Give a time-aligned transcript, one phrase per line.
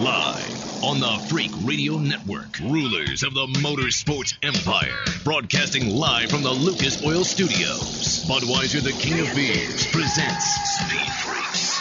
[0.00, 4.94] Live on the Freak Radio Network, rulers of the motorsports empire,
[5.24, 8.24] broadcasting live from the Lucas Oil Studios.
[8.26, 10.46] Budweiser, the King of Beers, presents
[10.78, 11.80] Speed Freaks.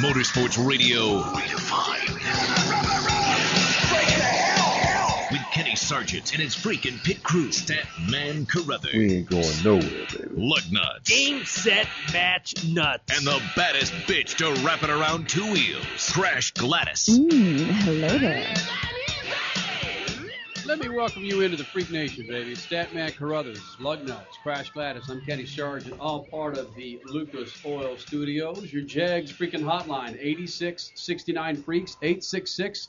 [0.00, 3.05] Motorsports Radio redefined.
[5.86, 10.06] With Kenny Sargent and his freaking pit crew, Stat Man Carruthers, We ain't going nowhere,
[10.10, 10.28] baby.
[10.34, 13.16] Lug Nuts, Game, set, match, nuts.
[13.16, 17.06] and the baddest bitch to wrap it around two wheels, Crash Gladys.
[17.08, 18.54] Mm, hello there.
[20.66, 22.54] Let me welcome you into the Freak Nation, baby.
[22.56, 25.08] Statman Carruthers, Lugnuts, Crash Gladys.
[25.08, 28.72] I'm Kenny Sargent, all part of the Lucas Oil Studios.
[28.72, 32.88] Your JEGS freaking hotline, 8669 Freaks, 866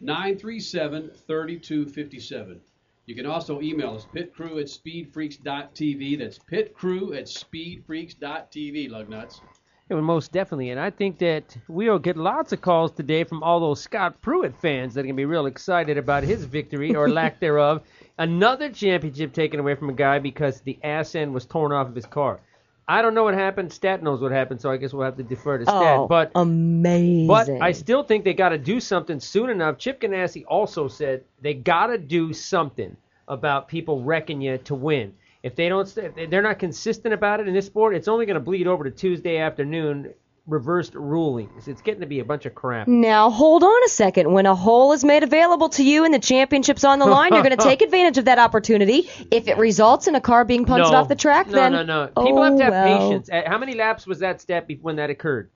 [0.00, 2.60] 937 3257.
[3.06, 6.18] You can also email us, pitcrew at speedfreaks.tv.
[6.18, 9.40] That's pitcrew at speedfreaks.tv, Lugnuts.
[9.88, 13.44] It would most definitely, and I think that we'll get lots of calls today from
[13.44, 16.96] all those Scott Pruett fans that are going to be real excited about his victory
[16.96, 17.82] or lack thereof.
[18.18, 21.94] Another championship taken away from a guy because the ass end was torn off of
[21.94, 22.40] his car.
[22.88, 23.72] I don't know what happened.
[23.72, 25.98] Stat knows what happened, so I guess we'll have to defer to Stat.
[25.98, 27.26] Oh, but amazing.
[27.26, 29.78] But I still think they got to do something soon enough.
[29.78, 35.14] Chip Ganassi also said they got to do something about people wrecking you to win.
[35.42, 38.34] If they don't, if they're not consistent about it in this sport, it's only going
[38.34, 40.12] to bleed over to Tuesday afternoon
[40.46, 41.68] reversed rulings.
[41.68, 42.88] It's getting to be a bunch of crap.
[42.88, 44.32] Now hold on a second.
[44.32, 47.42] When a hole is made available to you and the championship's on the line, you're
[47.42, 49.08] going to take advantage of that opportunity.
[49.30, 51.82] If it results in a car being punched no, off the track, no, then no,
[51.82, 52.10] no.
[52.16, 52.24] No.
[52.24, 53.10] People have to have oh, well.
[53.10, 53.30] patience.
[53.30, 55.50] Uh, How many laps was that step when that occurred?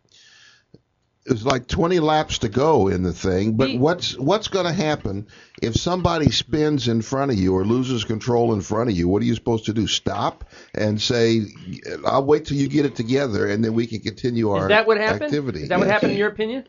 [1.30, 5.28] There's like 20 laps to go in the thing, but what's what's going to happen
[5.62, 9.06] if somebody spins in front of you or loses control in front of you?
[9.06, 9.86] What are you supposed to do?
[9.86, 11.42] Stop and say,
[12.04, 14.88] "I'll wait till you get it together, and then we can continue our Is that
[14.88, 15.22] what happened?
[15.22, 16.64] activity." Is that what happened in your opinion?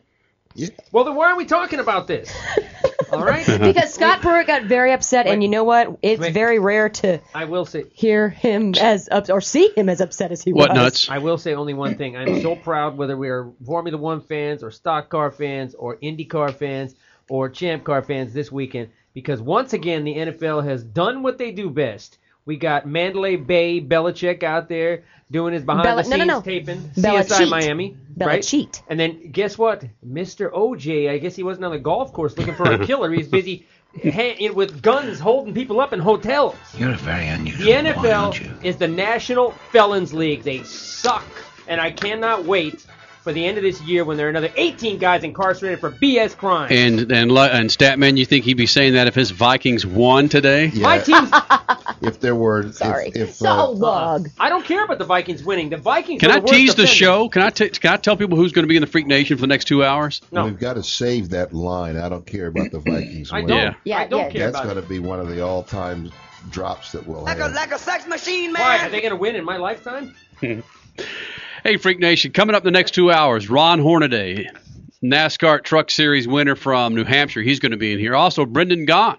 [0.54, 0.68] Yeah.
[0.90, 2.32] Well, then why are we talking about this?
[3.12, 3.44] All right.
[3.46, 5.98] Because Scott Pruett got very upset, and you know what?
[6.02, 6.32] It's Wait.
[6.32, 7.84] very rare to I will say.
[7.92, 10.76] hear him as up or see him as upset as he What was.
[10.76, 11.10] nuts?
[11.10, 12.16] I will say only one thing.
[12.16, 16.54] I'm so proud whether we are Formula One fans or stock car fans or IndyCar
[16.54, 16.94] fans
[17.28, 21.52] or Champ Car fans this weekend because once again the NFL has done what they
[21.52, 22.16] do best.
[22.44, 26.34] We got Mandalay Bay Belichick out there doing his behind Beli- the no, scenes no,
[26.34, 26.40] no.
[26.42, 27.28] taping Belichick.
[27.28, 28.40] CSI Miami, right?
[28.42, 28.82] Belichick.
[28.88, 29.84] And then guess what?
[30.06, 30.52] Mr.
[30.52, 33.12] OJ, I guess he wasn't on the golf course looking for a killer.
[33.12, 33.66] He's busy
[34.02, 36.56] ha- with guns holding people up in hotels.
[36.76, 40.42] You're a very unusual The NFL is the National Felons League.
[40.42, 41.24] They suck,
[41.68, 42.84] and I cannot wait
[43.22, 46.36] for the end of this year when there are another 18 guys incarcerated for BS
[46.36, 46.72] crimes.
[46.72, 50.70] And and and Statman, you think he'd be saying that if his Vikings won today?
[50.74, 51.02] My Yeah.
[51.02, 51.30] team's.
[52.04, 53.08] If there were, Sorry.
[53.10, 54.28] if, if so uh, lug.
[54.36, 55.68] I don't care about the Vikings winning.
[55.70, 56.20] The Vikings.
[56.20, 56.90] Can are I the tease the offenders.
[56.96, 57.28] show?
[57.28, 59.36] Can I t- can I tell people who's going to be in the Freak Nation
[59.36, 60.20] for the next two hours?
[60.32, 61.96] No, we've got to save that line.
[61.96, 63.30] I don't care about the Vikings.
[63.30, 63.48] I winning.
[63.50, 63.58] don't.
[63.58, 63.74] Yeah.
[63.84, 64.30] Yeah, I don't yeah.
[64.30, 66.10] care That's going to be one of the all-time
[66.50, 68.86] drops that we'll Like a like a sex machine, Why man.
[68.86, 70.12] are they going to win in my lifetime?
[71.62, 74.50] Hey, Freak Nation, coming up the next two hours, Ron Hornaday,
[75.00, 77.40] NASCAR Truck Series winner from New Hampshire.
[77.40, 78.16] He's going to be in here.
[78.16, 79.18] Also, Brendan Gaughan,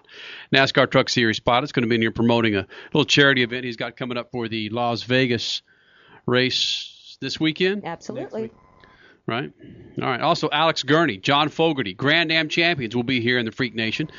[0.54, 3.64] NASCAR Truck Series spot, is going to be in here promoting a little charity event
[3.64, 5.62] he's got coming up for the Las Vegas
[6.26, 7.86] race this weekend.
[7.86, 8.50] Absolutely.
[9.26, 9.50] Right.
[10.02, 10.20] All right.
[10.20, 14.10] Also, Alex Gurney, Jon Fogarty, Grand Am champions will be here in the Freak Nation.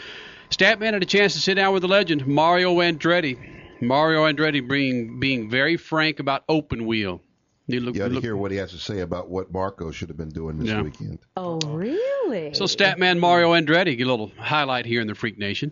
[0.49, 3.37] Statman had a chance to sit down with the legend Mario Andretti.
[3.81, 7.21] Mario Andretti being being very frank about open wheel.
[7.67, 9.89] You look, You ought to look- hear what he has to say about what Marco
[9.91, 10.81] should have been doing this Yeah.
[10.83, 11.19] weekend.
[11.35, 12.53] Oh, really?
[12.53, 15.71] So Statman Mario Andretti, get a little highlight here in the Freak Nation.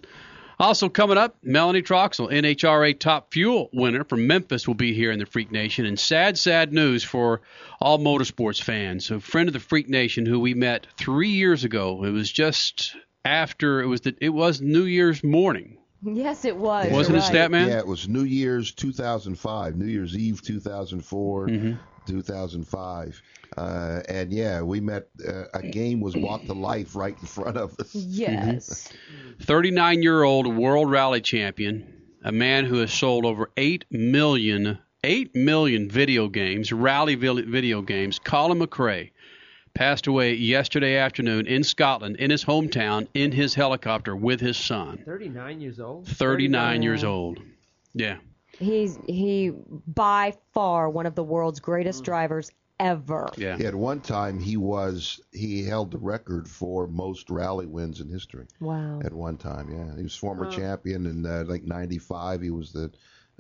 [0.60, 5.20] Also coming up, Melanie Troxel, NHRA Top Fuel winner from Memphis, will be here in
[5.20, 5.86] the Freak Nation.
[5.86, 7.42] And sad, sad news for
[7.82, 9.12] all motorsports fans.
[9.12, 12.04] A friend of the Freak Nation who we met three years ago.
[12.06, 12.96] It was just
[13.26, 16.92] after it was the, it was New Year's morning, yes, it was.
[16.92, 17.52] wasn't You're it.
[17.52, 17.68] Statman?
[17.68, 21.74] Yeah, it was New Year's 2005, New Year's Eve 2004, Mm-hmm.
[22.06, 23.22] 2005.
[23.56, 25.08] Uh, and yeah, we met.
[25.26, 27.94] Uh, a game was brought to life right in front of us.
[27.96, 28.90] Yes.
[29.42, 35.34] 39 year old world rally champion, a man who has sold over 8 million, 8
[35.36, 39.12] million video games, rally video games, Colin McRae,
[39.74, 45.02] passed away yesterday afternoon in Scotland, in his hometown, in his helicopter with his son.
[45.06, 46.08] 39 years old.
[46.08, 47.40] 39 years old.
[47.94, 48.18] Yeah.
[48.60, 49.52] He's he
[49.88, 53.30] by far one of the world's greatest drivers ever.
[53.36, 53.58] Yeah.
[53.60, 58.46] At one time, he was he held the record for most rally wins in history.
[58.60, 59.02] Wow.
[59.04, 62.42] At one time, yeah, he was former champion in uh, like '95.
[62.42, 62.92] He was the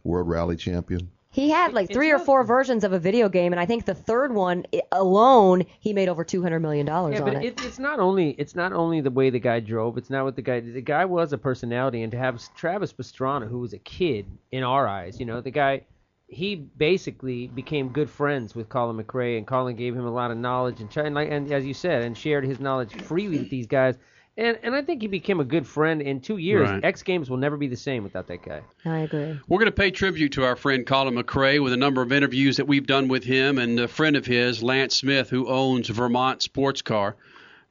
[0.03, 1.11] world rally champion.
[1.33, 3.95] He had like three or four versions of a video game, and I think the
[3.95, 7.59] third one alone, he made over two hundred million dollars Yeah, on but it.
[7.59, 9.97] it, it's not only it's not only the way the guy drove.
[9.97, 10.59] It's not what the guy.
[10.59, 14.63] The guy was a personality, and to have Travis Pastrana, who was a kid in
[14.63, 15.81] our eyes, you know, the guy,
[16.27, 20.37] he basically became good friends with Colin McRae, and Colin gave him a lot of
[20.37, 23.65] knowledge, and and, like, and as you said, and shared his knowledge freely with these
[23.65, 23.97] guys.
[24.35, 26.01] And and I think he became a good friend.
[26.01, 26.83] In two years, Right.
[26.83, 28.61] X Games will never be the same without that guy.
[28.83, 29.39] I agree.
[29.47, 32.57] We're going to pay tribute to our friend Colin McRae with a number of interviews
[32.57, 36.41] that we've done with him and a friend of his, Lance Smith, who owns Vermont
[36.41, 37.15] Sports Car,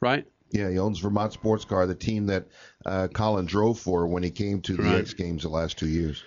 [0.01, 0.25] right?
[0.51, 2.47] Yeah, he owns Vermont Sports Car, the team that
[2.87, 5.01] uh, Colin drove for when he came to the Right.
[5.01, 6.23] X Games the last two years.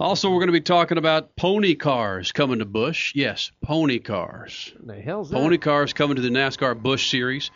[0.00, 3.12] Also, we're going to be talking about pony cars coming to Busch.
[3.14, 4.72] Yes, pony cars.
[4.84, 5.36] The hell's that?
[5.36, 7.50] Pony cars coming to the NASCAR Busch Series.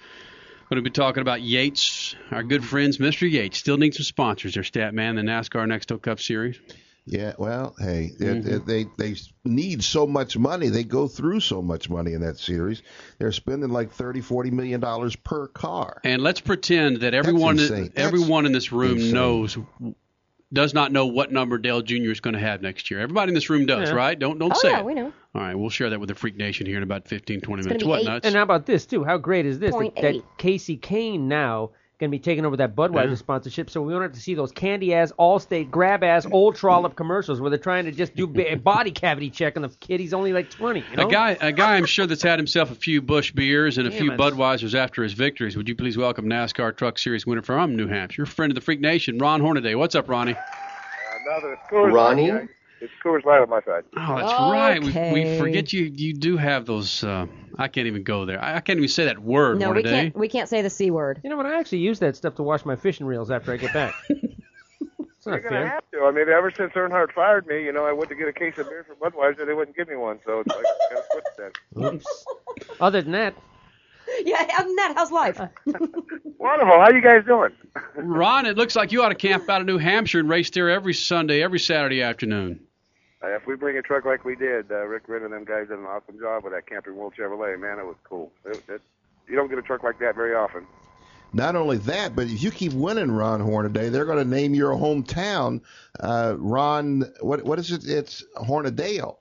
[0.72, 3.30] Going to be talking about Yates, our good friends, Mr.
[3.30, 3.58] Yates.
[3.58, 4.54] Still need some sponsors.
[4.54, 6.58] Their stat man, the NASCAR Nextel Cup Series.
[7.04, 8.48] Yeah, well, hey, Mm-hmm.
[8.48, 10.68] it- they they need so much money.
[10.70, 12.82] They go through so much money in that series.
[13.18, 16.00] They're spending like 30, 40 million dollars per car.
[16.04, 17.58] And let's pretend that everyone,
[17.94, 19.12] everyone in this room insane.
[19.12, 19.58] knows,
[20.52, 22.10] does not know what number Dale Jr.
[22.10, 23.00] is going to have next year.
[23.00, 23.94] Everybody in this room does, Yeah.
[23.96, 24.18] right?
[24.18, 24.84] Don't don't Oh say yeah, it.
[24.84, 25.12] we know.
[25.34, 27.66] All right, we'll share that with the Freak Nation here in about 15, 20 It's
[27.66, 27.84] minutes.
[27.84, 28.26] What nuts?
[28.26, 29.02] And how about this too?
[29.04, 29.74] How great is this?
[29.74, 30.14] That, that.
[30.38, 31.70] Kasey Kahne now
[32.02, 33.14] going to be taking over that Budweiser Yeah.
[33.14, 36.96] sponsorship, so we don't have to see those candy ass, Allstate grab ass, old trollop
[36.96, 40.00] commercials where they're trying to just do a body cavity check on the kid.
[40.00, 40.84] He's only like 20.
[40.90, 41.06] You know?
[41.06, 43.90] A guy, a guy, I'm sure that's had himself a few Busch beers and a
[43.90, 44.18] Damn few it.
[44.18, 45.56] Budweisers after his victories.
[45.56, 48.80] Would you please welcome NASCAR Truck Series winner from New Hampshire, friend of the Freak
[48.80, 49.76] Nation, Ron Hornaday.
[49.76, 50.34] What's up, Ronnie?
[51.24, 52.48] Another Coors Ronnie?
[52.82, 52.90] Light.
[52.90, 53.84] It's Coors Light on my side.
[53.96, 55.12] Oh, that's right.
[55.12, 55.84] We, we forget you.
[55.84, 57.04] You do have those.
[57.04, 57.26] Uh,
[57.58, 58.42] I can't even go there.
[58.42, 59.58] I, I can't even say that word.
[59.58, 59.90] No, we Hornaday.
[59.90, 60.16] can't.
[60.16, 61.20] We can't say the c word.
[61.22, 61.46] You know what?
[61.46, 63.94] I actually use that stuff to wash my fishing reels after I get back.
[64.08, 64.20] it's
[65.26, 65.68] You're not gonna fair.
[65.68, 66.00] have to.
[66.00, 68.58] I mean, ever since Earnhardt fired me, you know, I went to get a case
[68.58, 69.46] of beer from Budweiser.
[69.46, 71.24] They wouldn't give me one, so it's like I gotta quit
[71.74, 71.84] then.
[71.84, 72.24] Oops.
[72.80, 73.34] Other than that,
[74.24, 75.38] Yeah, other than that, how's life?
[75.66, 76.80] Wonderful.
[76.80, 77.50] How you guys doing?
[77.96, 80.70] Ron, it looks like you ought to camp out of New Hampshire and race there
[80.70, 82.60] every Sunday, every Saturday afternoon.
[83.22, 85.68] Uh, if we bring a truck like we did, uh, Rick Ritter and them guys
[85.68, 87.58] did an awesome job with that Camping World Chevrolet.
[87.58, 88.32] Man, it was cool.
[88.44, 88.82] It, it,
[89.28, 90.66] you don't get a truck like that very often.
[91.32, 94.72] Not only that, but if you keep winning, Ron Hornaday, they're going to name your
[94.72, 95.62] hometown
[95.98, 97.04] uh, Ron.
[97.20, 97.88] What what is it?
[97.88, 99.16] It's Hornadale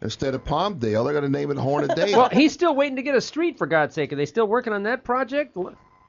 [0.00, 1.04] instead of Palmdale.
[1.04, 2.12] They're going to name it Hornadale.
[2.16, 4.12] well, he's still waiting to get a street for God's sake.
[4.12, 5.56] Are they still working on that project?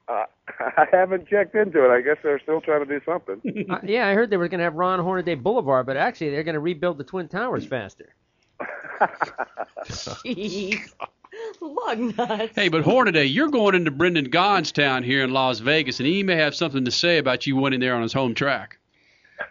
[0.08, 0.26] Uh,
[0.60, 1.90] I haven't checked into it.
[1.90, 3.42] I guess they're still trying to do something.
[3.72, 6.44] Uh, yeah, I heard they were going to have Ron Hornaday Boulevard, but actually they're
[6.44, 8.14] going to rebuild the Twin Towers faster.
[9.86, 10.80] Jeez.
[11.62, 12.54] Lug nuts.
[12.56, 16.24] Hey, but Hornaday, you're going into Brendan Gaughan's town here in Las Vegas, and he
[16.24, 18.78] may have something to say about you winning there on his home track.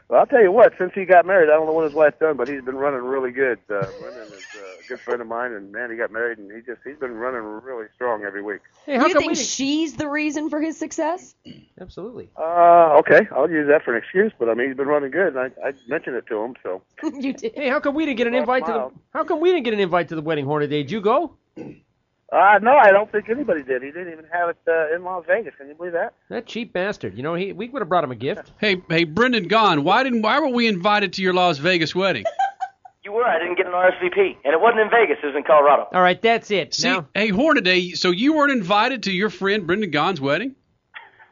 [0.08, 0.72] Well, I'll tell you what.
[0.78, 3.00] Since he got married, I don't know what his wife's done, but he's been running
[3.00, 3.58] really good.
[3.69, 6.50] Uh, Brendan is uh, a good friend of mine, and man, he got married, and
[6.50, 8.60] he just he's been running really strong every week.
[8.87, 11.34] Hey, how you come think we she's the reason for his success?
[11.81, 12.31] Absolutely.
[12.37, 15.37] Uh, okay, I'll use that for an excuse, but I mean he's been running good,
[15.37, 16.82] and I I mentioned it to him, so.
[17.20, 17.52] you did.
[17.54, 18.90] Hey, how come we didn't get an invite to the?
[19.12, 20.82] How come we didn't get an invite to the wedding, Hornaday?
[20.82, 21.36] Did you go?
[22.32, 23.82] Uh, no, I don't think anybody did.
[23.82, 25.53] He didn't even have it uh, in Las Vegas.
[25.59, 26.15] Can you believe that?
[26.29, 27.17] That cheap bastard.
[27.17, 28.53] You know, he we would have brought him a gift.
[28.61, 32.25] Hey, hey, Brendan Gaughan, why didn't why were we invited to your Las Vegas wedding?
[33.03, 33.25] You were.
[33.25, 35.17] I didn't get an RSVP, and it wasn't in Vegas.
[35.23, 35.88] It was in Colorado.
[35.91, 36.75] All right, that's it.
[36.75, 40.55] See, now, hey, Hornaday, so you weren't invited to your friend Brendan Gaughan's wedding?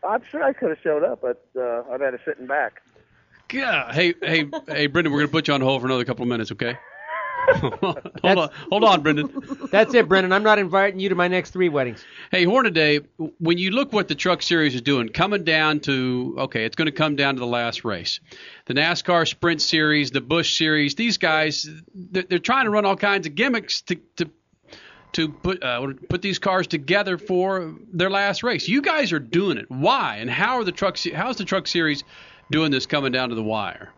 [0.02, 2.80] I'm sure I could have showed up, but uh, I've had to sit in back.
[3.52, 3.92] Yeah.
[3.92, 6.50] Hey, hey, hey, Brendan, we're gonna put you on hold for another couple of minutes,
[6.52, 6.78] okay?
[7.56, 9.30] hold on, hold on, Brendan.
[9.70, 10.32] that's it, Brendan.
[10.32, 12.04] I'm not inviting you to my next three weddings.
[12.30, 13.00] Hey, Hornaday,
[13.38, 16.86] when you look what the Truck Series is doing, coming down to okay, it's going
[16.86, 18.20] to come down to the last race,
[18.66, 20.94] the NASCAR Sprint Series, the Busch Series.
[20.94, 24.30] These guys, they're, they're trying to run all kinds of gimmicks to to
[25.12, 28.68] to put uh, put these cars together for their last race.
[28.68, 29.70] You guys are doing it.
[29.70, 30.98] Why and how are the truck?
[30.98, 32.04] How's the Truck Series
[32.50, 33.92] doing this coming down to the wire?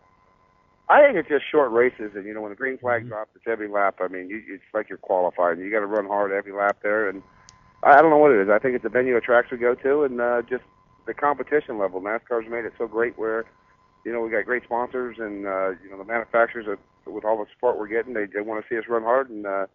[0.91, 3.45] I think it's just short races, and you know when the green flag drops, it's
[3.47, 3.99] every lap.
[4.01, 5.57] I mean, you, it's like you're qualified.
[5.57, 7.23] You got to run hard every lap there, and
[7.81, 8.49] I, I don't know what it is.
[8.49, 10.63] I think it's the venue of tracks we go to, and uh, just
[11.07, 12.01] the competition level.
[12.01, 13.45] NASCAR's made it so great where,
[14.05, 16.77] you know, we got great sponsors, and uh, you know the manufacturers are,
[17.09, 19.47] with all the support we're getting, they they want to see us run hard, and
[19.47, 19.67] uh,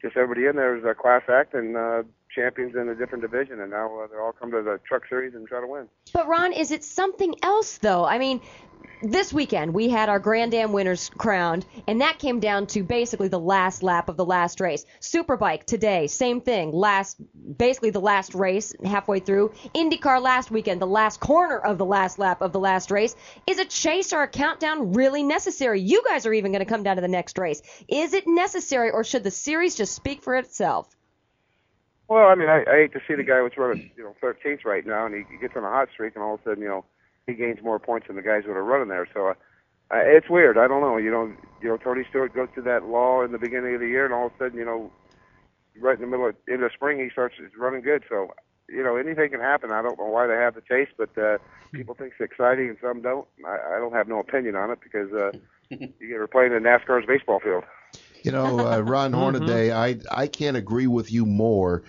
[0.00, 2.02] just everybody in there is a class act, and uh,
[2.34, 5.34] champions in a different division, and now uh, they're all come to the Truck Series
[5.34, 5.88] and try to win.
[6.12, 8.04] But Ron, is it something else though?
[8.04, 8.40] I mean,
[9.02, 13.28] this weekend we had our Grand Am winners crowned, and that came down to basically
[13.28, 14.84] the last lap of the last race.
[15.00, 16.72] Superbike today, same thing.
[16.72, 17.16] Last,
[17.58, 19.52] basically the last race, halfway through.
[19.74, 23.16] IndyCar last weekend, the last corner of the last lap of the last race.
[23.46, 25.80] Is a chase or a countdown really necessary?
[25.80, 27.62] You guys are even going to come down to the next race.
[27.88, 30.88] Is it necessary, or should the series just speak for itself?
[32.12, 34.66] Well, I mean, I, I hate to see the guy who's running, you know, 13th
[34.66, 36.62] right now, and he, he gets on a hot streak, and all of a sudden,
[36.62, 36.84] you know,
[37.26, 39.08] he gains more points than the guys that are running there.
[39.14, 39.34] So uh,
[39.90, 40.58] uh, it's weird.
[40.58, 40.98] I don't know.
[40.98, 43.88] You know, you know, Tony Stewart goes through that law in the beginning of the
[43.88, 44.92] year, and all of a sudden, you know,
[45.80, 48.04] right in the middle of in the spring, he starts running good.
[48.10, 48.28] So,
[48.68, 49.72] you know, anything can happen.
[49.72, 51.38] I don't know why they have the chase, but uh,
[51.72, 53.26] people think it's exciting, and some don't.
[53.46, 55.30] I, I don't have no opinion on it because uh,
[55.70, 57.64] you get we're playing in NASCAR's baseball field.
[58.22, 61.82] You know, uh, Ron Hornaday, I I can't agree with you more.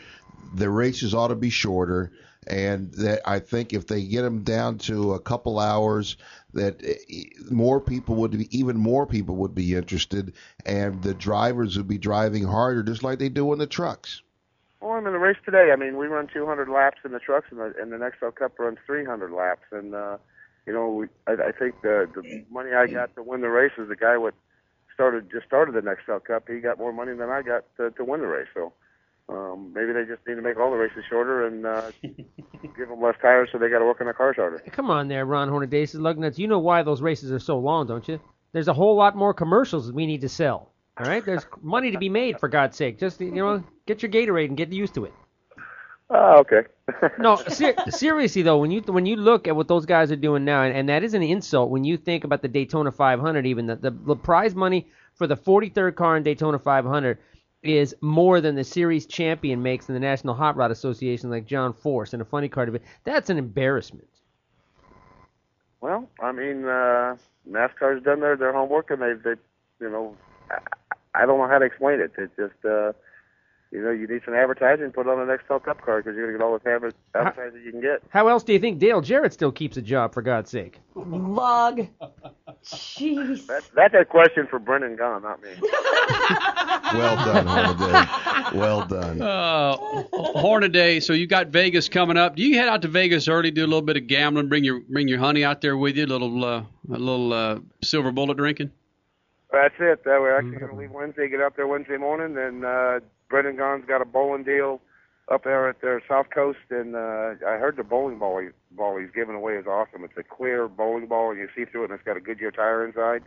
[0.56, 2.12] The races ought to be shorter,
[2.48, 6.18] and that I think if they get them down to a couple hours,
[6.54, 6.82] that
[7.50, 10.34] more people would be, even more people would be interested,
[10.66, 14.22] and the drivers would be driving harder, just like they do in the trucks.
[14.82, 15.72] Well, I'm in the race today.
[15.72, 18.60] I mean, we run 200 laps in the trucks, and the, and the next Cup
[18.60, 19.63] runs 300 laps.
[19.72, 20.18] And uh,
[20.66, 23.72] you know, we, I, I think the the money I got to win the race
[23.78, 24.34] is the guy what
[24.94, 26.48] started just started the next Cup.
[26.48, 28.48] He got more money than I got to, to win the race.
[28.54, 28.74] So
[29.30, 33.02] um, maybe they just need to make all the races shorter and uh, give them
[33.02, 34.62] less tires, so they got to work on their cars harder.
[34.72, 35.86] Come on there, Ron Hornaday.
[35.86, 38.20] Lugnuts, you know why those races are so long, don't you?
[38.52, 40.72] There's a whole lot more commercials that we need to sell.
[40.98, 43.00] All right, there's money to be made for God's sake.
[43.00, 45.14] Just you know, get your Gatorade and get used to it.
[46.13, 46.62] Oh, okay.
[47.17, 50.46] No, ser- seriously though, when you when you look at what those guys are doing
[50.46, 53.67] now, and, and that is an insult when you think about the Daytona 500, even
[53.67, 57.20] the, the the prize money for the 43rd car in Daytona 500
[57.62, 61.74] is more than the series champion makes in the National Hot Rod Association, like John
[61.74, 62.88] Force and a funny car division.
[63.03, 64.08] That's an embarrassment.
[65.82, 67.17] Well, I mean, uh,
[67.50, 69.36] NASCAR's done their their homework, and they they
[69.79, 70.15] you know,
[70.50, 70.58] I,
[71.15, 72.12] I don't know how to explain it.
[72.17, 72.93] It's just uh,
[73.74, 76.27] you know, you need some advertising, put it on the next Cup car because you're
[76.27, 78.03] gonna get all the adver- advertising you can get.
[78.10, 80.80] How else do you think Dale Jarrett still keeps a job, for God's sake?
[80.94, 81.88] Lug.
[82.63, 83.48] Jeez.
[83.48, 85.50] That, that's a question for Brendan Gaughan, not me.
[86.94, 88.58] Well done, Hornaday.
[88.60, 89.22] Well done.
[89.22, 89.75] Uh,
[90.13, 91.00] Hornaday.
[91.00, 92.36] So you got Vegas coming up.
[92.36, 94.82] Do you head out to Vegas early, do a little bit of gambling, bring your
[94.82, 96.65] bring your honey out there with you, a little uh, a
[97.00, 98.72] little uh, silver bullet drinking?
[99.54, 100.00] That's it.
[100.00, 103.56] Uh, we're actually going to leave Wednesday, get up there Wednesday morning, and uh, Brendan
[103.56, 104.82] Gaughan's got a bowling deal
[105.32, 108.98] up there at their South Coast, and uh, I heard the bowling ball, he, ball
[108.98, 110.04] he's giving away is awesome.
[110.04, 112.52] It's a clear bowling ball, and you see through it, and it's got a Goodyear
[112.52, 113.24] tire inside.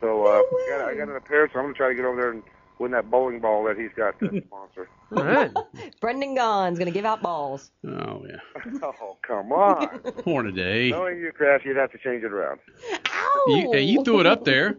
[0.00, 2.04] So uh, I, got, I got an appearance, so I'm going to try to get
[2.04, 2.42] over there and
[2.78, 4.88] win that bowling ball that he's got to sponsor.
[5.16, 5.50] All right.
[6.00, 7.70] Brendan Gaughan's gonna give out balls.
[7.86, 10.00] Oh yeah, oh, come on.
[10.24, 10.90] Hornaday.
[10.90, 12.60] Knowing you, Crash, you'd have to change it around.
[13.08, 13.44] Ow!
[13.48, 14.76] You, hey, you threw it up there.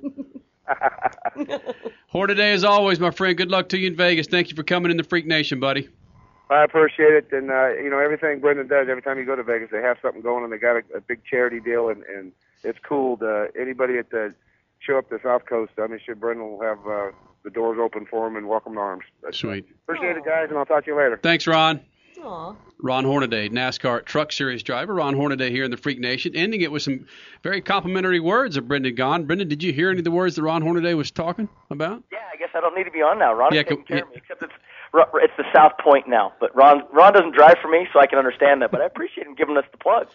[2.07, 3.37] Hornaday, as always, my friend.
[3.37, 4.27] Good luck to you in Vegas.
[4.27, 5.89] Thank you for coming in the Freak Nation, buddy.
[6.49, 8.87] I appreciate it, and uh, you know everything Brendan does.
[8.89, 11.01] Every time you go to Vegas, they have something going, and they got a, a
[11.01, 12.31] big charity deal, and, and
[12.63, 13.17] it's cool.
[13.17, 14.33] To, anybody at the
[14.79, 17.11] show up the South Coast, I'm sure Brendan will have uh,
[17.43, 19.03] the doors open for him and welcome arms.
[19.21, 19.69] But, uh, Sweet.
[19.83, 21.19] appreciate it, guys, and I'll talk to you later.
[21.21, 21.81] Thanks, Ron.
[22.23, 22.55] Aw.
[22.79, 24.93] Ron Hornaday, NASCAR Truck Series driver.
[24.95, 27.05] Ron Hornaday here in the Freak Nation, ending it with some
[27.43, 29.25] very complimentary words of Brendan Gaughan.
[29.25, 32.03] Brendan, did you hear any of the words that Ron Hornaday was talking about?
[32.11, 33.33] Yeah, I guess I don't need to be on now.
[33.33, 34.53] Ron Yeah, is taking co- care of me, except it's
[35.15, 36.33] it's the South Point now.
[36.39, 38.71] But Ron Ron doesn't drive for me, so I can understand that.
[38.71, 40.07] But I appreciate him giving us the plug.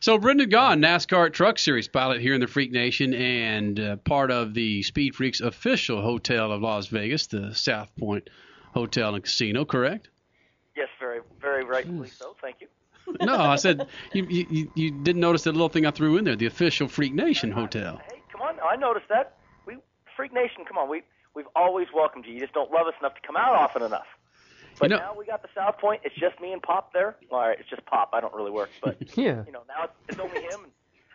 [0.00, 4.30] So Brendan Gaughan, NASCAR Truck Series pilot here in the Freak Nation, and uh, part
[4.30, 8.28] of the Speed Freaks official hotel of Las Vegas, the South Point
[8.74, 9.64] Hotel and Casino.
[9.64, 10.08] Correct?
[10.76, 12.36] Yes, very very rightfully so.
[12.40, 12.68] Thank you.
[13.20, 16.36] No, I said you, you you didn't notice that little thing I threw in there,
[16.36, 18.00] the official Freak Nation hotel.
[18.10, 18.56] Hey, come on!
[18.60, 19.36] I noticed that.
[19.66, 19.76] We
[20.16, 20.88] Freak Nation, come on.
[20.88, 21.02] We
[21.34, 22.34] we've always welcomed you.
[22.34, 24.06] You just don't love us enough to come out often enough.
[24.78, 26.02] But You know- now we got the South Point.
[26.04, 27.16] It's just me and Pop there.
[27.30, 28.10] All right, it's just Pop.
[28.12, 29.44] I don't really work, but Yeah.
[29.46, 30.64] you know now it's, it's only him.
[30.64, 30.72] And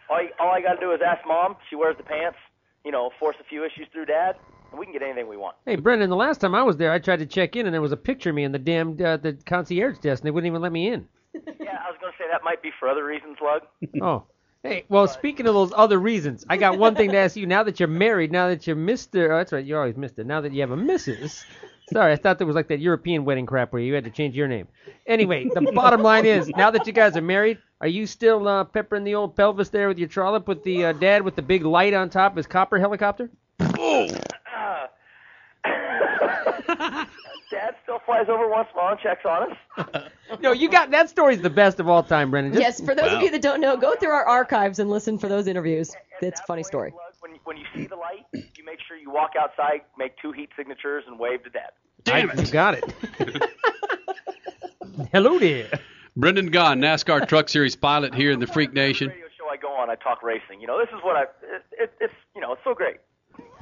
[0.10, 1.56] all I, all I got to do is ask Mom.
[1.70, 2.38] She wears the pants.
[2.86, 4.38] You know, force a few issues through Dad,
[4.78, 5.56] we can get anything we want.
[5.66, 7.82] Hey, Brendan, the last time I was there, I tried to check in, and there
[7.82, 10.50] was a picture of me in the damn uh, the concierge desk, and they wouldn't
[10.50, 11.08] even let me in.
[11.60, 13.62] Yeah, I was going to say that might be for other reasons, Lug.
[14.02, 14.24] Oh.
[14.64, 17.48] Hey, well, speaking of those other reasons, I got one thing to ask you.
[17.48, 20.24] Now that you're married, now that you're Mister, oh, that's right, you're always Mister.
[20.24, 21.44] Now that you have a Mrs.
[21.92, 24.36] Sorry, I thought there was like that European wedding crap where you had to change
[24.36, 24.68] your name.
[25.08, 28.64] Anyway, the bottom line is, now that you guys are married, are you still uh,
[28.64, 31.66] peppering the old pelvis there with your trollop with the uh, dad with the big
[31.66, 33.32] light on top of his copper helicopter?
[37.52, 40.10] Dad still flies over once in a while and checks on us.
[40.40, 42.54] No, you got that story's the best of all time, Brendan.
[42.54, 45.18] Just, yes, for those of you that don't know, go through our archives and listen
[45.18, 45.94] for those interviews.
[46.22, 46.90] And It's a funny story.
[46.90, 46.96] it.
[47.20, 50.50] When, when you see the light, you make sure you walk outside, make two heat
[50.56, 51.72] signatures, and wave to Dad.
[52.06, 53.50] Damn I, you got it.
[55.12, 55.70] Hello there.
[56.16, 59.10] Brendan Gaughan, NASCAR Truck Series pilot here in the Freak Nation.
[59.10, 60.62] Radio show I go on, I talk racing.
[60.62, 61.24] You know, this is what I.
[61.24, 62.98] It, it, it's you know, it's so great.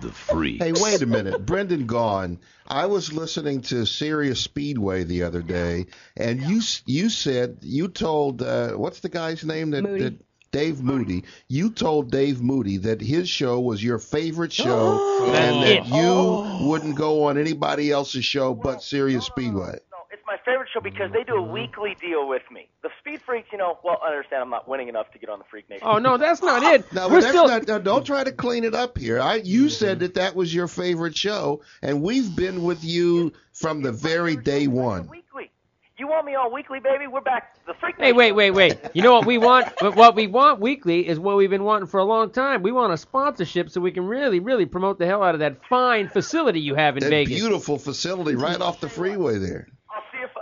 [0.01, 0.63] The freak.
[0.63, 2.37] Hey, wait a minute, Brendan Gaughan.
[2.65, 8.41] I was listening to Sirius Speedway the other day, and you you said you told
[8.41, 10.03] uh, what's the guy's name that, Moody.
[10.03, 11.25] that Dave Moody.
[11.47, 15.85] You told Dave Moody that his show was your favorite show, and that it.
[15.87, 19.79] you wouldn't go on anybody else's show but Sirius Speedway.
[20.09, 21.53] No, it's my favorite show because they do a mm-hmm.
[21.53, 22.67] weekly deal with me.
[22.83, 25.39] The Speed Freaks, you know, well, I understand I'm not winning enough to get on
[25.39, 25.87] the Freak Nation.
[25.87, 26.91] Oh no, that's not it.
[26.93, 27.47] No, We're that's still.
[27.47, 27.67] not.
[27.67, 29.19] no, don't try to clean it up here.
[29.19, 29.69] I you mm-hmm.
[29.69, 34.35] said that that was your favorite show, and we've been with you from the very
[34.35, 35.07] day one.
[35.07, 35.51] Weekly.
[35.97, 37.07] You want me on weekly, baby?
[37.07, 37.57] We're back.
[37.67, 38.79] The Freak Hey, wait, wait, wait.
[38.93, 39.67] You know what we want?
[39.81, 42.61] What- What we want weekly is what we've been wanting for a long time.
[42.61, 45.65] We want a sponsorship so we can really, really promote the hell out of that
[45.67, 47.37] fine facility you have in That Vegas.
[47.37, 49.67] beautiful facility right off the freeway there.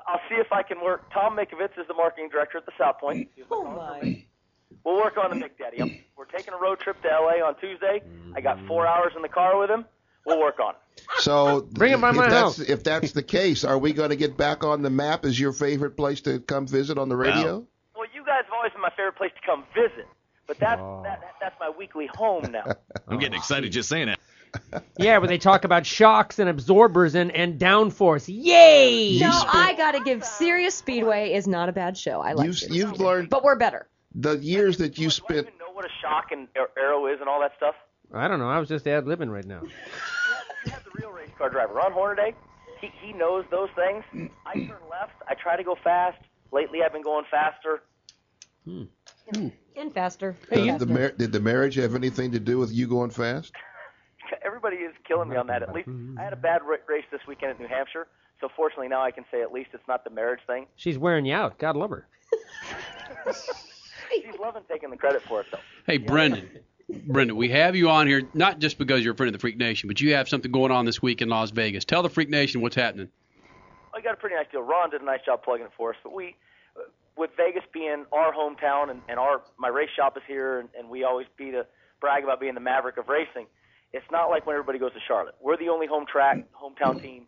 [0.08, 1.12] I'll see if I'll see if I can work.
[1.14, 3.30] Tom Mikovits is the marketing director at the South Point.
[3.52, 4.24] Oh my.
[4.84, 5.80] We'll work on the Mick Daddy.
[5.80, 8.02] I'm- We're taking a road trip to LA on Tuesday.
[8.36, 9.02] I got four mm-hmm.
[9.02, 9.86] hours in the car with him.
[10.26, 11.02] We'll work on it.
[11.20, 12.60] So Bring it by if my that's, house.
[12.60, 15.54] If that's the case, are we going to get back on the map as your
[15.54, 17.66] favorite place to come visit on the radio?
[17.96, 20.08] Well, you guys have always been my favorite place to come visit,
[20.46, 22.76] but that's that, that, that's my weekly home now.
[23.08, 24.20] I'm getting excited just saying that.
[24.98, 28.26] Yeah, where they talk about shocks and absorbers and, and downforce.
[28.28, 29.20] Yay!
[29.20, 32.20] No, I gotta give Sirius Speedway is not a bad show.
[32.22, 32.72] I like You, it.
[32.74, 33.88] you've learned But we're better.
[34.16, 35.48] the years that you Do I spent.
[35.48, 36.48] even know what a shock and
[36.78, 37.76] arrow is and all that stuff?
[38.14, 38.50] I don't know.
[38.50, 39.62] I was just ad libbing right now.
[40.66, 42.34] You have the real race car driver, Ron Hornaday.
[42.82, 44.04] He he knows those things.
[44.46, 45.14] I turn left.
[45.30, 46.18] I try to go fast.
[46.52, 47.84] Lately, I've been going faster.
[48.66, 48.84] Hmm.
[49.78, 50.36] And faster.
[50.50, 53.12] Hey, you- Does the mar- did the marriage have anything to do with you going
[53.12, 53.54] fast?
[54.46, 55.64] Everybody is killing me on that.
[55.64, 58.08] At least I had a bad ra- race this weekend at New Hampshire,
[58.42, 60.68] so fortunately now I can say at least it's not the marriage thing.
[60.76, 61.58] She's wearing you out.
[61.58, 62.08] God love her.
[64.12, 65.60] She's loving taking the credit for it though.
[65.86, 66.50] Hey, Brendan.
[66.90, 69.58] Brendan, we have you on here not just because you're a friend of the Freak
[69.58, 71.84] Nation, but you have something going on this week in Las Vegas.
[71.84, 73.10] Tell the Freak Nation what's happening.
[73.94, 74.62] I got a pretty nice deal.
[74.62, 76.36] Ron did a nice job plugging it for us, but we,
[77.18, 80.90] with Vegas being our hometown and, and our my race shop is here, and, and
[80.90, 81.66] we always be to
[82.00, 83.48] brag about being the maverick of racing.
[83.94, 85.36] It's not like when everybody goes to Charlotte.
[85.42, 87.24] We're the only home track hometown team,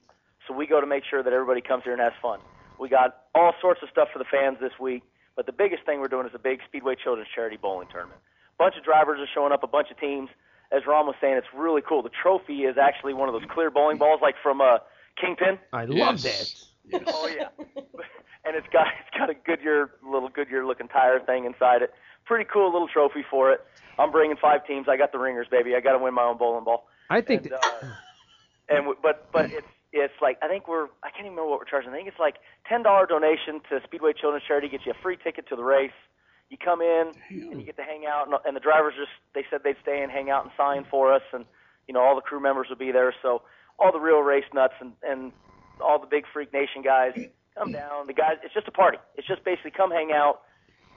[0.48, 2.40] so we go to make sure that everybody comes here and has fun.
[2.80, 5.04] We got all sorts of stuff for the fans this week,
[5.36, 8.20] but the biggest thing we're doing is a big Speedway Children's Charity Bowling Tournament.
[8.60, 10.30] A bunch of drivers are showing up, a bunch of teams.
[10.72, 12.04] As Ron was saying, it's really cool.
[12.04, 14.78] The trophy is actually one of those clear bowling balls, like from uh,
[15.20, 15.58] Kingpin.
[15.74, 16.66] I love Yes.
[16.92, 17.04] that.
[17.08, 17.50] Oh yeah,
[18.46, 21.94] and it's got it's got a Goodyear little Goodyear looking tire thing inside it.
[22.26, 23.62] Pretty cool little trophy for it.
[23.98, 24.88] I'm bringing five teams.
[24.90, 25.76] I got the ringers, baby.
[25.76, 26.88] I got to win my own bowling ball.
[27.10, 27.46] I think.
[27.46, 27.60] And, uh,
[28.70, 31.60] and w- but but it's it's like I think we're I can't even remember what
[31.60, 31.92] we're charging.
[31.92, 32.36] I think it's like
[32.68, 35.96] ten dollar donation to Speedway Children's Charity gets you a free ticket to the race.
[36.50, 37.12] You come in
[37.52, 40.02] and you get to hang out, and, and the drivers just they said they'd stay
[40.02, 41.46] and hang out and sign for us, and
[41.88, 43.14] you know all the crew members will be there.
[43.22, 43.42] So
[43.78, 45.32] all the real race nuts and and
[45.82, 47.14] all the big Freak Nation guys
[47.58, 48.08] come down.
[48.08, 48.98] The guys, it's just a party.
[49.16, 50.42] It's just basically come hang out,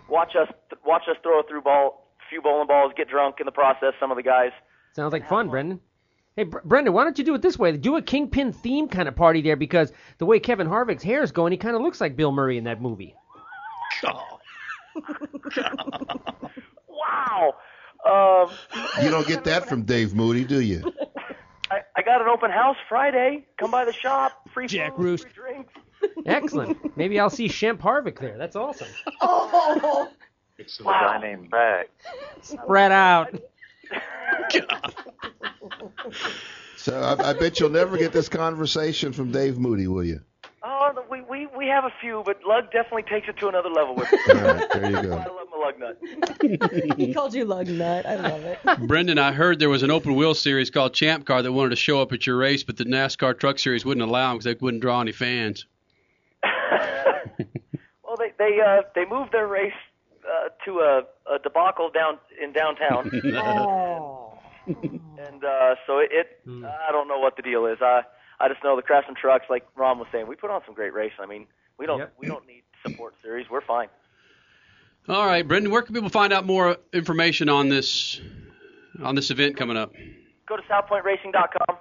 [0.08, 0.48] watch us
[0.84, 3.94] watch us throw a through ball, few bowling balls, get drunk in the process.
[4.00, 4.50] Some of the guys.
[4.94, 5.80] Sounds like fun, Brendan.
[6.36, 7.76] Hey, Br- Brendan, why don't you do it this way?
[7.76, 11.30] Do a Kingpin theme kind of party there because the way Kevin Harvick's hair is
[11.32, 13.14] going, he kind of looks like Bill Murray in that movie.
[16.88, 17.54] Wow.
[18.08, 18.50] Um,
[19.02, 20.82] You don't get that from Dave Moody, do you?
[21.70, 23.46] I, I got an open house Friday.
[23.58, 24.48] Come by the shop.
[24.52, 25.24] Free Jack food, Roost.
[25.24, 25.72] free drinks.
[26.26, 26.96] Excellent.
[26.96, 28.36] Maybe I'll see Shemp Harvick there.
[28.38, 28.88] That's awesome.
[29.20, 30.08] Oh,
[30.58, 31.88] It's a guy named Bag.
[32.42, 33.34] Spread out.
[36.76, 40.20] So I, I bet you'll never get this conversation from Dave Moody, will you?
[40.64, 43.94] Oh, we, we we have a few, but Lug definitely takes it to another level
[43.96, 45.08] with All right, there you I go.
[45.10, 46.96] love my lug nut.
[46.98, 48.06] he called you lug nut.
[48.06, 48.58] I love it.
[48.86, 51.76] Brendan, I heard there was an open wheel series called Champ Car that wanted to
[51.76, 54.58] show up at your race, but the NASCAR Truck Series wouldn't allow them because they
[54.60, 55.66] wouldn't draw any fans.
[58.38, 59.72] Well, they they uh, they moved their race
[60.24, 61.02] uh, to a,
[61.34, 64.38] a debacle down in downtown, Oh.
[64.66, 67.78] and uh, so it, it I don't know what the deal is.
[67.80, 68.02] I
[68.40, 70.92] I just know the Craftsman trucks, like Ron was saying, we put on some great
[70.94, 71.18] racing.
[71.20, 71.46] I mean,
[71.78, 72.14] we don't Yep.
[72.18, 73.48] we don't need support series.
[73.50, 73.88] We're fine.
[75.08, 78.20] All right, Brendan, where can people find out more information on this
[79.02, 79.92] on this event coming up?
[80.46, 81.76] go to southpointracing.com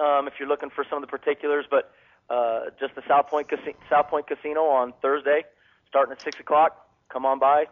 [0.00, 1.66] um, if you're looking for some of the particulars.
[1.70, 1.92] But
[2.30, 5.44] uh, just the South Point Casi- South Point Casino on Thursday,
[5.94, 6.88] starting at six o'clock.
[7.08, 7.66] Come on by.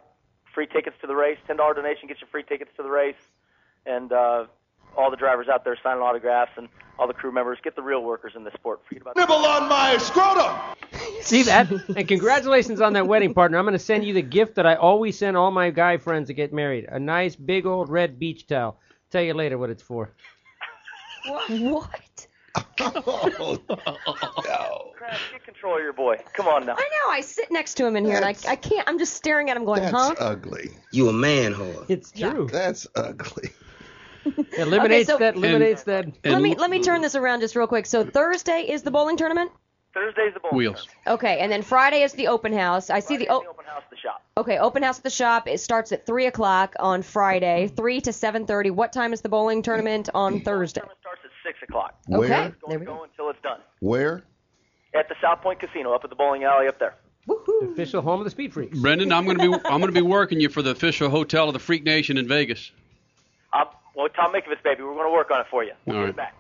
[0.55, 1.39] Free tickets to the race.
[1.49, 3.17] Ten dollar donation gets you free tickets to the race,
[3.85, 4.47] and uh,
[4.97, 6.69] all the drivers out there signing autographs and
[7.01, 7.59] all the crew members.
[7.65, 8.81] Get the real workers in this sport.
[8.87, 10.57] Forget about Nibble on my scrotum.
[11.23, 11.69] See that?
[11.97, 13.59] and congratulations on that wedding, partner.
[13.59, 16.29] I'm going to send you the gift that I always send all my guy friends
[16.29, 18.79] that get married a nice, big old red beach towel.
[19.11, 20.11] Tell you later what it's for.
[21.27, 22.01] What?
[22.55, 23.59] Oh,
[24.45, 24.93] no.
[24.97, 26.17] Crash, get control of your boy.
[26.35, 26.75] Come on now.
[26.77, 27.13] I know.
[27.13, 28.87] I sit next to him in here, and I, I can't.
[28.89, 29.91] I'm just staring at him, going, Huh?
[29.91, 30.27] That's huh?
[30.27, 30.71] ugly.
[30.91, 31.87] You a man whore.
[31.89, 32.49] It's true.
[32.51, 33.51] That's ugly.
[34.25, 35.35] It eliminates so- that.
[35.37, 36.05] Eliminates that.
[36.05, 37.87] And let me let me turn this around just real quick.
[37.87, 39.51] So Thursday is the bowling tournament.
[39.95, 40.53] Thursday's the bowl.
[40.53, 40.89] Wheels.
[41.07, 42.89] Okay, and then Friday is the open house.
[42.89, 44.23] I see the, Friday's o- open house at the shop.
[44.39, 45.47] okay open house at the shop.
[45.49, 48.71] It starts at three o'clock on Friday, three to seven thirty.
[48.71, 50.81] What time is the bowling tournament on Thursday?
[50.81, 51.95] Tournament starts at six o'clock.
[52.07, 52.25] Where?
[52.25, 52.97] Okay, there Going we to go.
[52.99, 53.61] go until it's done.
[53.81, 54.23] Where?
[54.95, 56.95] At the South Point Casino, up at the bowling alley up there.
[57.29, 57.73] Woohoo!
[57.73, 58.79] Official home of the Speed Freaks.
[58.79, 61.49] Brendan, I'm going to be I'm going to be working you for the official hotel
[61.49, 62.73] of the Freak Nation in Vegas.
[63.53, 65.73] Uh, well, Tom Mikovits, baby, we're going to work on it for you.
[65.87, 66.11] We'll All get right.
[66.11, 66.35] it back.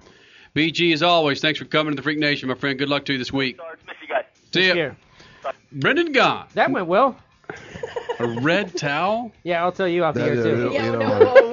[0.57, 2.79] BG, as always, thanks for coming to the Freak Nation, my friend.
[2.79, 3.57] Good luck to you this week.
[3.59, 4.25] Sarge, miss you guys.
[4.53, 4.75] See ya.
[4.75, 4.97] Here.
[5.73, 6.51] Brendan Gaughan.
[6.55, 7.17] That went well.
[8.19, 9.33] A red towel?
[9.45, 10.71] Yeah, I'll tell you off the No, air too.
[10.73, 11.52] Yeah, you no,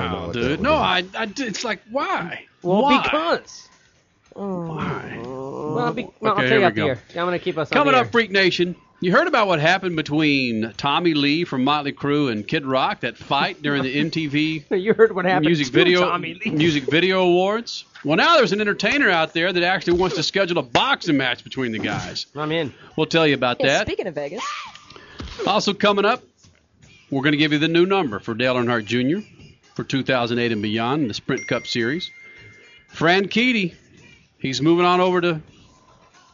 [0.00, 0.60] Wow, no, dude.
[0.60, 0.82] no, No, no.
[0.82, 2.46] I, I, it's like, why?
[2.62, 3.02] Well, why?
[3.02, 3.68] because.
[4.34, 5.20] Why?
[5.22, 6.86] Well, I'll, be, well, Okay, I'll tell here you we off the go.
[6.88, 6.98] air.
[7.10, 8.12] I'm going to keep us on Coming the up, air.
[8.12, 8.76] Freak Nation.
[9.02, 13.16] You heard about what happened between Tommy Lee from Motley Crue and Kid Rock, that
[13.16, 16.50] fight during the MTV You heard what happened Music to Video Tommy Lee.
[16.50, 17.86] Music Video Awards?
[18.04, 21.44] Well, now there's an entertainer out there that actually wants to schedule a boxing match
[21.44, 22.26] between the guys.
[22.36, 22.74] I'm in.
[22.96, 23.86] We'll tell you about Yeah, that.
[23.86, 24.44] speaking of Vegas,
[25.46, 26.22] Also coming up,
[27.10, 29.26] we're going to give you the new number for Dale Earnhardt Jr.
[29.74, 32.10] for 2008 and beyond the Sprint Cup Series.
[32.92, 33.74] Franchitti,
[34.38, 35.40] he's moving on over to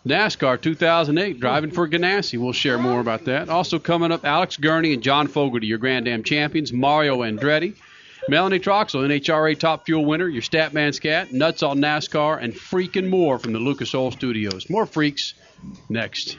[0.06, 2.38] NASCAR 2008, driving for Ganassi.
[2.38, 3.48] We'll share more about that.
[3.48, 6.72] Also coming up, Alex Gurney and Jon Fogarty, your Grand Am champions.
[6.72, 7.74] Mario Andretti.
[8.28, 13.38] Melanie Troxel, NHRA Top Fuel winner, your Statman Scat, Nuts on NASCAR, and freaking more
[13.38, 14.68] from the Lucas Oil Studios.
[14.68, 15.34] More freaks
[15.88, 16.36] next.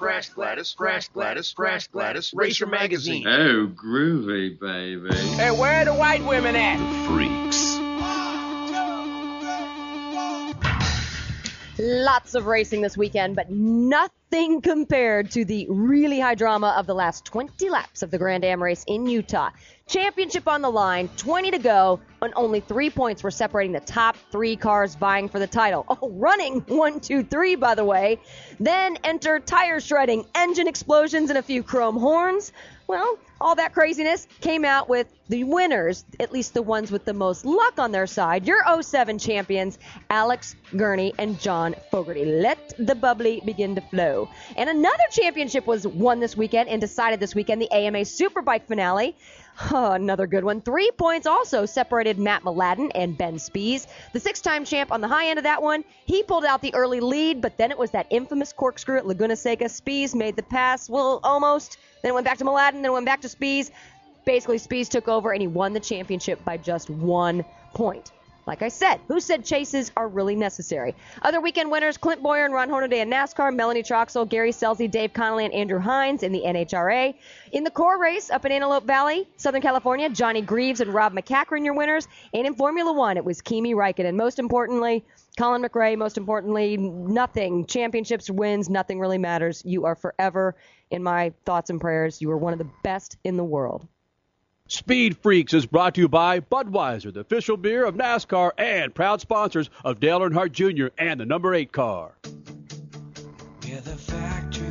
[0.00, 3.28] Crash Gladys, Crash Gladys, Crash Gladys, Racer Magazine.
[3.28, 5.14] Oh, groovy, baby.
[5.14, 6.78] Hey, where are the white women at?
[6.78, 7.80] The Freaks.
[11.80, 16.94] lots of racing this weekend, but nothing compared to the really high drama of the
[16.94, 19.50] last 20 laps of the Grand Am race in Utah.
[19.90, 24.16] Championship on the line, 20 to go, and only three points were separating the top
[24.30, 25.84] three cars vying for the title.
[25.88, 28.20] Oh, running one, two, three, by the way.
[28.60, 32.52] Then enter tire shredding, engine explosions, and a few chrome horns.
[32.86, 37.14] Well, all that craziness came out with the winners, at least the ones with the
[37.14, 38.46] most luck on their side.
[38.46, 39.78] Your 07 champions,
[40.10, 42.24] Alex Gurney and Jon Fogarty.
[42.24, 44.28] Let the bubbly begin to flow.
[44.56, 49.16] And another championship was won this weekend and decided this weekend, the AMA Superbike finale.
[49.72, 50.62] Oh, another good one.
[50.62, 53.86] Three points also separated Mat Mladin and Ben Spies.
[54.12, 56.74] The six time champ on the high end of that one, he pulled out the
[56.74, 59.68] early lead, but then it was that infamous corkscrew at Laguna Seca.
[59.68, 61.76] Spies made the pass, well, almost.
[62.02, 63.70] Then it went back to Mladin, then it went back to Spies.
[64.24, 67.44] Basically, Spies took over and he won the championship by just one
[67.74, 68.12] point.
[68.46, 70.94] Like I said, who said chases are really necessary?
[71.22, 75.12] Other weekend winners Clint Bowyer and Ron Hornaday in NASCAR, Melanie Troxel, Gary Scelzi, Dave
[75.12, 77.14] Connolly, and Andrew Hines in the NHRA.
[77.52, 81.64] In the CORR race up in Antelope Valley, Southern California, Johnny Greaves and Rob MacCachren,
[81.64, 82.08] your winners.
[82.32, 84.08] And in Formula One, it was Kimi Räikkönen.
[84.08, 85.04] And most importantly,
[85.38, 85.96] Colin McRae.
[85.96, 87.66] Most importantly, nothing.
[87.66, 89.62] Championships, wins, nothing really matters.
[89.64, 90.56] You are forever
[90.90, 92.20] in my thoughts and prayers.
[92.20, 93.86] You are one of the best in the world.
[94.70, 99.20] Speed Freaks is brought to you by Budweiser, the official beer of NASCAR and proud
[99.20, 100.94] sponsors of Dale Earnhardt Jr.
[100.96, 102.12] and the number 8 car.
[103.66, 104.70] You're the factory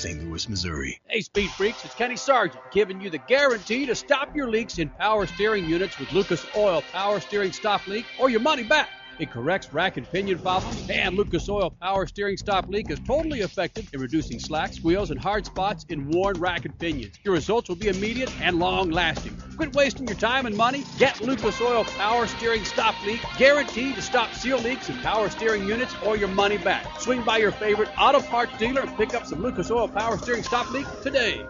[0.00, 0.24] St.
[0.24, 0.98] Louis, Missouri.
[1.08, 4.88] Hey, Speed Freaks, it's Kenny Sargent giving you the guarantee to stop your leaks in
[4.88, 8.88] power steering units with Lucas Oil Power Steering Stop Leak or your money back.
[9.20, 13.40] It corrects rack and pinion problems, and Lucas Oil Power Steering Stop Leak is totally
[13.40, 17.16] effective in reducing slack, squeals, and hard spots in worn rack and pinions.
[17.22, 19.36] Your results will be immediate and long lasting.
[19.58, 20.84] Quit wasting your time and money.
[20.98, 25.68] Get Lucas Oil Power Steering Stop Leak, guaranteed to stop seal leaks in power steering
[25.68, 26.98] units or your money back.
[26.98, 30.42] Swing by your favorite auto parts dealer and pick up some Lucas Oil Power Steering
[30.42, 31.44] Stop Leak today.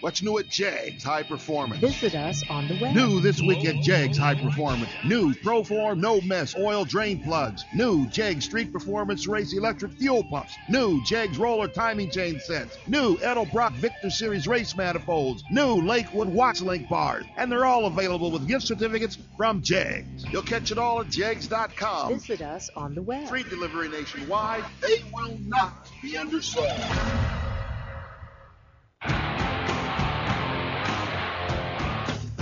[0.00, 1.82] What's new at JEGS High Performance?
[1.82, 2.94] Visit us on the web.
[2.94, 4.90] New this week at JEGS High Performance.
[5.04, 7.66] New Proform No Mess Oil Drain Plugs.
[7.74, 10.56] New JEGS Street Performance Race Electric Fuel Pumps.
[10.70, 12.78] New JEGS Roller Timing Chain Sets.
[12.86, 15.44] New Edelbrock Victor Series Race Manifolds.
[15.50, 17.26] New Lakewood Watts Link Bars.
[17.36, 20.32] And they're all available with gift certificates from JEGS.
[20.32, 22.14] You'll catch it all at JEGS.com.
[22.14, 23.28] Visit us on the web.
[23.28, 24.64] Free delivery nationwide.
[24.80, 26.70] They will not be undersold.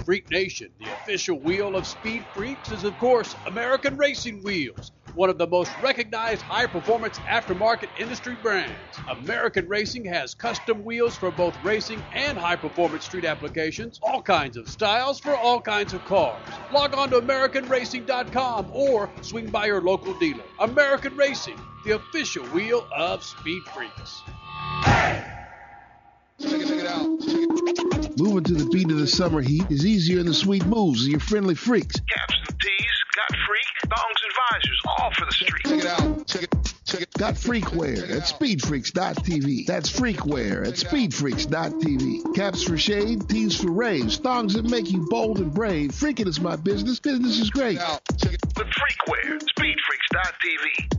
[0.09, 5.29] Freak Nation, the official wheel of Speed Freaks, is of course American Racing Wheels, one
[5.29, 8.75] of the most recognized high performance aftermarket industry brands.
[9.11, 14.57] American Racing has custom wheels for both racing and high performance street applications, all kinds
[14.57, 16.49] of styles for all kinds of cars.
[16.73, 20.45] Log on to AmericanRacing.com or swing by your local dealer.
[20.61, 24.23] American Racing, the official wheel of Speed Freaks.
[28.19, 31.09] Moving to the beat of the summer heat is easier than the sweet moves of
[31.09, 32.01] your friendly freaks.
[32.01, 35.65] Caps and tees, got freak, thongs and visors, all for the street.
[35.67, 36.27] Check it out.
[36.27, 36.75] Check it.
[36.85, 37.13] Check it.
[37.19, 39.67] Got freakware at speedfreaks.tv.
[39.67, 42.35] That's freakware at speedfreaks.tv.
[42.35, 45.91] Caps for shade, tees for raves, thongs that make you bold and brave.
[45.91, 46.99] Freaking is my business.
[46.99, 47.79] Business is great.
[47.79, 48.57] Check it out.
[48.57, 50.99] With freakware, speedfreaks.tv.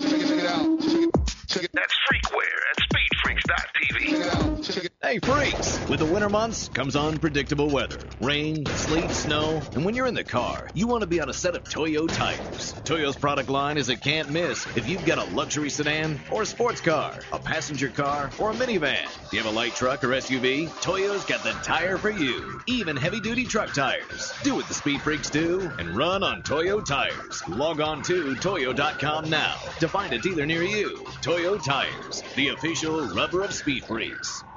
[0.00, 0.80] Check it, check it out.
[0.80, 1.37] Check it.
[1.48, 4.90] That's freakware at speedfreaks.tv.
[5.02, 5.88] Hey, freaks!
[5.88, 10.24] With the winter months comes unpredictable weather rain, sleet, snow, and when you're in the
[10.24, 12.74] car, you want to be on a set of Toyo tires.
[12.84, 16.46] Toyo's product line is a can't miss if you've got a luxury sedan or a
[16.46, 19.06] sports car, a passenger car, or a minivan.
[19.30, 20.68] Do you have a light truck or SUV?
[20.82, 22.60] Toyo's got the tire for you.
[22.66, 24.34] Even heavy duty truck tires.
[24.42, 27.42] Do what the speed freaks do and run on Toyo tires.
[27.48, 31.06] Log on to Toyo.com now to find a dealer near you.
[31.22, 34.47] Toyo Tires, the official rubber of speed freaks.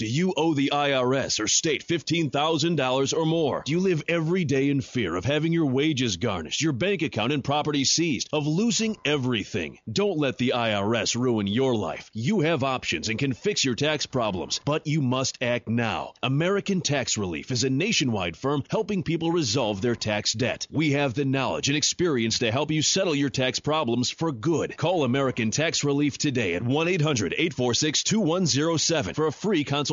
[0.00, 3.62] Do you owe the IRS or state $15,000 or more?
[3.66, 7.34] Do you live every day in fear of having your wages garnished, your bank account
[7.34, 9.78] and property seized, of losing everything?
[9.92, 12.08] Don't let the IRS ruin your life.
[12.14, 16.14] You have options and can fix your tax problems, but you must act now.
[16.22, 20.66] American Tax Relief is a nationwide firm helping people resolve their tax debt.
[20.70, 24.78] We have the knowledge and experience to help you settle your tax problems for good.
[24.78, 29.89] Call American Tax Relief today at 1 800 846 2107 for a free consultation.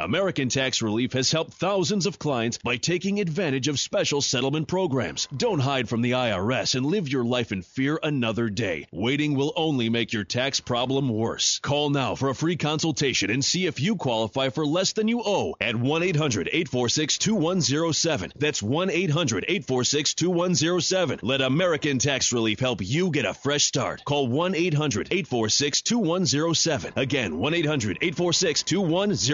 [0.00, 5.28] American Tax Relief has helped thousands of clients by taking advantage of special settlement programs.
[5.36, 8.86] Don't hide from the IRS and live your life in fear another day.
[8.92, 11.58] Waiting will only make your tax problem worse.
[11.58, 15.22] Call now for a free consultation and see if you qualify for less than you
[15.24, 18.32] owe at 1 800 846 2107.
[18.36, 21.20] That's 1 800 846 2107.
[21.22, 24.02] Let American Tax Relief help you get a fresh start.
[24.04, 26.92] Call 1 800 846 2107.
[26.96, 29.25] Again, 1 800 846 2107.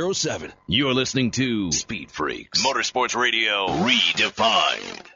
[0.67, 5.07] You're listening to Speed Freaks Motorsports Radio Redefined.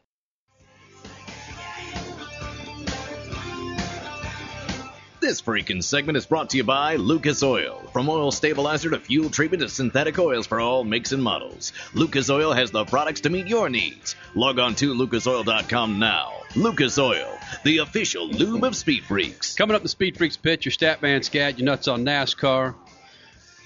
[5.18, 7.82] This freaking segment is brought to you by Lucas Oil.
[7.92, 12.28] From oil stabilizer to fuel treatment to synthetic oils for all makes and models, Lucas
[12.28, 14.14] Oil has the products to meet your needs.
[14.34, 16.34] Log on to lucasoil.com now.
[16.54, 19.54] Lucas Oil, the official lube of Speed Freaks.
[19.54, 22.74] Coming up in the Speed Freaks pitch, your stat man Scat, your nuts on NASCAR.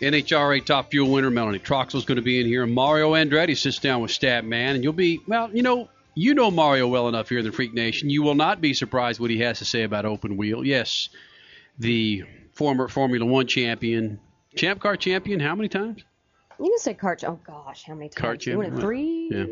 [0.01, 2.67] NHRA Top Fuel winner Melanie Troxel's going to be in here.
[2.67, 5.51] Mario Andretti sits down with Statman, and you'll be well.
[5.53, 8.11] You know, you know Mario well enough here in the Freak Nation.
[8.11, 10.65] You will not be surprised what he has to say about open wheel.
[10.65, 11.11] Yes,
[11.79, 14.19] the former Formula One champion,
[14.57, 15.41] champ car champion.
[15.41, 16.03] How many times?
[16.59, 17.23] You can say kart.
[17.25, 18.23] Oh gosh, how many times?
[18.23, 19.29] Kart You champ, won it three.
[19.31, 19.45] Yeah.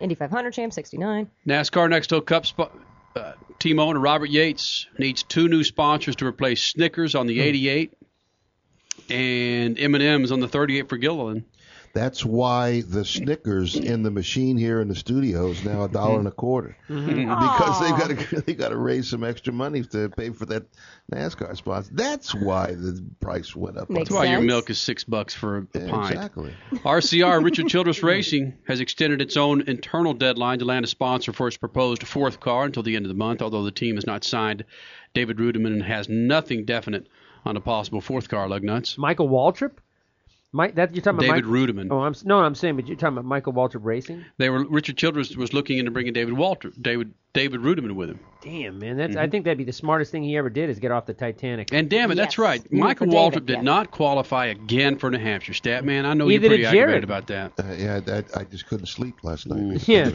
[0.00, 1.28] Indy 500 champ, 69.
[1.46, 2.72] NASCAR Nextel Cup spot.
[3.16, 7.97] Uh, team owner Robert Yates needs two new sponsors to replace Snickers on the 88
[9.10, 11.44] and M&M's on the 38 for Gilliland.
[11.94, 16.18] That's why the Snickers in the machine here in the studio is now a dollar
[16.18, 17.06] and a quarter Mhm.
[17.16, 20.64] because they've got to they got to raise some extra money to pay for that
[21.10, 21.90] NASCAR sponsor.
[21.94, 23.88] That's why the price went up.
[23.88, 26.10] That's why your milk is six bucks for a Yeah, pint.
[26.12, 26.52] exactly.
[26.84, 31.48] RCR Richard Childress Racing has extended its own internal deadline to land a sponsor for
[31.48, 33.40] its proposed fourth car until the end of the month.
[33.40, 34.62] Although the team has not signed
[35.14, 37.08] David Reutimann and has nothing definite
[37.48, 38.48] on a possible fourth car.
[38.48, 38.98] Lug nuts.
[38.98, 39.72] Michael Waltrip.
[40.50, 41.88] Mike, that you're talking about David Mike, Reutimann.
[41.90, 44.24] Oh, I'm no, I'm saying, but you're talking about Michael Waltrip Racing.
[44.38, 48.20] They were Richard Childress was looking into bringing David Walter, David David Reutimann with him.
[48.40, 50.90] Damn, man, that's I think that'd be the smartest thing he ever did is get
[50.90, 51.66] off the Titanic.
[51.66, 51.76] Mm-hmm.
[51.76, 52.62] And damn it, that's right.
[52.70, 53.62] Yeah, Michael for Waltrip David, did yeah.
[53.62, 55.52] not qualify again for New Hampshire.
[55.52, 57.52] Stat man, I know Neither you're pretty did aggravated about that.
[57.58, 59.74] Uh, yeah, I, I just couldn't sleep last night.
[59.74, 60.10] just Yeah.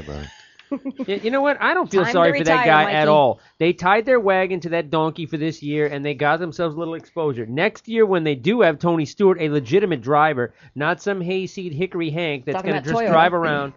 [0.69, 1.08] Thinking about it.
[1.08, 1.62] Y- you know what?
[1.62, 2.95] I don't feel Time sorry for that guy Mikey.
[2.95, 3.39] at all.
[3.60, 6.80] They tied their wagon to that donkey for this year, and they got themselves a
[6.80, 7.45] little exposure.
[7.45, 12.10] Next year, when they do have Tony Stewart, a legitimate driver, not some hayseed Hickory
[12.10, 13.08] Hank that's going to just Toyota.
[13.10, 13.73] drive around.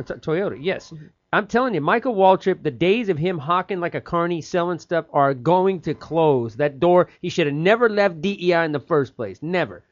[0.00, 0.92] Toyota, yes.
[1.32, 5.04] I'm telling you, Michael Waltrip, the days of him hawking like a carny, selling stuff
[5.12, 6.56] are going to close.
[6.56, 9.40] That door, he should have never left DEI in the first place.
[9.42, 9.84] Never.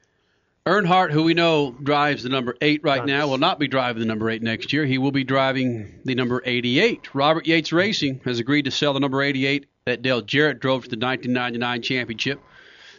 [0.68, 4.06] Earnhardt, who we know drives the number eight right now, will not be driving the
[4.06, 4.84] number eight next year.
[4.84, 7.14] He will be driving the number 88.
[7.14, 10.90] Robert Yates Racing has agreed to sell the number 88 that Dale Jarrett drove to
[10.90, 12.40] the 1999 championship.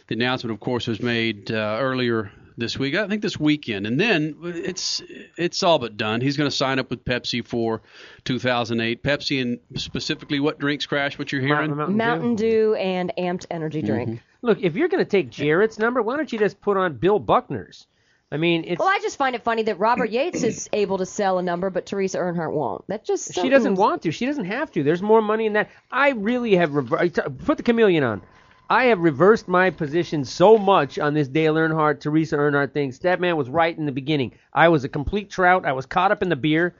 [0.08, 2.96] The announcement, of course, was made uh, earlier this week.
[2.96, 5.00] I think this weekend, and then it's
[5.38, 6.20] it's all but done.
[6.20, 7.82] He's going to sign up with Pepsi for
[8.24, 9.02] 2008.
[9.04, 11.18] Pepsi and specifically what drinks crash?
[11.18, 11.76] What you're hearing?
[11.96, 14.20] Mountain Dew and Amped Energy drink.
[14.42, 17.18] Look, if you're going to take Jarrett's number, why don't you just put on Bill
[17.18, 17.86] Buckner's?
[18.32, 21.06] I mean, it's Well, I just find it funny that Robert Yates is able to
[21.06, 22.86] sell a number, but Teresa Earnhardt won't.
[22.86, 24.12] That just She doesn't want to.
[24.12, 24.84] She doesn't have to.
[24.84, 25.70] There's more money in that.
[25.90, 27.08] I really have rever-
[27.44, 28.22] put the chameleon on.
[28.68, 32.94] I have reversed my position so much on this Dale Earnhardt, Teresa Earnhardt thing.
[33.02, 34.32] That man was right in the beginning.
[34.54, 35.64] I was a complete trout.
[35.64, 36.76] I was caught up in the beer.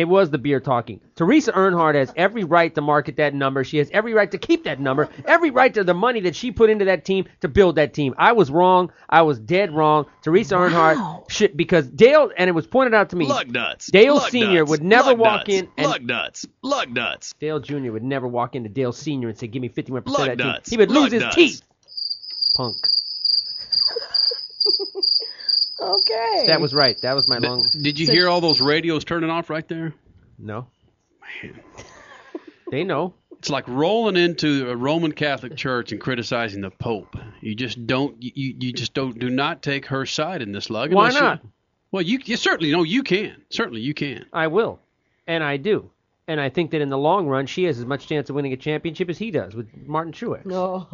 [0.00, 0.98] It was the beer talking.
[1.14, 3.64] Teresa Earnhardt has every right to market that number.
[3.64, 5.10] She has every right to keep that number.
[5.26, 8.14] Every right to the money that she put into that team to build that team.
[8.16, 8.92] I was wrong.
[9.10, 10.06] I was dead wrong.
[10.22, 13.26] Teresa Earnhardt should because Dale and it was pointed out to me.
[13.26, 13.90] Lug nuts.
[13.90, 14.70] Dale Lug Senior nuts.
[14.70, 15.60] would never Lug walk nuts.
[15.60, 16.46] in and Lug nuts.
[16.62, 17.34] Lug nuts.
[17.38, 17.92] Dale Jr.
[17.92, 20.42] would never walk into Dale Senior and say, "Give me 51 percent Lug of that
[20.42, 20.70] team." nuts.
[20.70, 21.62] He would lose Lug his teeth.
[22.56, 22.88] Punk.
[25.80, 26.44] Okay.
[26.46, 26.96] That was right.
[27.02, 27.66] That was my long.
[27.80, 29.94] Did you hear all those radios turning off right there?
[30.38, 30.66] No.
[32.70, 33.14] They know.
[33.38, 37.16] It's like rolling into a Roman Catholic church and criticizing the Pope.
[37.40, 38.22] You just don't.
[38.22, 39.18] You, you just don't.
[39.18, 40.92] Do not take her side in this lug.
[40.92, 41.40] Why unless you- not?
[41.90, 43.42] well, you, you certainly know you can.
[43.48, 44.26] Certainly you can.
[44.32, 44.78] I will,
[45.26, 45.90] and I do,
[46.30, 48.52] and I think that in the long run, she has as much chance of winning
[48.52, 50.46] a championship as he does with Martin Truex.
[50.46, 50.86] No.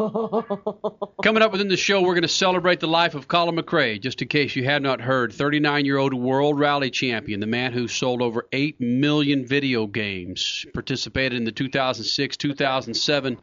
[1.23, 4.01] Coming up within the show, we're going to celebrate the life of Colin McRae.
[4.01, 8.23] Just in case you have not heard, 39-year-old world rally champion, the man who sold
[8.23, 13.37] over 8 million video games, participated in the 2006-2007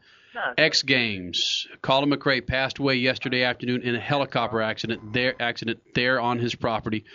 [0.57, 1.67] X Games.
[1.83, 6.55] Colin McRae passed away yesterday afternoon in a helicopter accident there accident there on his
[6.55, 7.05] property.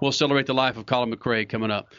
[0.00, 1.92] We'll celebrate the life of Colin McRae coming up.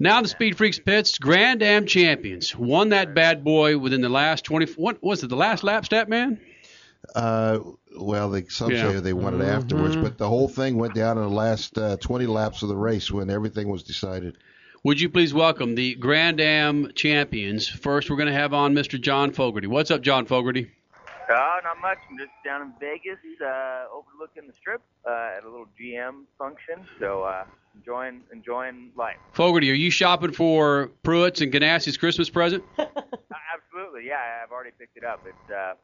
[0.00, 4.44] Now the Speed Freaks pits, Grand Am champions, won that bad boy within the last
[4.44, 4.72] 20.
[4.74, 5.28] What was it?
[5.28, 6.40] The last lap, stat man?
[7.16, 7.58] Uh,
[7.98, 8.92] well, they, some Yeah.
[8.92, 10.04] say they won it afterwards, Mm-hmm.
[10.04, 13.10] but the whole thing went down in the last uh, 20 laps of the race
[13.10, 14.36] when everything was decided.
[14.84, 17.66] Would you please welcome the Grand Am champions?
[17.68, 19.00] First, we're going to have on Mr.
[19.00, 19.66] Jon Fogarty.
[19.66, 20.70] What's up, Jon Fogarty?
[21.28, 21.34] Uh,
[21.64, 21.98] not much.
[22.08, 26.86] I'm just down in Vegas, uh, overlooking the strip uh, at a little GM function.
[27.00, 27.44] So uh,
[27.78, 29.16] enjoying enjoying life.
[29.32, 32.64] Fogarty, are you shopping for Pruett's and Ganassi's Christmas present?
[32.78, 32.86] Uh,
[33.54, 34.42] absolutely, yeah.
[34.44, 35.24] I've already picked it up.
[35.26, 35.74] It's uh,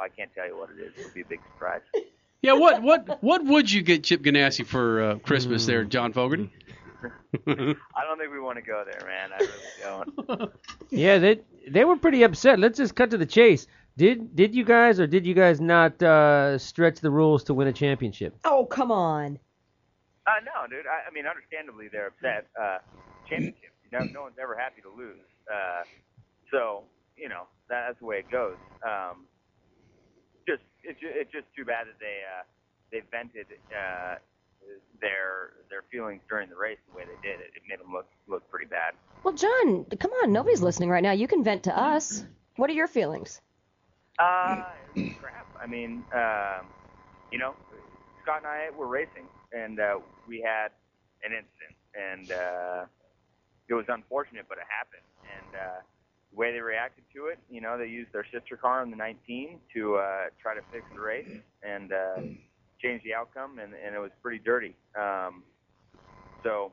[0.00, 0.92] I can't tell you what it is.
[0.98, 1.80] It'll be a big surprise.
[2.42, 6.50] Yeah, what what what would you get Chip Ganassi for uh, Christmas there, Jon Fogarty?
[7.46, 9.30] I don't think we want to go there, man.
[9.32, 10.08] I really
[10.38, 10.52] don't.
[10.90, 12.58] Yeah, they they were pretty upset.
[12.58, 13.66] Let's just cut to the chase.
[13.96, 17.68] Did did you guys or did you guys not uh, stretch the rules to win
[17.68, 18.36] a championship?
[18.44, 19.38] Oh, come on.
[20.26, 20.86] Uh, no, dude.
[20.86, 22.48] I, I mean, understandably, they're upset.
[22.56, 22.78] Uh,
[23.28, 23.72] championship.
[23.84, 25.20] You know, no one's ever happy to lose.
[25.48, 25.84] Uh,
[26.50, 26.84] so,
[27.16, 28.56] you know, that, that's the way it goes.
[28.84, 29.26] Um,
[30.48, 32.44] just, it's, ju- it's just too bad that they uh,
[32.92, 34.16] they vented uh,
[35.00, 37.40] their their feelings during the race the way they did.
[37.40, 38.94] It, it made them look look pretty bad.
[39.22, 40.32] Well, Jon, come on.
[40.32, 41.12] Nobody's listening right now.
[41.12, 42.24] You can vent to us.
[42.56, 43.40] What are your feelings?
[44.18, 44.62] Uh,
[45.18, 45.48] crap.
[45.62, 46.68] I mean, um,
[47.32, 47.54] you know,
[48.22, 50.68] Scott and I were racing, and uh, we had
[51.22, 52.84] an incident, and uh,
[53.68, 55.06] it was unfortunate, but it happened.
[55.24, 55.80] And uh,
[56.32, 58.96] the way they reacted to it, you know, they used their sister car in the
[58.96, 61.30] 19 to uh, try to fix the race
[61.62, 62.20] and uh,
[62.82, 64.74] change the outcome, and, and it was pretty dirty.
[64.98, 65.42] Um,
[66.42, 66.72] so,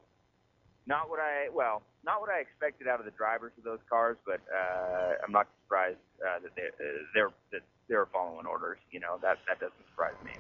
[0.88, 4.17] not what I well, not what I expected out of the drivers of those cars,
[4.26, 8.80] but uh, I'm not surprised uh, that they uh, they're that they're following orders.
[8.91, 10.32] You know that that doesn't surprise me.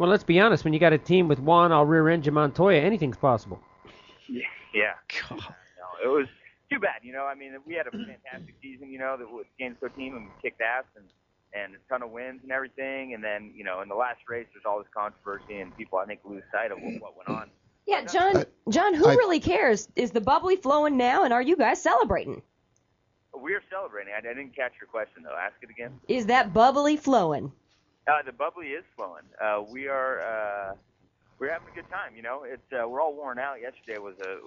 [0.00, 0.64] Well, let's be honest.
[0.64, 3.60] When you got a team with Juan Al rear engine Montoya, anything's possible.
[4.30, 4.44] Yeah.
[4.72, 4.92] Yeah.
[5.30, 5.36] No,
[6.02, 6.26] it was
[6.72, 7.00] too bad.
[7.02, 8.90] You know, I mean, we had a fantastic season.
[8.90, 11.04] You know, that with the Gainsco team and we kicked ass, and
[11.52, 13.12] and a ton of wins and everything.
[13.12, 16.06] And then you know in the last race there's all this controversy and people I
[16.06, 17.50] think lose sight of what went on.
[17.86, 18.44] Yeah, uh, Jon.
[18.70, 19.86] Jon, who I- really cares?
[19.96, 22.40] Is the bubbly flowing now, and are you guys celebrating?
[23.34, 24.14] We're celebrating.
[24.14, 25.36] I, I didn't catch your question though.
[25.36, 26.00] Ask it again.
[26.08, 27.52] Is that bubbly flowing?
[28.10, 29.22] Uh, the bubbly is flowing.
[29.40, 30.74] Uh, we are uh,
[31.38, 32.16] we're having a good time.
[32.16, 33.60] You know, it's uh, we're all worn out.
[33.62, 34.38] Yesterday was a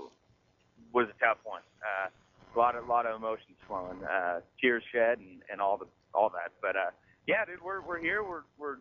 [0.91, 1.61] was a tough one.
[1.79, 5.87] Uh, a lot of lot of emotions flowing, uh, tears shed, and, and all the
[6.13, 6.51] all that.
[6.61, 6.91] But uh,
[7.25, 8.21] yeah, dude, we're we're here.
[8.21, 8.77] We're we're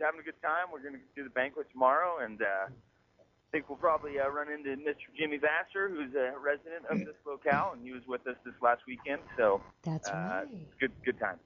[0.00, 0.72] having a good time.
[0.72, 3.22] We're gonna do the banquet tomorrow, and uh, I
[3.52, 5.12] think we'll probably uh, run into Mr.
[5.18, 8.82] Jimmy Vasser, who's a resident of this locale, and he was with us this last
[8.88, 9.20] weekend.
[9.36, 10.46] So that's uh,
[10.80, 11.38] good good time.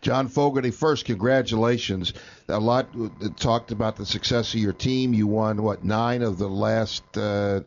[0.00, 2.14] Jon Fogarty, first, congratulations.
[2.48, 2.88] A lot
[3.36, 5.12] talked about the success of your team.
[5.12, 7.04] You won what nine of the last.
[7.16, 7.60] Uh,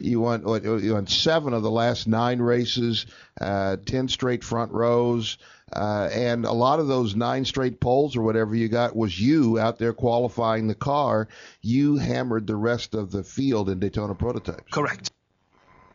[0.00, 0.42] you won
[0.82, 3.06] you won seven of the last nine races,
[3.40, 5.36] uh, ten straight front rows,
[5.72, 9.58] uh, and a lot of those nine straight poles or whatever you got was you
[9.58, 11.28] out there qualifying the car.
[11.60, 14.72] You hammered the rest of the field in Daytona prototypes.
[14.72, 15.10] Correct.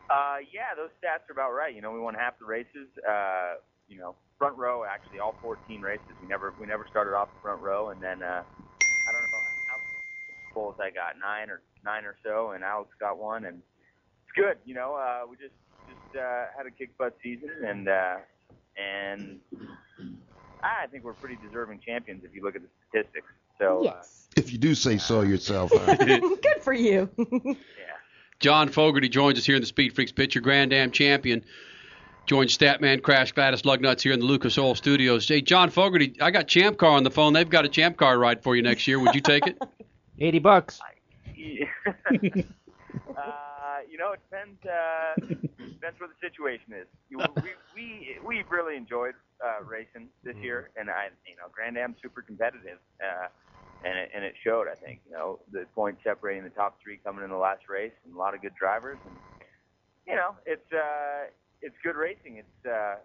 [0.08, 1.74] Uh, yeah, those stats are about right.
[1.74, 2.88] You know, we won half the races.
[3.08, 3.54] Uh,
[3.88, 6.10] you know, front row actually all 14 races.
[6.20, 9.38] We never we never started off the front row, and then uh, I don't know
[9.68, 13.58] how many poles I got nine or nine or so, and Alex got one, and
[13.58, 14.58] it's good.
[14.64, 15.54] You know, uh, we just
[15.88, 18.16] just uh, had a kick butt season, and uh,
[18.76, 19.40] and
[20.62, 23.26] I think we're pretty deserving champions if you look at the statistics.
[23.58, 24.02] So uh,
[24.36, 25.70] If you do say so yourself.
[25.74, 25.96] huh?
[26.42, 27.08] Good for you.
[27.16, 27.54] Yeah.
[28.38, 31.42] Jon Fogarty joins us here in the Speed Freaks Picture Grand Am champion.
[32.26, 35.28] Joins Statman, Crash, Gladys, Lugnuts here in the Lucas Oil Studios.
[35.28, 37.32] Hey, Jon Fogarty, I got Champ Car on the phone.
[37.32, 38.98] They've got a Champ Car ride for you next year.
[38.98, 39.56] Would you take it?
[40.18, 40.80] Eighty bucks.
[41.26, 41.32] uh,
[43.88, 44.58] you know, it depends.
[44.64, 45.14] Uh,
[45.58, 46.86] depends where the situation is.
[47.10, 49.14] You- We we we really enjoyed
[49.44, 53.28] uh, racing this year, and I, you know, Grand Am super competitive, uh,
[53.84, 54.66] and it, and it showed.
[54.68, 57.92] I think you know the points separating the top three coming in the last race,
[58.04, 59.14] and a lot of good drivers, and
[60.08, 61.26] you know, it's uh,
[61.66, 62.38] it's good racing.
[62.38, 62.96] It's uh,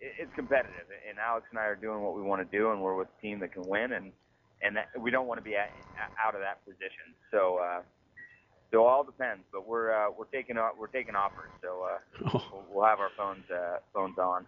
[0.00, 2.96] it's competitive, and Alex and I are doing what we want to do, and we're
[2.96, 4.12] with a team that can win, and
[4.62, 5.70] and that, we don't want to be at,
[6.24, 7.14] out of that position.
[7.30, 7.58] So.
[7.58, 7.82] Uh,
[8.70, 12.64] so all depends, but we're uh, we're taking o- we're taking offers, so uh, we'll,
[12.70, 14.44] we'll have our phones uh, phones on.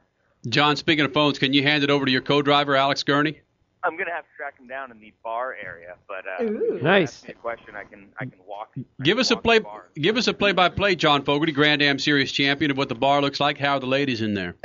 [0.47, 3.41] Jon, speaking of phones, can you hand it over to your co-driver, Alex Gurney?
[3.83, 6.81] I'm gonna have to track him down in the bar area, but uh, if you
[6.83, 7.23] Nice.
[7.23, 8.75] ask a question, I can I can walk.
[9.03, 9.61] Give us a play.
[9.95, 13.41] Give us a play-by-play, Jon Fogarty, Grand Am Series champion, of what the bar looks
[13.41, 13.57] like.
[13.59, 14.55] How are the ladies in there?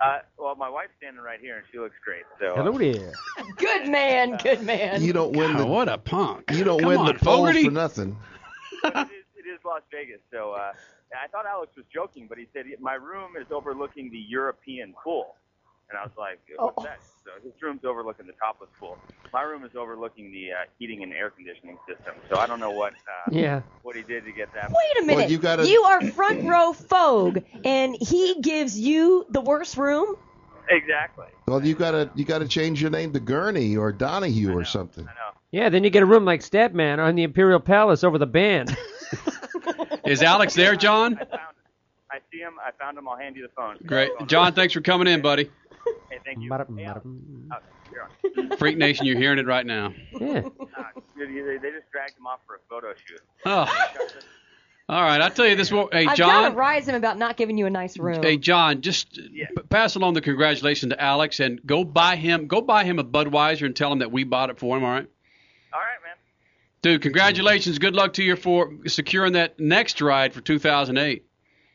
[0.00, 2.24] Uh, well, my wife's standing right here, and she looks great.
[2.38, 3.12] So uh, Hello there.
[3.56, 4.36] Good man.
[4.42, 5.02] Good man.
[5.02, 5.64] You don't win the.
[5.64, 6.50] what a punk.
[6.52, 7.64] You don't Come win on, the polls Fogarty.
[7.64, 8.16] for nothing.
[8.84, 9.06] it, is,
[9.36, 10.72] it is Las Vegas, so uh,
[11.14, 15.36] I thought Alex was joking, but he said my room is overlooking the European pool,
[15.90, 16.82] and I was like, "What's Oh.
[16.82, 18.98] that?" So his room's overlooking the topless pool.
[19.32, 22.14] My room is overlooking the uh, heating and air conditioning system.
[22.30, 23.62] So I don't know what uh, Yeah.
[23.82, 24.70] what he did to get that.
[24.70, 25.30] Wait a minute.
[25.30, 30.16] you gotta- are front row Fogue, and he gives you the worst room.
[30.68, 31.26] Exactly.
[31.46, 35.08] Well, you gotta you gotta change your name to Gurney or Donohue or something.
[35.50, 38.76] Yeah, then you get a room like Statman on the Imperial Palace over the band.
[40.04, 41.18] Is Alex there, Jon?
[42.10, 42.54] I see him.
[42.64, 43.08] I found him.
[43.08, 43.76] I'll hand you the phone.
[43.86, 44.52] Great, Jon.
[44.52, 45.50] Thanks for coming in, buddy.
[46.10, 46.50] Hey, thank you.
[46.76, 47.06] Hey, Alex.
[47.06, 47.56] Oh,
[47.92, 48.56] you're.
[48.56, 49.92] Freak Nation, you're hearing it right now.
[50.20, 50.42] Yeah.
[50.76, 50.82] Uh,
[51.16, 53.20] they, they just dragged him off for a photo shoot.
[53.46, 53.66] Oh.
[54.88, 55.72] All right, I'll tell you this.
[55.72, 55.88] One.
[55.92, 56.28] Hey, I've Jon.
[56.28, 58.22] got to rise him about not giving you a nice room.
[58.22, 62.60] Hey Jon, just p- pass along the congratulations to Alex and go buy him go
[62.60, 64.84] buy him a Budweiser and tell him that we bought it for him.
[64.84, 65.08] All right.
[65.72, 66.16] All right, man.
[66.82, 67.78] Dude, congratulations.
[67.78, 71.24] Good luck to you for securing that next ride for 2008.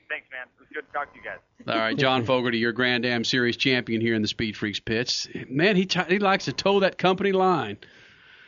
[0.08, 0.46] Thanks, man.
[0.72, 1.40] It was good to talk to you guys.
[1.68, 5.28] All right, Jon Fogarty, your Grand Am Series champion here in the Speed Freaks pits.
[5.50, 7.78] Man, he t- he likes to toe that company line.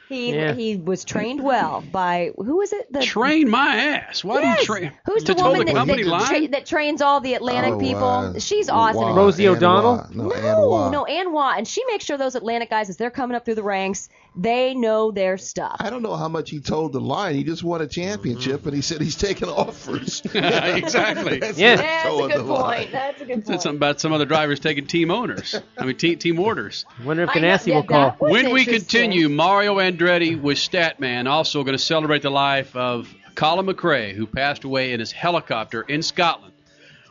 [0.10, 0.54] He Yeah.
[0.54, 2.92] he was trained well by who was it?
[2.92, 4.26] The Train my ass.
[4.26, 4.56] Why Yes.
[4.58, 4.92] do you train?
[5.06, 6.28] Who's to the woman the that, that, line?
[6.28, 8.04] tra- that trains all the Atlantic Oh, people?
[8.04, 9.02] uh, She's awesome.
[9.02, 9.96] Wah, Rosie O'Donnell?
[9.96, 10.08] Wah.
[10.12, 10.90] No, Ann No, Wah.
[10.90, 13.56] no, Ann Watt, and she makes sure those Atlantic guys, as they're coming up through
[13.56, 15.76] the ranks, they know their stuff.
[15.80, 17.36] I don't know how much he told the line.
[17.36, 20.22] He just won a championship, and he said he's taking offers.
[20.34, 21.40] exactly.
[21.40, 21.76] That's Yeah.
[21.76, 22.78] That's a good the line.
[22.78, 22.92] point.
[22.92, 25.60] That's a good Said something about some other drivers taking team owners.
[25.78, 26.86] I mean, team, team orders.
[27.04, 28.12] Wonder if I Ganassi yeah, will call.
[28.20, 33.66] When we continue, Mario Andretti with Statman also going to celebrate the life of Colin
[33.66, 36.54] McRae, who passed away in his helicopter in Scotland.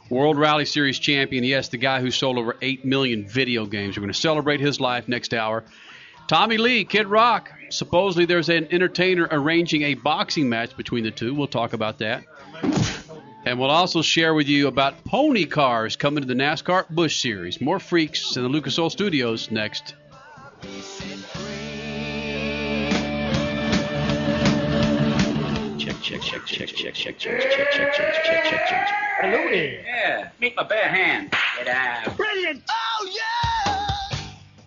[0.08, 1.44] World Rally Series champion.
[1.44, 3.96] Yes, the guy who sold over 8 million video games.
[3.96, 5.64] We're going to celebrate his life next hour.
[6.30, 7.50] Tommy Lee, Kid Rock.
[7.70, 11.34] Supposedly there's an entertainer arranging a boxing match between the two.
[11.34, 12.22] We'll talk about that.
[13.44, 17.60] And we'll also share with you about pony cars coming to the NASCAR Busch Series.
[17.60, 19.96] More freaks in the Lucas Oil Studios next.
[25.80, 28.88] Check, check, check, check, check, check, check, check, check, check, check, check, check.
[29.20, 29.84] Hello there.
[29.84, 31.34] Yeah, meet my bare hand.
[31.58, 32.16] Get out.
[32.16, 32.62] Brilliant.
[32.70, 33.39] Oh, yeah!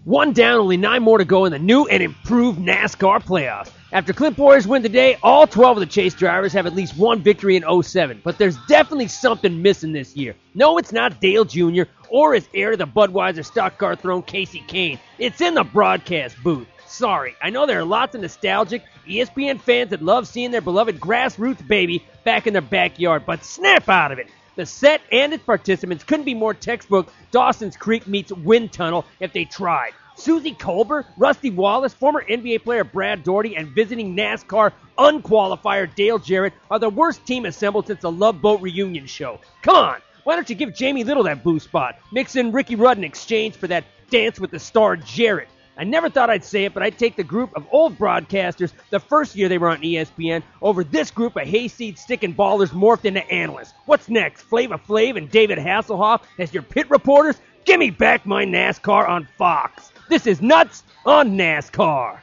[0.06, 3.72] One down, only nine more to go in the new and improved NASCAR playoffs.
[3.93, 7.22] After Clint Bowyer's win today, all 12 of the chase drivers have at least one
[7.22, 8.20] victory in 07.
[8.22, 10.36] But there's definitely something missing this year.
[10.56, 11.84] No, it's not Dale Jr.
[12.10, 14.99] or his heir to the Budweiser stock car throne, Kasey Kahne.
[15.20, 16.68] It's in the broadcast booth.
[16.86, 20.99] Sorry, I know there are lots of nostalgic ESPN fans that love seeing their beloved
[20.99, 24.28] grassroots baby back in their backyard, but snap out of it.
[24.56, 29.34] The set and its participants couldn't be more textbook Dawson's Creek meets Wind Tunnel if
[29.34, 29.93] they tried.
[30.16, 36.54] Suzy Kolber, Rusty Wallace, former NBA player Brad Daugherty, and visiting NASCAR unqualifier Dale Jarrett
[36.70, 39.39] are the worst team assembled since the Love Boat reunion show.
[39.64, 41.97] Come on, why don't you give Jamie Little that boost spot?
[42.12, 45.49] Mix in Ricky Rudd in exchange for that dance with the star Jarrett.
[45.78, 49.00] I never thought I'd say it, but I'd take the group of old broadcasters the
[49.00, 53.28] first year they were on ESPN over this group of hayseed sticking ballers morphed into
[53.32, 53.74] analysts.
[53.86, 54.44] What's next?
[54.44, 57.38] Flava Flav and David Hasselhoff as your pit reporters?
[57.66, 59.92] Give me back my NASCAR on Fox.
[60.10, 62.20] This is nuts on NASCAR.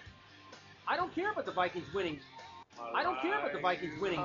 [0.87, 2.21] I don't care about the Vikings winning.
[2.95, 4.21] I don't care about the Vikings winning.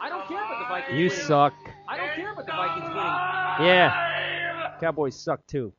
[0.00, 1.24] I don't care about the Vikings You winning.
[1.26, 1.54] suck.
[1.88, 3.66] I don't care about the Vikings winning.
[3.68, 4.76] Yeah.
[4.80, 5.72] Cowboys suck too.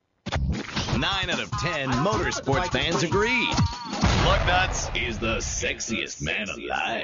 [1.02, 3.50] Nine out of ten motorsports fans agreed.
[4.24, 7.04] Lugnuts is the sexiest man alive.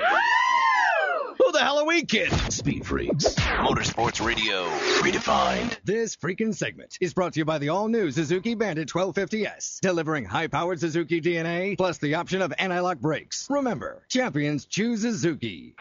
[1.40, 2.38] Who the hell are we kidding?
[2.52, 3.34] Speed Freaks.
[3.34, 4.68] Motorsports Radio.
[5.00, 5.80] Redefined.
[5.84, 10.80] This freaking segment is brought to you by the all-new Suzuki Bandit 1250S, delivering high-powered
[10.80, 13.48] Suzuki DNA plus the option of anti-lock brakes.
[13.50, 15.74] Remember, champions choose Suzuki.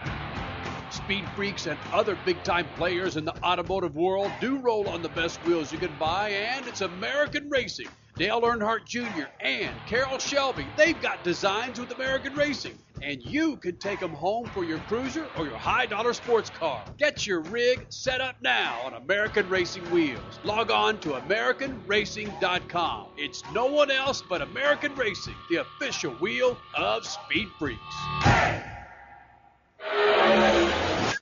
[0.91, 5.11] Speed freaks and other big time players in the automotive world do roll on the
[5.11, 7.89] best wheels you can buy, and it's American Racing.
[8.17, 9.27] Dale Earnhardt Jr.
[9.41, 14.47] and Carroll Shelby, they've got designs with American Racing, and you can take them home
[14.47, 16.83] for your cruiser or your high dollar sports car.
[16.97, 20.41] Get your rig set up now on American Racing Wheels.
[20.45, 23.07] Log on to AmericanRacing.com.
[23.19, 27.83] It's no one else but American Racing, the official wheel of Speed Freaks.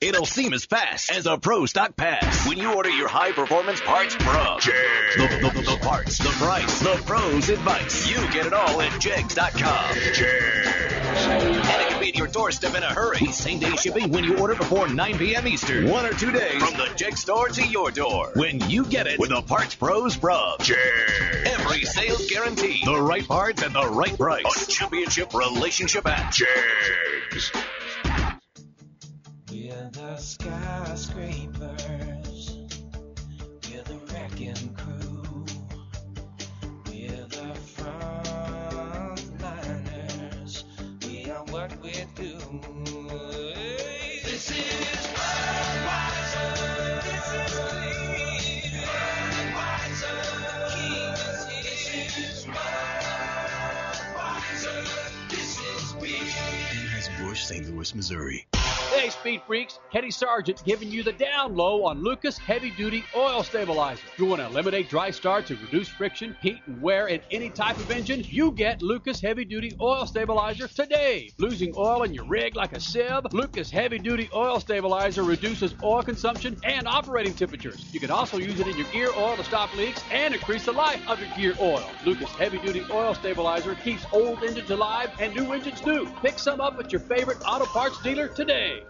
[0.01, 3.79] It'll seem as fast as a Pro Stock Pass when you order your high performance
[3.81, 5.15] parts from Jegs.
[5.15, 8.09] The, the, the parts, the price, the pros advice.
[8.09, 9.95] You get it all at Jegs.com.
[11.27, 13.25] And it can be at your doorstep in a hurry.
[13.27, 15.47] Same day shipping when you order before 9 p.m.
[15.47, 15.89] Eastern.
[15.89, 18.31] One or two days from the Jeg store to your door.
[18.35, 20.79] When you get it with the Parts Pros from Jegs.
[21.45, 22.81] Every sales guarantee.
[22.83, 24.67] The right parts at the right price.
[24.67, 27.51] A championship relationship at Jegs.
[29.55, 32.67] We're the skyscrapers.
[33.71, 35.45] We're the wrecking crew.
[36.87, 40.65] We're the frontliners.
[41.07, 42.37] We are what we do.
[44.25, 44.75] This is
[57.35, 57.69] St.
[57.69, 58.47] Louis, Missouri.
[58.95, 63.43] Hey, Speed Freaks, Kenny Sargent giving you the down low on Lucas Heavy Duty Oil
[63.43, 64.01] Stabilizer.
[64.17, 67.77] You want to eliminate dry starts and reduce friction, heat, and wear in any type
[67.77, 68.23] of engine?
[68.25, 71.29] You get Lucas Heavy Duty Oil Stabilizer today.
[71.37, 73.25] Losing oil in your rig like a sieve?
[73.33, 77.85] Lucas Heavy Duty Oil Stabilizer reduces oil consumption and operating temperatures.
[77.91, 80.71] You can also use it in your gear oil to stop leaks and increase the
[80.71, 81.83] life of your gear oil.
[82.05, 86.09] Lucas Heavy Duty Oil Stabilizer keeps old engines alive and new engines new.
[86.21, 88.84] Pick some up at your favorite auto parts dealer today.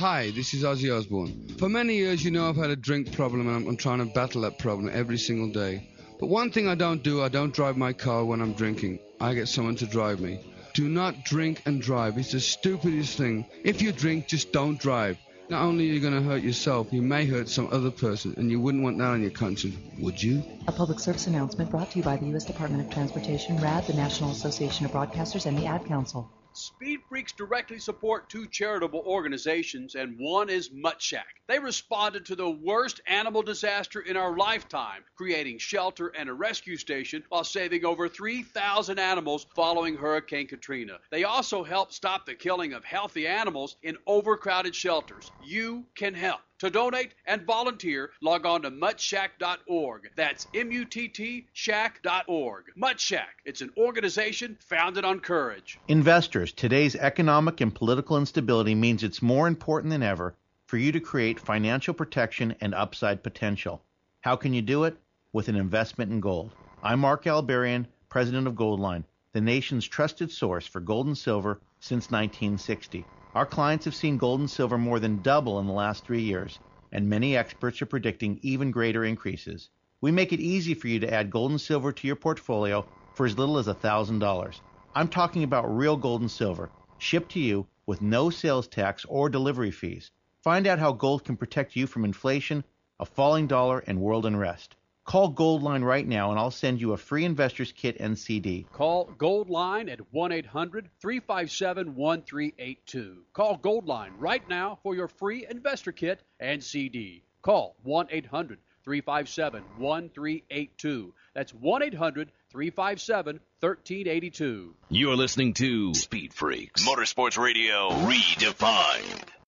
[0.00, 1.46] Hi, this is Ozzy Osbourne.
[1.58, 4.06] For many years, you know I've had a drink problem and I'm, I'm trying to
[4.06, 5.90] battle that problem every single day.
[6.18, 9.00] But one thing I don't do, I don't drive my car when I'm drinking.
[9.20, 10.40] I get someone to drive me.
[10.72, 12.16] Do not drink and drive.
[12.16, 13.44] It's the stupidest thing.
[13.62, 15.18] If you drink, just don't drive.
[15.50, 18.50] Not only are you going to hurt yourself, you may hurt some other person, and
[18.50, 20.42] you wouldn't want that on your conscience, would you?
[20.66, 22.46] A public service announcement brought to you by the U.S.
[22.46, 26.30] Department of Transportation, RADD, the National Association of Broadcasters, and the Ad Council.
[26.52, 31.40] Speed Freaks directly support two charitable organizations, and one is Mutt Shack.
[31.46, 36.76] They responded to the worst animal disaster in our lifetime, creating shelter and a rescue
[36.76, 40.98] station while saving over 3,000 animals following Hurricane Katrina.
[41.10, 45.30] They also helped stop the killing of healthy animals in overcrowded shelters.
[45.40, 46.40] You can help.
[46.60, 50.10] To donate and volunteer, log on to muttshack.org.
[50.14, 52.64] That's M-U-T-T shack.org.
[52.76, 53.38] Mutt Shack.
[53.46, 55.78] It's an organization founded on courage.
[55.88, 60.34] Investors, today's economic and political instability means it's more important than ever
[60.66, 63.82] for you to create financial protection and upside potential.
[64.20, 64.98] How can you do it?
[65.32, 66.52] With an investment in gold.
[66.82, 72.10] I'm Mark Albarian, president of Goldline, the nation's trusted source for gold and silver since
[72.10, 73.06] 1960.
[73.32, 76.58] Our clients have seen gold and silver more than double in the last three years,
[76.90, 79.70] and many experts are predicting even greater increases.
[80.00, 83.26] We make it easy for you to add gold and silver to your portfolio for
[83.26, 84.60] as little as $1,000.
[84.96, 89.28] I'm talking about real gold and silver, shipped to you with no sales tax or
[89.28, 90.10] delivery fees.
[90.42, 92.64] Find out how gold can protect you from inflation,
[92.98, 94.74] a falling dollar, and world unrest.
[95.10, 98.64] Call Goldline right now and I'll send you a free investor's kit and CD.
[98.72, 103.16] Call Goldline at 1 800 357 1382.
[103.32, 107.24] Call Goldline right now for your free investor kit and CD.
[107.42, 111.12] Call 1 800 357 1382.
[111.34, 114.76] That's 1 800 357 1382.
[114.90, 119.39] You're listening to Speed Freaks Motorsports Radio Redefined.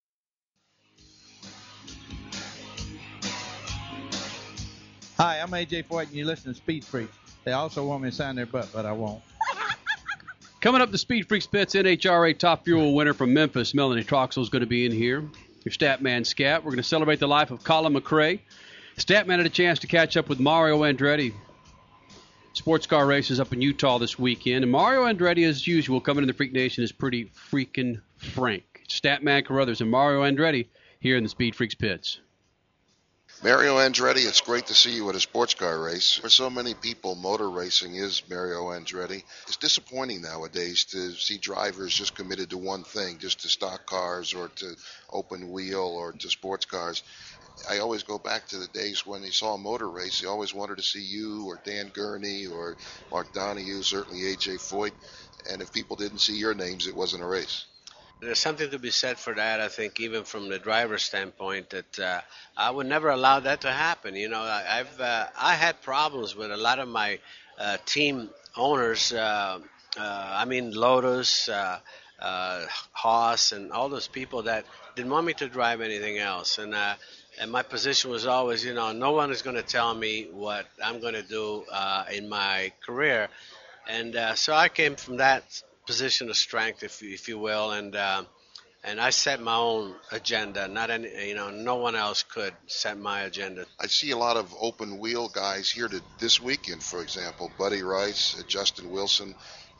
[5.23, 7.17] Hi, I'm AJ Foyt, and you listen to Speed Freaks.
[7.45, 9.23] They also want me to sign their butt, but I won't.
[10.61, 14.49] Coming up, the Speed Freaks Pits NHRA Top Fuel winner from Memphis, Melanie Troxel, is
[14.49, 15.21] going to be in here.
[15.63, 16.65] Your Statman Scat.
[16.65, 18.41] We're going to celebrate the life of Colin McRae.
[18.97, 21.33] Statman had a chance to catch up with Mario Andretti.
[22.55, 24.65] Sports car races up in Utah this weekend.
[24.65, 28.83] And Mario Andretti, as usual, coming in the Freak Nation, is pretty freaking frank.
[28.89, 30.67] Statman Carruthers and Mario Andretti
[30.99, 32.19] here in the Speed Freaks Pits.
[33.43, 36.15] Mario Andretti, it's great to see you at a sports car race.
[36.15, 39.25] For so many people, motor racing is Mario Andretti.
[39.49, 44.33] It's disappointing nowadays to see drivers just committed to one thing, just to stock cars
[44.33, 44.77] or to
[45.11, 47.03] open wheel or to sports cars.
[47.69, 50.21] I always go back to the days when they saw a motor race.
[50.21, 52.77] They always wanted to see you or Dan Gurney or
[53.11, 54.93] Mark Donohue, certainly AJ Foyt.
[55.51, 57.65] And if people didn't see your names, it wasn't a race.
[58.23, 59.61] There's something to be said for that.
[59.61, 62.21] I think even from the driver's standpoint, that uh,
[62.57, 64.15] I would never allow that to happen.
[64.15, 67.19] You know, I, I've uh, I had problems with a lot of my
[67.59, 69.13] uh, team owners.
[69.13, 69.59] Uh,
[69.99, 71.81] uh, I mean, Lotus, uh,
[72.93, 76.59] Haas, and all those people that didn't want me to drive anything else.
[76.59, 76.77] And
[77.41, 80.67] and my position was always, you know, no one is going to tell me what
[80.81, 81.65] I'm going to do
[82.13, 83.31] in my career.
[83.89, 85.43] And so I came from that
[85.87, 88.25] position of strength, if you, if you will, and uh,
[88.85, 90.67] and I set my own agenda.
[90.67, 93.67] Not any, you know, no one else could set my agenda.
[93.81, 97.83] I see a lot of open wheel guys here to this weekend, for example, Buddy
[97.83, 99.35] Rice, uh, Justin Wilson.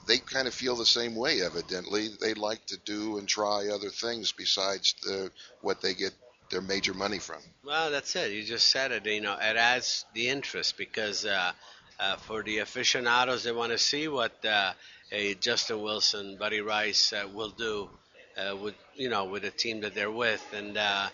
[0.07, 2.09] They kind of feel the same way, evidently.
[2.21, 5.31] They like to do and try other things besides the
[5.61, 6.13] what they get
[6.51, 7.41] their major money from.
[7.65, 8.33] Well, that's it.
[8.33, 9.07] You just said it.
[9.07, 11.53] You know, it adds the interest because uh,
[11.99, 14.73] uh, for the aficionados, they want to see what uh,
[15.13, 17.89] a Justin Wilson, Buddy Rice uh, will do
[18.37, 21.09] uh, with you know with the team that they're with, and uh,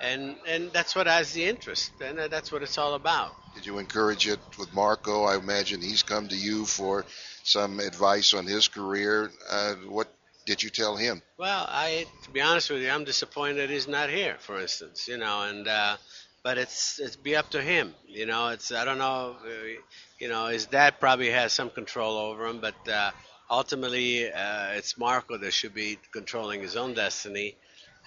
[0.00, 3.32] and and that's what has the interest, and uh, that's what it's all about.
[3.54, 5.24] Did you encourage it with Marco?
[5.24, 7.04] I imagine he's come to you for
[7.42, 9.30] some advice on his career.
[9.50, 10.08] Uh, what
[10.46, 11.20] did you tell him?
[11.36, 15.08] Well, I to be honest with you, I'm disappointed he's not here, for instance.
[15.08, 15.96] You know, and uh,
[16.44, 17.94] but it's it's be up to him.
[18.06, 19.36] You know, it's I don't know.
[20.20, 23.10] You know, his dad probably has some control over him, but uh,
[23.50, 27.56] ultimately uh, it's Marco that should be controlling his own destiny.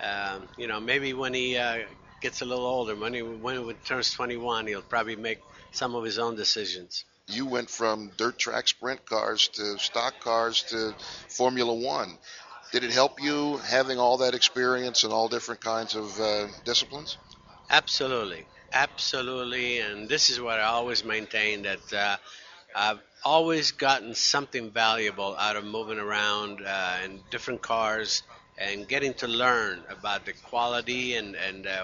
[0.02, 1.80] Um, you know, maybe when he uh,
[2.22, 5.40] gets a little older, when he when he turns 21, he'll probably make
[5.72, 7.06] some of his own decisions.
[7.28, 10.96] You went from dirt track sprint cars to stock cars to
[11.30, 12.18] Formula One.
[12.72, 17.18] Did it help you having all that experience in all different kinds of uh, disciplines?
[17.70, 22.18] Absolutely, absolutely, and this is what I always maintain that uh,
[22.76, 28.24] I've always gotten something valuable out of moving around uh, in different cars
[28.58, 31.84] and getting to learn about the quality and and uh,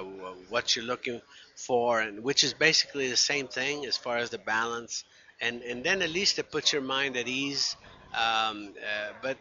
[0.50, 1.22] what you're looking
[1.56, 5.04] for, and which is basically the same thing as far as the balance,
[5.42, 7.76] and and then at least it puts your mind at ease.
[8.14, 9.38] Um, uh, but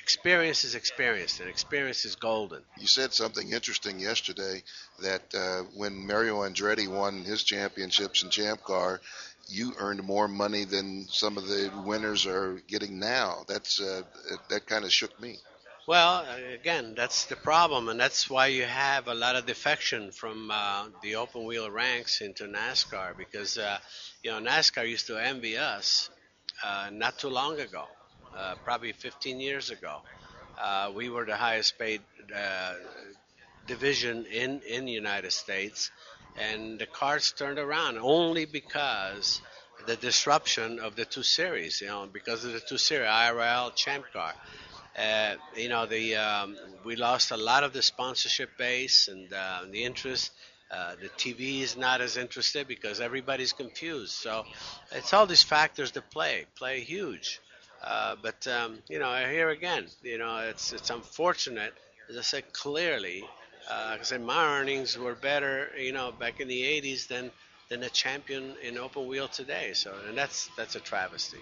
[0.00, 2.62] experience is experience, and experience is golden.
[2.78, 4.62] You said something interesting yesterday
[5.02, 9.00] that uh, when Mario Andretti won his championships in Champ Car,
[9.48, 13.44] you earned more money than some of the winners are getting now.
[13.48, 14.02] That's uh,
[14.48, 15.38] that kind of shook me.
[15.86, 20.50] Well, again, that's the problem, and that's why you have a lot of defection from
[20.50, 23.78] uh, the open wheel ranks into NASCAR because uh,
[24.24, 26.10] you know NASCAR used to envy us
[26.64, 27.84] uh, not too long ago,
[28.36, 30.00] uh, probably 15 years ago.
[30.60, 32.00] Uh, we were the highest paid
[33.68, 35.92] division in in the United States,
[36.38, 39.40] and the cards turned around only because
[39.86, 41.80] the disruption of the two series.
[41.80, 44.34] You know, because of the two series, IRL, Champ Car.
[44.98, 49.60] Uh, you know, the um, we lost a lot of the sponsorship base and uh,
[49.70, 50.32] the interest.
[50.70, 54.12] Uh, the TV is not as interested because everybody's confused.
[54.12, 54.44] So
[54.90, 57.40] it's all these factors that play play huge.
[57.84, 61.74] Uh, but um, you know, here again, you know, it's it's unfortunate.
[62.08, 63.24] As I said clearly,
[63.70, 67.30] uh, I said my earnings were better, you know, back in the '80s than
[67.68, 69.72] than a champion in open wheel today.
[69.74, 71.38] So, and that's that's a travesty.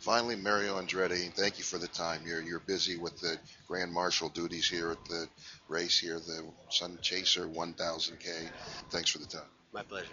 [0.00, 2.20] Finally, Mario Andretti, thank you for the time.
[2.26, 5.26] You're you're busy with the Grand Marshal duties here at the
[5.68, 8.50] race here, the Sun Chaser 1000K.
[8.90, 9.48] Thanks for the time.
[9.72, 10.08] My pleasure.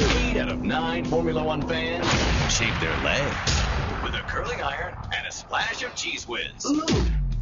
[0.00, 2.06] Eight out of nine Formula One fans
[2.52, 3.62] shave their legs
[4.02, 6.66] with a curling iron and a splash of cheese whiz.
[6.66, 6.84] Ooh,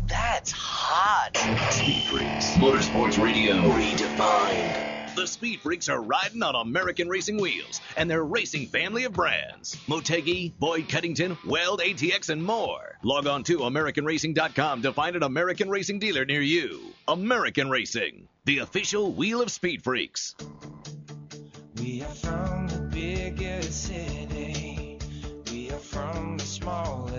[0.06, 1.36] that's hot.
[1.70, 4.94] Speed Freaks, Motorsports Radio redefined.
[5.14, 9.76] The Speed Freaks are riding on American racing wheels and their racing family of brands.
[9.86, 12.98] Motegi, Boyd Coddington, Weld, ATX, and more.
[13.04, 16.80] Log on to AmericanRacing.com to find an American racing dealer near you.
[17.06, 20.34] American Racing, the official wheel of Speed Freaks.
[21.78, 24.98] We are from the biggest city.
[25.52, 27.13] We are from the smallest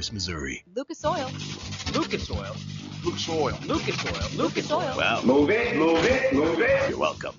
[0.00, 0.62] Louis, Missouri.
[0.74, 1.30] Lucas Oil.
[1.92, 2.56] Lucas Oil.
[3.04, 3.54] Lucas Oil.
[3.66, 4.30] Lucas Oil.
[4.34, 4.94] Lucas Oil.
[4.96, 6.88] Well, Move it, move it, move it.
[6.88, 7.34] You're welcome.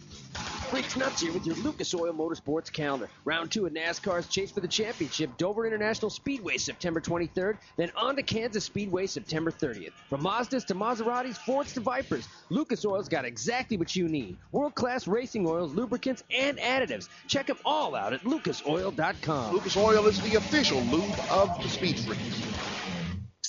[0.71, 3.09] Freaks Nuts here with your Lucas Oil Motorsports calendar.
[3.25, 8.15] Round two of NASCAR's Chase for the Championship, Dover International Speedway, September 23rd, then on
[8.15, 9.91] to Kansas Speedway, September 30th.
[10.09, 14.37] From Mazdas to Maseratis, Fords to Vipers, Lucas Oil's got exactly what you need.
[14.53, 17.09] World-class racing oils, lubricants, and additives.
[17.27, 19.53] Check them all out at lucasoil.com.
[19.53, 22.80] Lucas Oil is the official lube of the Speed Freaks.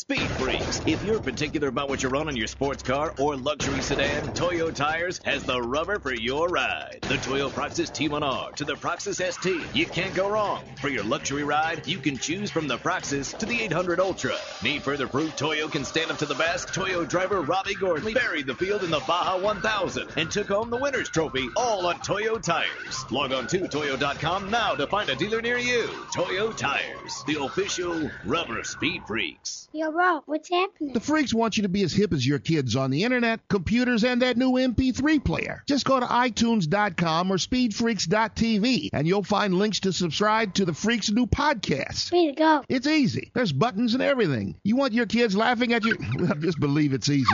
[0.02, 0.82] Speed Freaks.
[0.84, 4.72] If you're particular about what you run on your sports car or luxury sedan, Toyo
[4.72, 6.98] Tires has the rubber for your ride.
[7.02, 9.62] The Toyo Proxes T1R to the Proxes ST.
[9.72, 10.64] You can't go wrong.
[10.80, 14.34] For your luxury ride, you can choose from the Proxes to the 800 Ultra.
[14.64, 16.74] Need further proof Toyo can stand up to the best?
[16.74, 20.78] Toyo driver Robby Gordon buried the field in the Baja 1000 and took home the
[20.78, 23.08] winner's trophy all on Toyo Tires.
[23.12, 25.88] Log on to Toyo.com now to find a dealer near you.
[26.12, 29.68] Toyo Tires, the official rubber Speed Freaks.
[29.72, 30.92] Yo, Rob, what's happening?
[30.94, 34.04] The freaks want you to be as hip as your kids on the internet, computers,
[34.04, 35.62] and that new MP3 player.
[35.66, 41.10] Just go to iTunes.com or SpeedFreaks.tv and you'll find links to subscribe to the Freaks'
[41.10, 42.10] new podcast.
[42.12, 42.64] Way to go.
[42.68, 43.30] It's easy.
[43.34, 44.56] There's buttons and everything.
[44.64, 45.96] You want your kids laughing at you?
[46.22, 47.24] Well, just believe it's easy.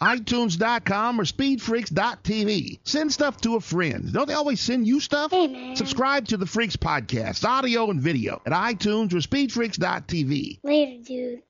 [0.00, 2.78] iTunes.com or SpeedFreaks.tv.
[2.84, 4.12] Send stuff to a friend.
[4.12, 5.30] Don't they always send you stuff?
[5.30, 5.74] Hey.
[5.74, 10.60] Subscribe to the Freaks podcast, audio and video, at iTunes or SpeedFreaks.tv.
[10.62, 11.42] Later, dude.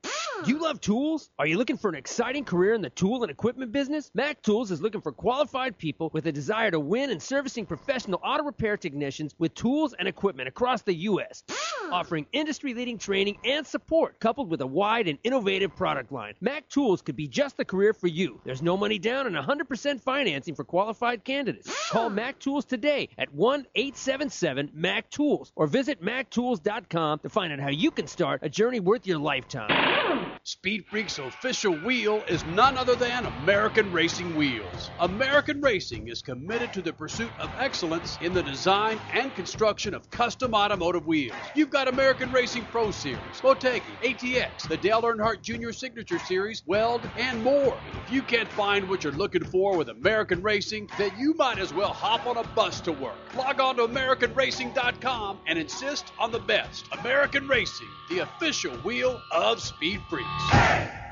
[0.47, 1.31] You love tools?
[1.39, 4.09] Are you looking for an exciting career in the tool and equipment business?
[4.15, 8.21] Mac Tools is looking for qualified people with a desire to win in servicing professional
[8.23, 11.43] auto repair technicians with tools and equipment across the U.S.,
[11.91, 16.35] offering industry leading training and support coupled with a wide and innovative product line.
[16.41, 18.38] Mac Tools could be just the career for you.
[18.45, 21.73] There's no money down and 100% financing for qualified candidates.
[21.91, 27.61] Call Mac Tools today at 1 877 Mac Tools or visit MacTools.com to find out
[27.61, 29.83] how you can start a journey worth your lifetime.
[30.45, 34.91] Speed Freak's official wheel is none other than American Racing Wheels.
[34.99, 40.09] American Racing is committed to the pursuit of excellence in the design and construction of
[40.11, 41.37] custom automotive wheels.
[41.55, 45.73] You've got American Racing Pro Series, Motegi, ATX, the Dale Earnhardt Jr.
[45.73, 47.79] Signature Series, Weld, and more.
[48.07, 51.73] If you can't find what you're looking for with American Racing, then you might as
[51.73, 53.17] well hop on a bus to work.
[53.35, 56.85] Log on to AmericanRacing.com and insist on the best.
[57.01, 61.08] American Racing, the official wheel of Speed Freaks.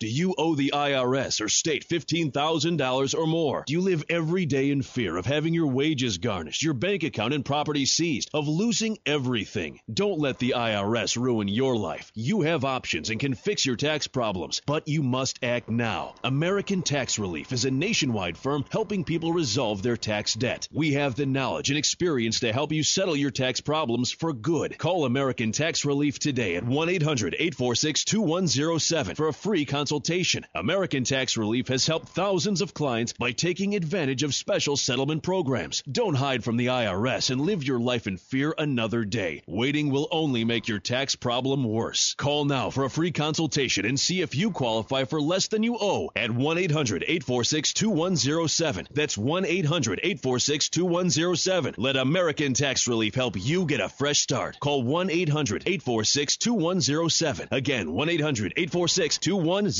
[0.00, 3.64] Do you owe the IRS or state $15,000 or more?
[3.66, 7.34] Do you live every day in fear of having your wages garnished, your bank account
[7.34, 9.80] and property seized, of losing everything?
[9.92, 12.12] Don't let the IRS ruin your life.
[12.14, 16.14] You have options and can fix your tax problems, but you must act now.
[16.22, 20.68] American Tax Relief is a nationwide firm helping people resolve their tax debt.
[20.72, 24.78] We have the knowledge and experience to help you settle your tax problems for good.
[24.78, 30.44] Call American Tax Relief today at 1 800 846 2107 for a free consultation consultation.
[30.54, 35.82] American Tax Relief has helped thousands of clients by taking advantage of special settlement programs.
[35.90, 39.42] Don't hide from the IRS and live your life in fear another day.
[39.46, 42.12] Waiting will only make your tax problem worse.
[42.18, 45.78] Call now for a free consultation and see if you qualify for less than you
[45.80, 48.88] owe at 1 800 846 2107.
[48.92, 51.74] That's 1 800 846 2107.
[51.78, 54.60] Let American Tax Relief help you get a fresh start.
[54.60, 57.48] Call 1 800 846 2107.
[57.52, 59.77] Again, 1 800 846 2107.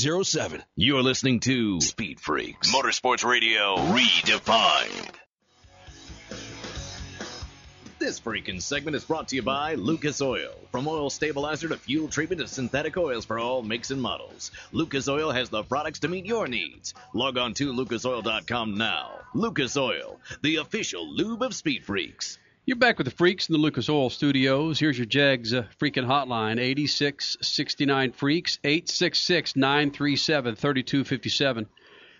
[0.77, 5.15] You're listening to Speed Freaks Motorsports Radio Redefined.
[7.99, 10.53] This freaking segment is brought to you by Lucas Oil.
[10.71, 15.09] From oil stabilizer to fuel treatment to synthetic oils for all makes and models, Lucas
[15.09, 16.93] Oil has the products to meet your needs.
[17.13, 19.19] Log on to lucasoil.com now.
[19.33, 22.37] Lucas Oil, the official lube of Speed Freaks.
[22.69, 24.77] You're back with the Freaks in the Lucas Oil Studios.
[24.77, 31.65] Here's your Jegs uh, freaking hotline 8669 Freaks 866 937 3257.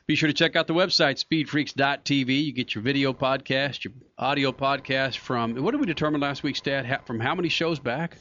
[0.07, 2.45] Be sure to check out the website speedfreaks.tv.
[2.45, 6.55] You get your video podcast, your audio podcast from what did we determine last week,
[6.55, 6.83] Stat?
[6.83, 8.17] Ha- From how many shows back?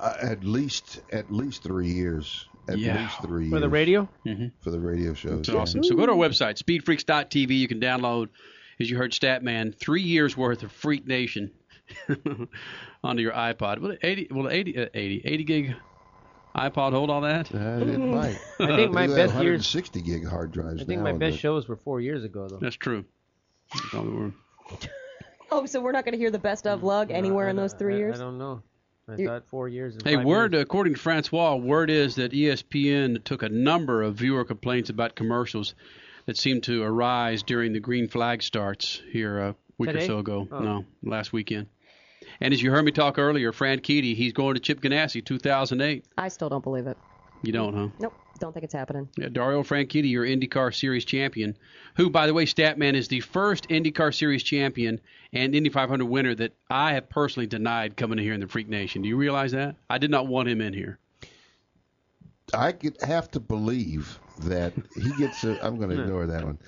[0.00, 2.48] Uh, at least at least three years.
[2.66, 3.02] At Yeah.
[3.02, 4.08] least three For the radio?
[4.26, 4.46] Mm-hmm.
[4.62, 5.46] For the radio shows.
[5.46, 5.84] That's awesome.
[5.84, 7.56] So go to our website, speedfreaks.tv.
[7.56, 8.30] You can download,
[8.80, 11.52] as you heard Statman, three years worth of Freak Nation
[13.04, 13.78] onto your iPod.
[13.80, 15.74] Will 80, will it 80, uh, 80, 80 gig
[16.56, 17.54] iPod hold all that?
[17.54, 18.38] Uh, it might.
[18.60, 19.66] I think my best years.
[19.66, 22.48] 60 gig hard drives I think now my best the- shows were four years ago,
[22.48, 22.58] though.
[22.58, 23.04] That's true.
[23.70, 24.32] Probably were.
[25.50, 27.94] Oh, so we're not going to hear the best of lug anywhere in those three
[27.94, 28.20] I, years?
[28.20, 28.60] I don't know.
[29.08, 29.94] I You- thought four years.
[29.94, 30.62] And Hey, word years.
[30.62, 35.74] according to Francois, word is that ESPN took a number of viewer complaints about commercials
[36.26, 40.04] that seemed to arise during the green flag starts here a week Today?
[40.04, 40.46] or so ago.
[40.52, 40.58] Oh.
[40.58, 41.68] No, last weekend.
[42.40, 46.04] And as you heard me talk earlier, Franchitti, he's going to Chip Ganassi 2008.
[46.16, 46.96] I still don't believe it.
[47.42, 47.88] You don't, huh?
[48.00, 49.08] Nope, don't think it's happening.
[49.16, 51.56] Yeah, Dario Franchitti, your IndyCar Series champion,
[51.94, 55.00] who, by the way, Statman is the first IndyCar Series champion
[55.32, 58.68] and Indy 500 winner that I have personally denied coming in here in the Freak
[58.68, 59.02] Nation.
[59.02, 59.76] Do you realize that?
[59.88, 60.98] I did not want him in here.
[62.54, 65.44] I have to believe that he gets.
[65.44, 66.58] A, I'm going to ignore that one.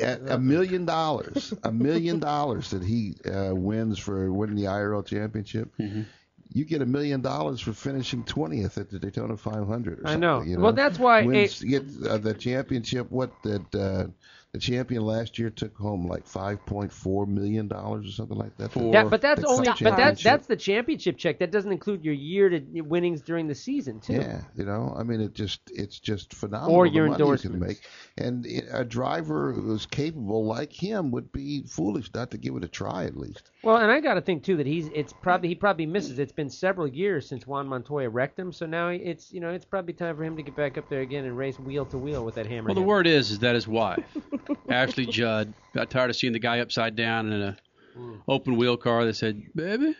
[0.00, 5.70] A million dollars, a million dollars that he uh, wins for winning the IRL championship.
[5.78, 6.02] Mm-hmm.
[6.50, 10.00] You get a million dollars for finishing 20th at the Daytona 500.
[10.00, 10.42] Or I know.
[10.42, 13.10] You Well, that's why Wins, get uh, the championship.
[13.10, 14.06] What that uh,
[14.52, 18.74] the champion last year took home like 5.4 million dollars or something like that.
[18.76, 19.68] Yeah, but that's only.
[19.80, 21.38] But that's that's the championship check.
[21.40, 24.14] That doesn't include your year to winnings during the season too.
[24.14, 26.76] Yeah, you know, I mean, it just it's just phenomenal.
[26.76, 27.80] Or your money you can make,
[28.16, 32.64] and it- a driver who's capable like him would be foolish not to give it
[32.64, 33.50] a try at least.
[33.62, 36.18] Well, and I got to think too that he's it's probably he probably misses.
[36.18, 39.64] It's been several years since Juan Montoya wrecked him, so now it's you know it's
[39.64, 42.24] probably time for him to get back up there again and race wheel to wheel
[42.24, 42.68] with that hammer.
[42.68, 44.04] Well, the word is is that his wife,
[44.68, 47.56] Ashley Judd, got tired of seeing the guy upside down in a
[47.98, 48.20] mm.
[48.28, 49.96] open wheel car that said, "Baby,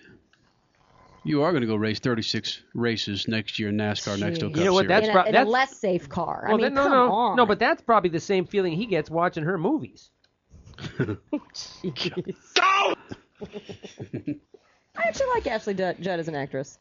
[1.24, 4.56] you are going to go race 36 races next year in NASCAR next to Cup
[4.56, 4.86] You know what?
[4.86, 6.44] Series." That's in, pro- a, in a less safe car.
[6.44, 7.36] well, I mean, then, no, come no, on.
[7.36, 10.10] no, but that's probably the same feeling he gets watching her movies.
[14.96, 16.78] I actually like Ashley Judd, Judd as an actress.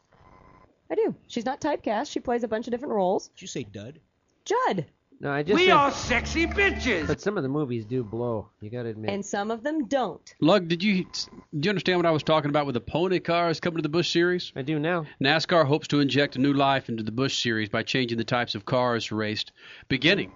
[0.90, 1.14] I do.
[1.26, 2.10] She's not typecast.
[2.10, 3.28] She plays a bunch of different roles.
[3.28, 4.00] Did you say dud?
[4.44, 4.86] Judd.
[5.20, 7.06] No, I just We said- are sexy bitches.
[7.08, 8.48] But some of the movies do blow.
[8.60, 9.10] You got to admit.
[9.10, 10.34] And some of them don't.
[10.40, 11.04] Lug, did you
[11.52, 13.88] did you understand what I was talking about with the pony cars coming to the
[13.88, 14.52] Busch Series?
[14.54, 15.06] I do now.
[15.20, 18.54] NASCAR hopes to inject a new life into the Busch Series by changing the types
[18.54, 19.50] of cars raced,
[19.88, 20.32] beginning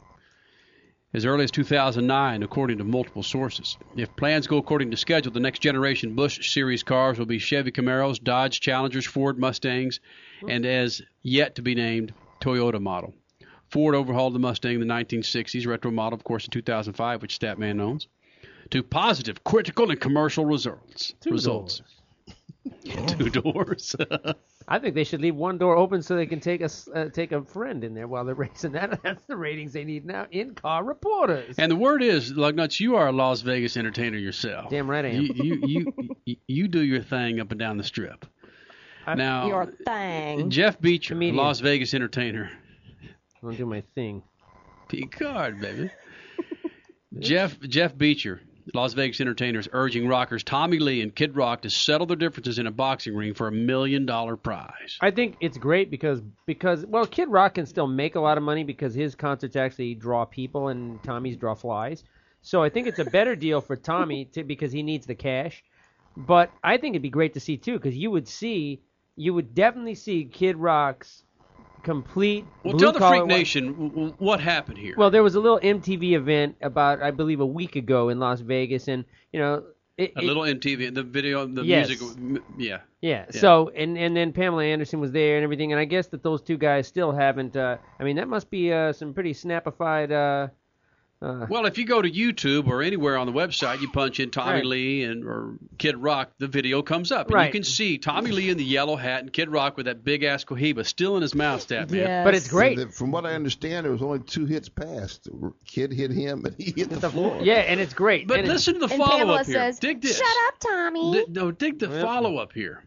[1.14, 3.76] as early as 2009, according to multiple sources.
[3.96, 7.70] If plans go according to schedule, the next generation Busch Series cars will be Chevy
[7.70, 10.00] Camaros, Dodge Challengers, Ford Mustangs,
[10.48, 13.14] and as yet to be named Toyota model.
[13.68, 17.80] Ford overhauled the Mustang in the 1960s, retro model, of course, in 2005, which Statman
[17.80, 18.06] owns,
[18.70, 21.14] to positive, critical, and commercial results.
[21.20, 21.82] Two results.
[22.84, 23.96] Two doors.
[24.68, 27.08] I think they should leave one door open so they can take a s- uh,
[27.12, 28.72] take a friend in there while they're racing.
[28.72, 30.26] That that's the ratings they need now.
[30.30, 31.56] In car reporters.
[31.58, 34.70] And the word is, Lugnuts, you are a Las Vegas entertainer yourself.
[34.70, 35.22] Damn right I am.
[35.22, 38.24] You you you, you, you do your thing up and down the strip.
[39.16, 40.50] now, Your thing.
[40.50, 41.36] Jeff Beacher, Comedian.
[41.36, 42.50] Las Vegas entertainer.
[43.42, 44.22] I'll do my thing.
[44.88, 45.90] Picard, baby.
[47.18, 48.40] Jeff Jeff Beacher,
[48.74, 52.66] Las Vegas entertainers, urging rockers Tommy Lee and Kid Rock to settle their differences in
[52.66, 54.98] a boxing ring for a million dollar prize.
[55.00, 58.44] I think it's great because because well, Kid Rock can still make a lot of
[58.44, 62.04] money because his concerts actually draw people and Tommy's draw flies.
[62.42, 65.62] So I think it's a better deal for Tommy to, because he needs the cash.
[66.16, 68.82] But I think it'd be great to see too because you would see
[69.16, 71.22] you would definitely see Kid Rock's
[71.83, 72.45] complete.
[72.64, 74.95] Well, blue tell the Freak Nation w- what happened here.
[74.97, 78.41] Well, there was a little MTV event about, I believe, a week ago in Las
[78.41, 79.64] Vegas, and you know,
[79.99, 81.89] it, a it- little MTV, the video, the Yes.
[81.89, 82.78] music, m- yeah.
[83.01, 83.26] Yeah.
[83.30, 86.41] So and and then Pamela Anderson was there and everything, and I guess that those
[86.41, 87.57] two guys still haven't.
[87.57, 90.12] Uh, I mean, that must be uh, some pretty snapified.
[90.12, 90.49] Uh,
[91.22, 94.30] uh, Well, if you go to YouTube or anywhere on the website, you punch in
[94.30, 94.64] Tommy Right.
[94.66, 97.46] Lee and or Kid Rock, the video comes up, and Right.
[97.46, 100.22] you can see Tommy Lee in the yellow hat and Kid Rock with that big
[100.24, 102.24] ass cohiba still in his mouth, stat man.
[102.24, 102.78] But it's great.
[102.78, 105.28] And From what I understand, there was only two hits passed.
[105.66, 107.38] Kid hit him, and he hit the floor.
[107.42, 108.26] yeah, and it's great.
[108.26, 109.54] But And listen to the follow up here.
[109.54, 110.18] says, dig this.
[110.18, 112.84] "Shut up, Tommy." Di- no, dig the follow up here.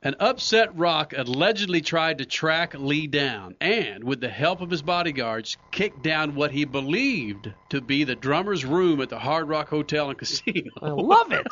[0.00, 4.80] An upset Rock allegedly tried to track Lee down and, with the help of his
[4.82, 9.68] bodyguards, kicked down what he believed to be the drummer's room at the Hard Rock
[9.68, 10.70] Hotel and Casino.
[10.80, 11.46] I love it.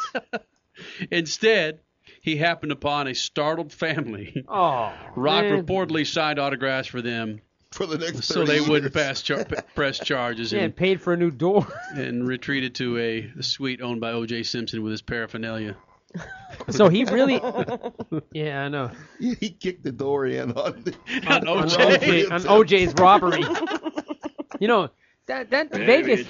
[1.11, 1.81] Instead,
[2.21, 4.45] he happened upon a startled family.
[4.49, 5.65] Oh, Rock man.
[5.67, 7.41] reportedly signed autographs for them
[7.73, 9.45] for the next so 30 they wouldn't pass char-
[9.75, 11.67] press charges Yeah, and, and paid for a new door.
[11.95, 14.45] and retreated to a suite owned by O.J.
[14.45, 15.77] Simpson with his paraphernalia.
[16.71, 17.41] So he really.
[18.33, 18.91] yeah, I know.
[19.19, 20.95] He kicked the door in on, the,
[21.27, 23.43] on, on OJ, on OJ's robbery.
[24.61, 24.91] you know
[25.27, 26.27] that that Very Vegas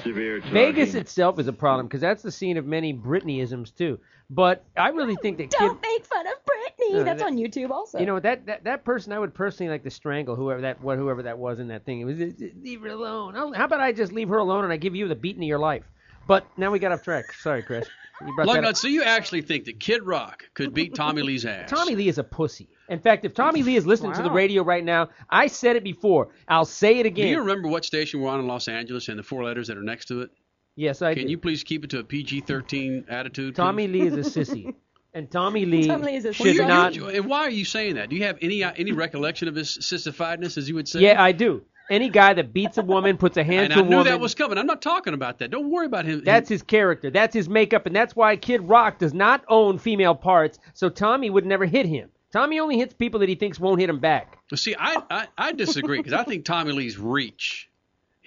[0.50, 3.98] Vegas itself is a problem because that's the scene of many Britneyisms too.
[4.28, 6.92] But I really think that Don't make fun of Britney.
[6.94, 7.98] No, That's that- on YouTube also.
[7.98, 10.98] you know that, that that person I would personally like to strangle whoever that what
[10.98, 12.00] whoever that was in that thing.
[12.00, 12.18] It was
[12.60, 13.36] leave her alone.
[13.36, 15.48] I'll- How about I just leave her alone and I give you the beating of
[15.48, 15.84] your life?
[16.26, 17.32] But now we got off track.
[17.34, 17.86] Sorry, Chris.
[18.24, 18.64] You brought that up.
[18.64, 21.68] Lugnut, so you actually think that Kid Rock could beat Tommy Lee's ass?
[21.70, 22.68] Tommy Lee is a pussy.
[22.88, 25.82] In fact, if Tommy Lee is listening to the radio right now, I said it
[25.84, 26.28] before.
[26.48, 27.26] I'll say it again.
[27.26, 29.76] Do you remember what station we're on in Los Angeles and the four letters that
[29.76, 30.30] are next to it?
[30.76, 31.30] Yes, I Can do.
[31.30, 33.54] you please keep it to a PG-13 attitude?
[33.54, 33.56] please?
[33.56, 34.74] Tommy Lee is a sissy,
[35.14, 36.94] and Tommy Lee Tommy Lee is a should Well, you- not.
[36.94, 38.10] you- and why are you saying that?
[38.10, 41.00] Do you have any uh, any recollection of his sissifiedness, as you would say?
[41.00, 41.62] Yeah, I do.
[41.90, 44.20] Any guy that beats a woman, puts a hand and to I a knew that
[44.20, 44.58] was coming.
[44.58, 45.50] I'm not talking about that.
[45.50, 46.22] Don't worry about him.
[46.24, 47.10] That's his character.
[47.10, 50.58] That's his makeup, and that's why Kid Rock does not own female parts.
[50.74, 52.10] So Tommy would never hit him.
[52.32, 54.38] Tommy only hits people that he thinks won't hit him back.
[54.54, 57.70] See, I I, I disagree because I think Tommy Lee's reach,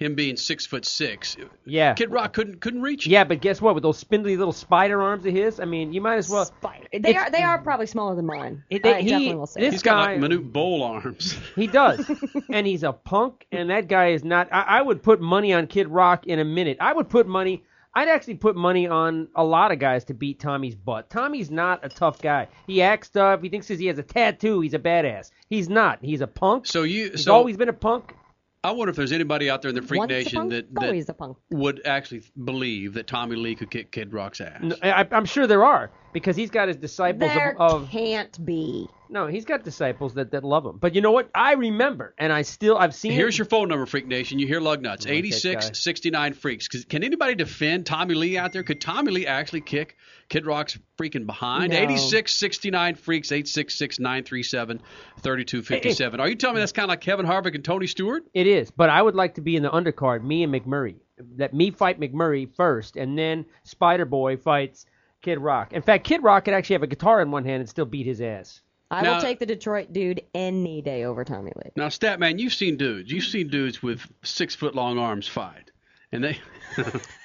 [0.00, 1.92] him being six foot six, Yeah.
[1.94, 3.06] Kid Rock couldn't couldn't reach.
[3.06, 3.12] him.
[3.12, 3.74] Yeah, but guess what?
[3.74, 6.46] With those spindly little spider arms of his, I mean, you might as well.
[6.46, 6.86] Spider.
[6.98, 8.64] They are they are probably smaller than mine.
[8.70, 9.60] It- I he- definitely will say.
[9.60, 11.36] this He's got guy- like minute bowl arms.
[11.54, 12.10] He does,
[12.50, 13.46] and he's a punk.
[13.52, 14.48] And that guy is not.
[14.50, 16.78] I, I would put money on Kid Rock in a minute.
[16.80, 17.62] I would put money.
[17.92, 21.10] I'd actually put money on a lot of guys to beat Tommy's butt.
[21.10, 22.46] Tommy's not a tough guy.
[22.68, 23.42] He acts tough.
[23.42, 25.32] He thinks he has a tattoo, he's a badass.
[25.48, 25.98] He's not.
[26.00, 26.66] He's a punk.
[26.66, 28.14] So you, He's so always been a punk.
[28.62, 30.84] I wonder if there's anybody out there in the Freak Once Nation punk, that, that
[30.84, 31.38] always a punk.
[31.50, 34.60] would actually believe that Tommy Lee could kick Kid Rock's ass.
[34.62, 37.90] No, I, I'm sure there are because he's got his disciples There of, of.
[37.90, 38.88] can't be.
[39.12, 40.78] No, he's got disciples that, that love him.
[40.78, 41.30] But you know what?
[41.34, 43.10] I remember, and I still I've seen.
[43.10, 43.38] Here's it.
[43.38, 44.38] your phone number, Freak Nation.
[44.38, 45.04] You hear Lug Nuts.
[45.04, 46.68] I like that 86 69 Freaks.
[46.68, 48.62] 'Cause Can anybody defend Tommy Lee out there?
[48.62, 49.96] Could Tommy Lee actually kick
[50.28, 51.72] Kid Rock's freaking behind?
[51.72, 51.78] No.
[51.78, 54.80] 86 69 Freaks, 866 937
[55.22, 56.20] 3257.
[56.20, 58.24] Are you telling me that's kind of like Kevin Harvick and Tony Stewart?
[58.32, 60.96] It is, but I would like to be in the undercard, me and McMurray.
[61.36, 64.86] Let me fight McMurray first, and then Spider Boy fights
[65.22, 65.72] Kid Rock.
[65.72, 68.06] In fact, Kid Rock could actually have a guitar in one hand and still beat
[68.06, 68.60] his ass.
[68.90, 71.70] I Now- will take the Detroit dude any day over Tommy Lee.
[71.76, 73.10] Now, Statman, you've seen dudes.
[73.12, 75.70] You've seen dudes with six foot long arms fight.
[76.12, 76.38] And they.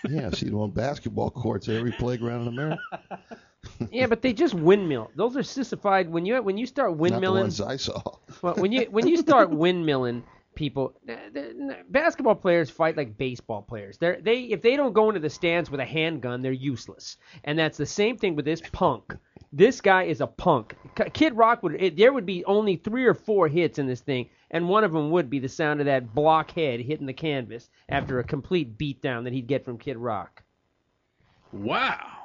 [0.10, 2.82] Yeah, I've seen them on basketball courts every playground in America.
[3.92, 5.12] yeah, but they just windmill.
[5.16, 6.10] Those are sissified.
[6.10, 8.02] When you when you start Not the ones I saw.
[8.42, 10.24] well, when you when you start windmilling
[10.56, 10.94] people,
[11.90, 13.98] basketball players fight like baseball players.
[13.98, 17.18] They're they if they don't go into the stands with a handgun, they're useless.
[17.44, 19.16] And that's the same thing with this punk.
[19.52, 20.76] This guy is a punk.
[21.14, 24.30] Kid Rock would it, there would be only three or four hits in this thing,
[24.52, 28.20] and one of them would be the sound of that blockhead hitting the canvas after
[28.20, 30.44] a complete beatdown that he'd get from Kid Rock.
[31.52, 32.25] Wow.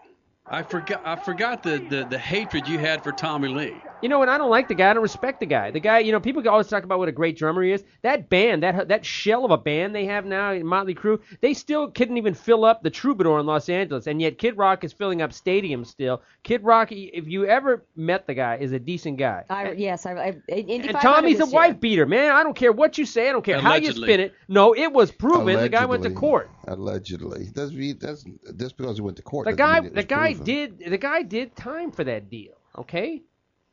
[0.53, 1.01] I forgot.
[1.05, 3.75] I forgot the, the, the hatred you had for Tommy Lee.
[4.03, 4.29] You know what?
[4.29, 4.91] I don't like the guy.
[4.91, 5.71] I don't respect the guy.
[5.71, 7.85] The guy, you know, people always talk about what a great drummer he is.
[8.03, 11.89] That band, that that shell of a band they have now, Motley Crue, they still
[11.89, 15.23] couldn't even fill up the Troubadour in Los Angeles, and yet Kid Rock is filling
[15.23, 16.23] up stadiums still.
[16.43, 19.45] Kid Rock, if you ever met the guy, is a decent guy.
[19.51, 21.61] I, yes, I, I Indy And Tommy's a this year.
[21.61, 22.33] wife beater, man.
[22.33, 23.29] I don't care what you say.
[23.29, 24.35] I don't care how you spin it.
[24.49, 25.61] No, it was proven.
[25.61, 26.51] The guy went to court.
[26.67, 28.25] Allegedly, that's that's
[28.57, 29.47] just because he went to court.
[29.47, 30.40] The guy, the guy proven.
[30.45, 32.55] Did, the guy did time for that deal.
[32.77, 33.23] Okay.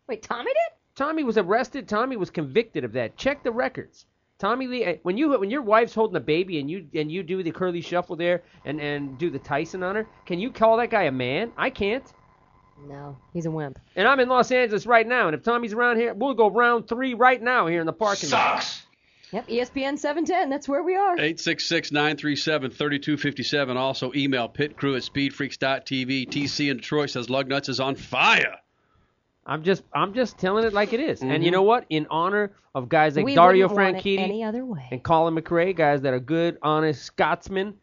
[0.07, 0.77] Wait, Tommy did?
[0.95, 1.87] Tommy was arrested.
[1.87, 3.17] Tommy was convicted of that.
[3.17, 4.05] Check the records.
[4.39, 7.23] Tommy Lee, eh, when you when your wife's holding a baby and you and you
[7.23, 10.77] do the curly shuffle there and and do the Tyson on her, can you call
[10.77, 11.51] that guy a man?
[11.57, 12.03] I can't.
[12.87, 13.79] No, he's a wimp.
[13.95, 16.87] And I'm in Los Angeles right now, and if Tommy's around here, we'll go round
[16.87, 18.83] three right now here in the parking lot.
[19.31, 20.49] Yep, ESPN 710.
[20.49, 21.17] That's where we are.
[21.17, 23.75] 866-937-3257.
[23.75, 26.29] Also email pitcrew at speedfreaks.tv.
[26.29, 28.55] TC in Detroit says Lugnuts is on fire.
[29.45, 31.21] I'm just I'm just telling it like it is.
[31.21, 31.53] And you Mhm.
[31.53, 31.85] know what?
[31.89, 34.87] In honor of guys like we Dario wouldn't want it Franchitti any other way.
[34.91, 37.75] and Colin McRae, guys that are good, honest Scotsmen,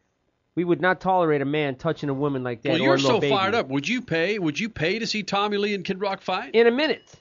[0.57, 2.73] we would not tolerate a man touching a woman like that.
[2.73, 3.35] well, or you're a so baby.
[3.35, 3.69] fired up.
[3.69, 4.39] Would you pay?
[4.39, 6.55] Would you pay to see Tommy Lee and Kid Rock fight?
[6.55, 7.15] In a minute.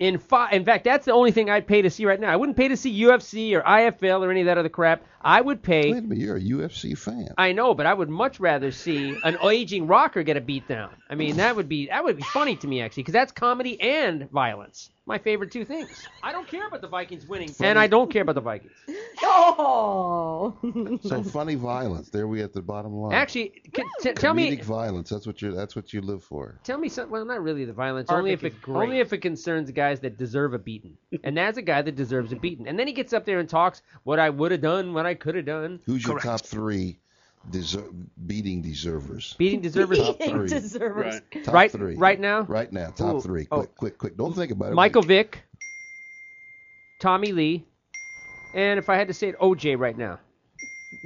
[0.00, 0.18] In
[0.50, 2.32] in fact, that's the only thing I'd pay to see right now.
[2.32, 5.04] I wouldn't pay to see UFC or IFL or any of that other crap.
[5.20, 5.92] I would pay.
[5.92, 7.34] Wait a minute, you're a UFC fan.
[7.36, 10.90] I know, but I would much rather see an aging rocker get a beat down.
[11.10, 13.80] I mean, that would be that would be funny to me actually, because that's comedy
[13.80, 14.90] and violence.
[15.06, 16.06] My favorite two things.
[16.22, 18.72] I don't care about the Vikings winning, and I don't care about the Vikings.
[19.22, 20.56] Oh.
[21.02, 22.08] So funny violence.
[22.10, 23.12] There we at the bottom line.
[23.12, 25.10] Actually, c- t- tell me, Comedic violence.
[25.10, 25.52] That's what you.
[25.52, 26.58] That's what you live for.
[26.64, 27.10] tell me something.
[27.10, 28.08] Well, not really the violence.
[28.08, 31.58] Harvick only if it only if it concerns guys that deserve a beating, and that's
[31.58, 32.66] a guy that deserves a beating.
[32.68, 35.09] And then he gets up there and talks what I would have done, what I
[35.14, 35.80] could have done.
[35.86, 36.98] Who's your top three
[37.50, 37.92] deser-
[38.26, 39.34] beating deservers?
[39.38, 39.98] Beating deservers.
[39.98, 40.48] Top three.
[40.48, 41.20] deservers.
[41.44, 41.96] Top Right- three.
[41.96, 42.42] right now?
[42.42, 42.90] Right now.
[42.90, 43.46] Top Ooh, three.
[43.50, 43.58] oh.
[43.58, 44.16] Quick, quick, quick.
[44.16, 44.74] Don't think about it.
[44.74, 45.42] Michael Vick,
[47.00, 47.64] Tommy Lee,
[48.54, 50.18] and if I had to say it, OJ right now.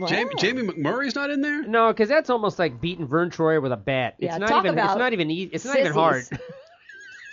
[0.08, 1.62] Jamie, Jamie McMurray's not in there.
[1.62, 4.14] No, because that's almost like beating Verne Troyer with a bat.
[4.18, 4.78] It's Yeah, not talk even.
[4.78, 5.30] It's about not even.
[5.30, 5.50] easy.
[5.52, 6.24] It's not even hard.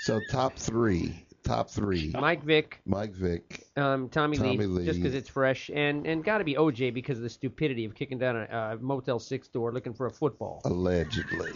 [0.03, 1.27] So top three.
[1.43, 2.11] Top three.
[2.13, 3.65] Mike Vick, Mike Vick.
[3.75, 7.17] um, Tommy, Tommy Lee, just because it's fresh, and and got to be OJ because
[7.17, 10.61] of the stupidity of kicking down a, a Motel Six door looking for a football.
[10.65, 11.51] Allegedly.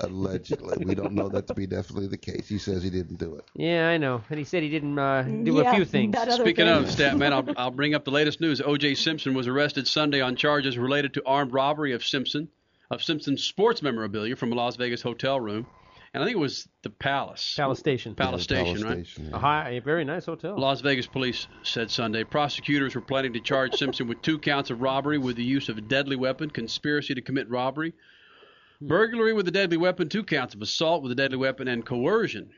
[0.00, 0.84] Allegedly.
[0.84, 2.48] We don't know that to be definitely the case.
[2.48, 3.44] He says he didn't do it.
[3.54, 6.16] Yeah, I know, and he said he didn't uh, do Yeah, a few things.
[6.18, 6.68] Speaking thing.
[6.68, 8.60] of Statman, I'll, I'll bring up the latest news.
[8.60, 8.96] O.J.
[8.96, 12.48] Simpson was arrested Sunday on charges related to armed robbery of Simpson,
[12.90, 15.66] of Simpson's sports memorabilia from a Las Vegas hotel room,
[16.14, 17.54] and I think it was the Palace.
[17.56, 18.14] Palace Station.
[18.14, 19.06] Palace Station, right?
[19.32, 20.58] A high, a very nice hotel.
[20.58, 24.80] Las Vegas police said Sunday prosecutors were planning to charge Simpson with two counts of
[24.80, 27.92] robbery with the use of a deadly weapon, conspiracy to commit robbery,
[28.78, 28.88] hmm.
[28.88, 32.50] burglary with a deadly weapon, two counts of assault with a deadly weapon, and coercion,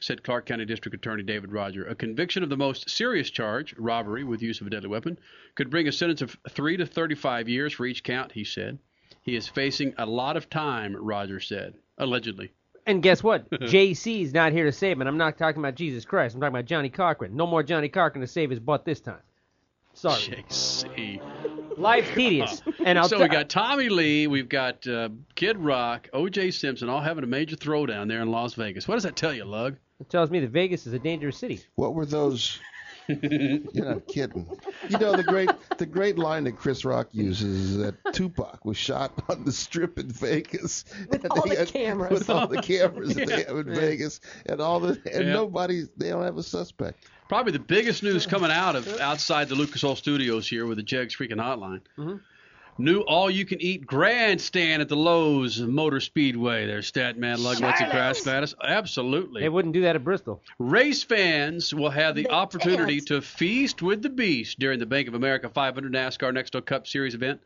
[0.00, 1.84] said Clark County District Attorney David Roger.
[1.84, 5.18] A conviction of the most serious charge, robbery with use of a deadly weapon,
[5.56, 8.78] could bring a sentence of 3 to 35 years for each count, he said.
[9.20, 12.52] He is facing a lot of time, Roger said, allegedly.
[12.88, 13.48] And guess what?
[13.50, 15.02] JC's not here to save him.
[15.02, 16.34] And I'm not talking about Jesus Christ.
[16.34, 17.36] I'm talking about Johnnie Cochran.
[17.36, 19.20] No more Johnnie Cochran to save his butt this time.
[19.92, 20.20] Sorry.
[20.20, 21.20] JC.
[21.76, 22.62] Life's tedious.
[22.84, 26.52] And I'll so t- we got Tommy Lee, we've got uh, Kid Rock, O.J.
[26.52, 28.88] Simpson, all having a major throwdown there in Las Vegas.
[28.88, 29.76] What does that tell you, Lug?
[30.00, 31.60] It tells me that Vegas is a dangerous city.
[31.74, 32.60] What were those?
[33.72, 34.46] You're not kidding.
[34.88, 38.76] You know the great the great line that Chris Rock uses is that Tupac was
[38.76, 42.10] shot on the strip in Vegas With all the had- cameras.
[42.18, 45.32] with all the cameras that they have in Vegas and all the and Yeah.
[45.32, 47.04] nobody they don't have a suspect.
[47.28, 50.82] Probably the biggest news coming out of outside the Lucas Oil Studios here with the
[50.82, 51.80] JEGS freaking hotline.
[51.98, 52.20] Mhm.
[52.80, 56.64] New all-you-can-eat grandstand at the Lowe's Motor Speedway.
[56.64, 58.54] There's Statman, Lug, Nuts, and Crash Status.
[58.62, 59.42] Absolutely.
[59.42, 60.40] They wouldn't do that at Bristol.
[60.60, 65.14] Race fans will have the opportunity to feast with the beast during the Bank of
[65.14, 67.40] America 500 NASCAR Nextel Cup Series event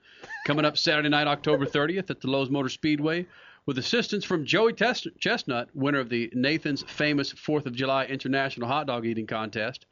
[0.47, 3.27] coming up Saturday night, October 30th at the Lowe's Motor Speedway
[3.65, 8.69] with assistance from Joey Tes- Chestnut, winner of the Nathan's famous 4th of July International
[8.69, 9.87] Hot Dog Eating Contest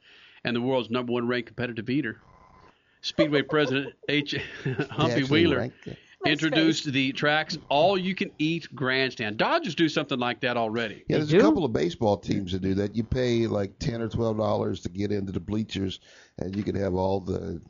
[0.45, 2.20] and the world's number one ranked competitive eater.
[3.03, 4.36] Speedway President H.
[4.90, 5.70] Humpy Wheeler
[6.26, 9.38] introduced the track's all-you-can-eat grandstand.
[9.38, 11.05] Dodgers do something like that already.
[11.09, 12.94] Yeah, there's a couple of baseball teams that do that.
[12.94, 16.01] You pay like ten or twelve dollars to get into the bleachers,
[16.38, 17.61] and you can have all the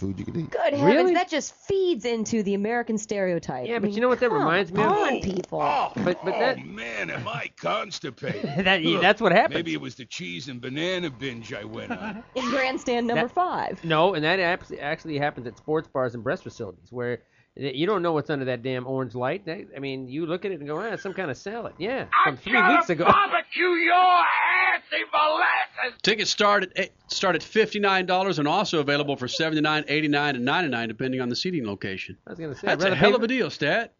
[0.00, 0.50] food you can eat.
[0.50, 3.68] Good heavens, that just feeds into the American stereotype.
[3.68, 4.90] Yeah, but you know what that reminds me of?
[4.90, 5.60] on, people.
[5.62, 8.42] Oh, but but oh, that Oh man, am I constipated?
[8.64, 9.54] That- that's what happens.
[9.54, 12.22] Maybe it was the cheese and banana binge I went on.
[12.34, 13.84] in grandstand number That- five.
[13.84, 17.20] no, and that abs- actually happens at sports bars and breast facilities where
[17.56, 19.44] you don't know what's under that damn orange light.
[19.46, 21.74] That- I mean, you look at it and go, ah, some kind of salad.
[21.78, 23.04] Yeah, from three weeks ago.
[23.08, 25.98] Barbecue your assy molasses.
[26.02, 30.08] Tickets start at start at fifty nine dollars and also available for seventy nine, eighty
[30.08, 32.16] nine, and ninety nine depending on the seating location.
[32.26, 33.92] I was gonna say, I'd That's a rather hell of a deal, Stat.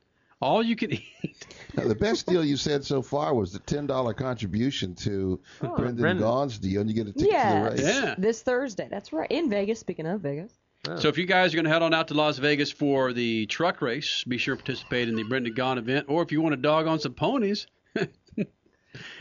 [0.42, 0.92] All you can
[1.22, 1.46] eat.
[1.76, 5.76] Now, the best deal you said so far was the ten dollar contribution to Oh,
[5.76, 6.24] Brendan Brendan.
[6.26, 7.94] Gaughan's deal, and you get a ticket Yes, to the race.
[8.05, 8.14] Yeah.
[8.16, 8.88] this Thursday.
[8.90, 9.30] That's right.
[9.30, 9.80] In Vegas.
[9.80, 10.53] Speaking of Vegas.
[10.98, 13.44] So if you guys are going to head on out to Las Vegas for the
[13.46, 16.06] truck race, be sure to participate in the Brendan Gaughan event.
[16.08, 17.66] Or if you want to dog on some ponies,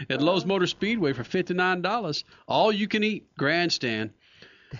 [0.09, 4.11] at Lowe's Motor Speedway for fifty nine dollars, all you can eat grandstand.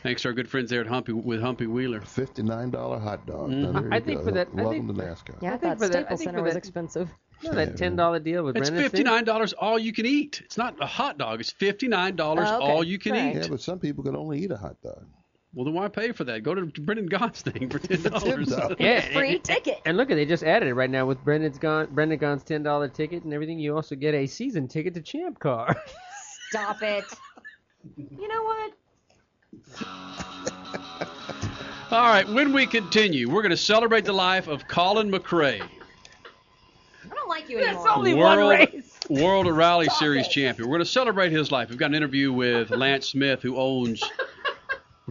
[0.04, 2.02] Thanks to our good friends there at Humpy with Humpy Wheeler.
[2.02, 3.50] Fifty nine dollar hot dog.
[3.50, 3.74] Mhm.
[3.74, 4.26] Now, there I you think go.
[4.26, 5.42] for that- I welcome think- to NASCAR.
[5.42, 7.10] Yeah, I, I think thought for that- I Staples think Center for was that- expensive.
[7.44, 10.42] No, that ten dollar deal with It's fifty nine dollars all you can eat.
[10.46, 11.40] It's not a hot dog.
[11.42, 12.66] It's fifty nine dollars Oh, okay.
[12.72, 13.36] all you can Right.
[13.36, 13.42] eat.
[13.42, 15.06] Yeah, but some people can only eat a hot dog.
[15.54, 16.44] Well, then why pay for that?
[16.44, 18.54] Go to Brendan Gaughan's thing for ten dollars.
[18.80, 19.82] Yeah, Free and, ticket.
[19.86, 22.88] And look, at they just added it right now with Brendan's Brendan Gaughan's ten dollar
[22.88, 23.58] ticket and everything.
[23.58, 25.76] You also get a season ticket to Champ Car.
[26.50, 27.06] Stop it.
[27.98, 28.74] You know what?
[31.92, 35.68] All right, when we continue, we're going to celebrate the life of Colin McRae,
[37.10, 38.18] I don't like you anymore.
[38.18, 38.68] World
[39.10, 40.68] World Rally Series champion.
[40.70, 41.70] We're going to celebrate his life.
[41.70, 44.04] We've got an interview with Lance Smith, who owns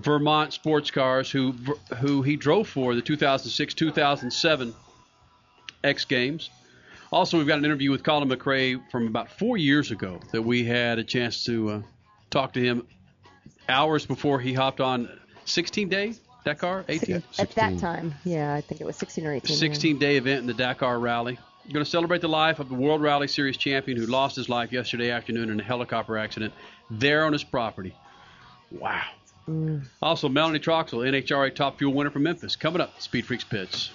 [0.03, 1.53] Vermont Sports Cars, who
[1.99, 4.75] who he drove for the 2006-2007
[5.85, 6.51] X Games.
[7.11, 10.65] Also, we've got an interview with Colin McRae from about four years ago that we
[10.65, 11.83] had a chance to uh,
[12.31, 12.87] talk to him
[13.69, 15.09] hours before he hopped on
[15.47, 16.15] 16 day
[16.45, 19.57] Dakar, 18, At that time, yeah, I think it was 16 or 18.
[19.57, 21.39] 16 day event in the Dakar Rally.
[21.66, 24.49] We're going to celebrate the life of the World Rally Series champion who lost his
[24.49, 26.55] life yesterday afternoon in a helicopter accident
[26.91, 27.95] there on his property.
[28.70, 29.05] Wow.
[29.49, 29.83] Mm.
[30.03, 33.01] Also, Melanie Troxel, NHRA Top Fuel winner from Memphis, coming up.
[33.01, 33.91] Speed Freaks Pits.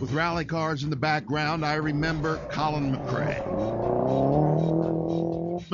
[0.00, 4.23] With rally cars in the background, I remember Colin McRae.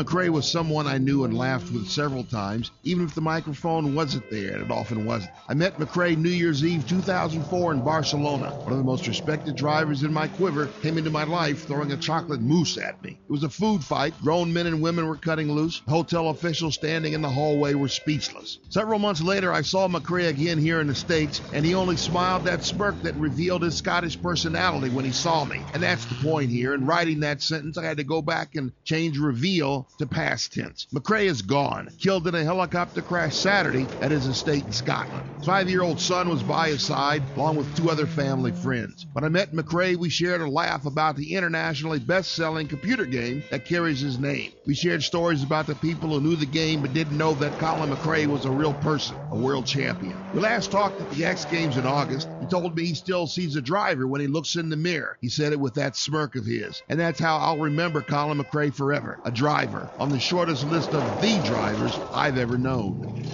[0.01, 4.31] McRae was someone I knew and laughed with several times, even if the microphone wasn't
[4.31, 5.33] there, and it often wasn't.
[5.47, 8.57] I met McRae New Year's Eve 2004 in Barcelona.
[8.65, 11.99] One of the most respected drivers in my quiver came into my life throwing a
[11.99, 13.11] chocolate mousse at me.
[13.11, 14.19] It was a food fight.
[14.23, 15.83] Grown men and women were cutting loose.
[15.87, 18.59] Hotel officials standing in the hallway were speechless.
[18.71, 22.45] Several months later, I saw McRae again here in the States, and he only smiled
[22.45, 25.67] that smirk that revealed his Scottish personality when he saw me.
[25.75, 26.73] And that's the point here.
[26.73, 30.87] In writing that sentence, I had to go back and change reveal to past tense.
[30.95, 35.25] McRae is gone, killed in a helicopter crash Saturday at his estate in Scotland.
[35.37, 39.07] His five-year-old son was by his side, along with two other family friends.
[39.13, 43.65] When I met McRae, we shared a laugh about the internationally best-selling computer game that
[43.65, 44.53] carries his name.
[44.67, 47.91] We shared stories about the people who knew the game but didn't know that Colin
[47.91, 50.19] McRae was a real person, a world champion.
[50.33, 52.29] We last talked at the X Games in August.
[52.39, 55.17] He told me he still sees a driver when he looks in the mirror.
[55.21, 56.83] He said it with that smirk of his.
[56.89, 59.19] And that's how I'll remember Colin McRae forever.
[59.25, 63.25] A driver on the shortest list of the drivers I've ever known.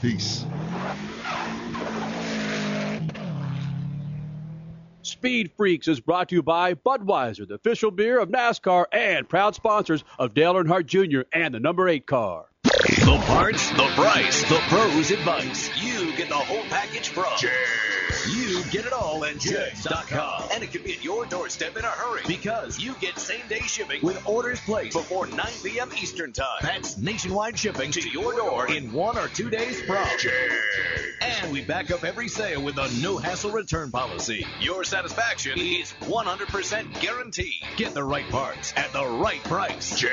[0.00, 0.44] Peace.
[5.02, 9.54] Speed Freaks is brought to you by Budweiser, the official beer of NASCAR and proud
[9.54, 11.22] sponsors of Dale Earnhardt Jr.
[11.32, 12.46] and the number 8 car.
[12.78, 15.68] The parts, the price, the pros advice.
[15.82, 17.24] You get the whole package from
[18.30, 20.50] You get it all at JEGS.com.
[20.54, 23.58] And it can be at your doorstep in a hurry because you get same day
[23.62, 25.88] shipping with orders placed before 9 p.m.
[26.00, 26.46] Eastern Time.
[26.62, 30.06] That's nationwide shipping to your door in one or two days from
[31.20, 34.46] And we back up every sale with a no hassle return policy.
[34.60, 37.60] Your satisfaction is 100% guaranteed.
[37.76, 40.04] Get the right parts at the right price.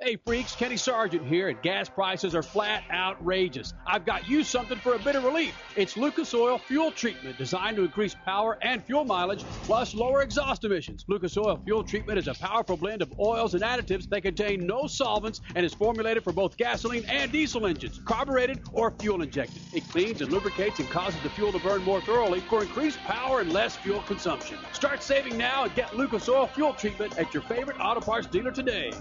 [0.00, 3.74] Hey freaks, Kenny Sargent here, and gas prices are flat outrageous.
[3.84, 5.52] I've got you something for a bit of relief.
[5.74, 10.62] It's Lucas Oil Fuel Treatment, designed to increase power and fuel mileage, plus lower exhaust
[10.62, 11.04] emissions.
[11.08, 14.86] Lucas Oil Fuel Treatment is a powerful blend of oils and additives that contain no
[14.86, 19.62] solvents and is formulated for both gasoline and diesel engines, carbureted or fuel injected.
[19.74, 23.40] It cleans and lubricates and causes the fuel to burn more thoroughly for increased power
[23.40, 24.58] and less fuel consumption.
[24.72, 28.52] Start saving now and get Lucas Oil Fuel Treatment at your favorite auto parts dealer
[28.52, 28.92] today.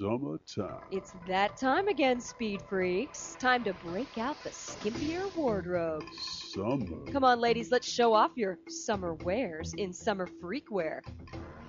[0.00, 0.80] Summertime.
[0.90, 3.36] It's that time again, Speed Freaks.
[3.38, 6.04] Time to break out the skimpier wardrobe.
[6.54, 7.04] Summer.
[7.12, 11.02] Come on, ladies, let's show off your summer wares in Summer Freakwear.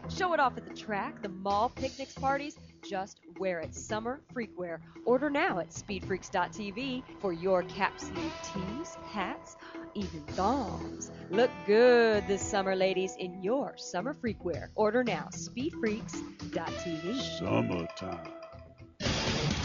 [0.09, 2.57] Show it off at the track, the mall, picnics, parties.
[2.87, 3.75] Just wear it.
[3.75, 4.79] Summer Freakwear.
[5.05, 9.57] Order now at speedfreaks.tv for your cap sleeve tees, hats,
[9.95, 11.11] even thongs.
[11.29, 14.67] Look good this summer, ladies, in your summer freakwear.
[14.75, 15.29] Order now.
[15.31, 17.39] Speedfreaks.tv.
[17.39, 18.40] Summertime.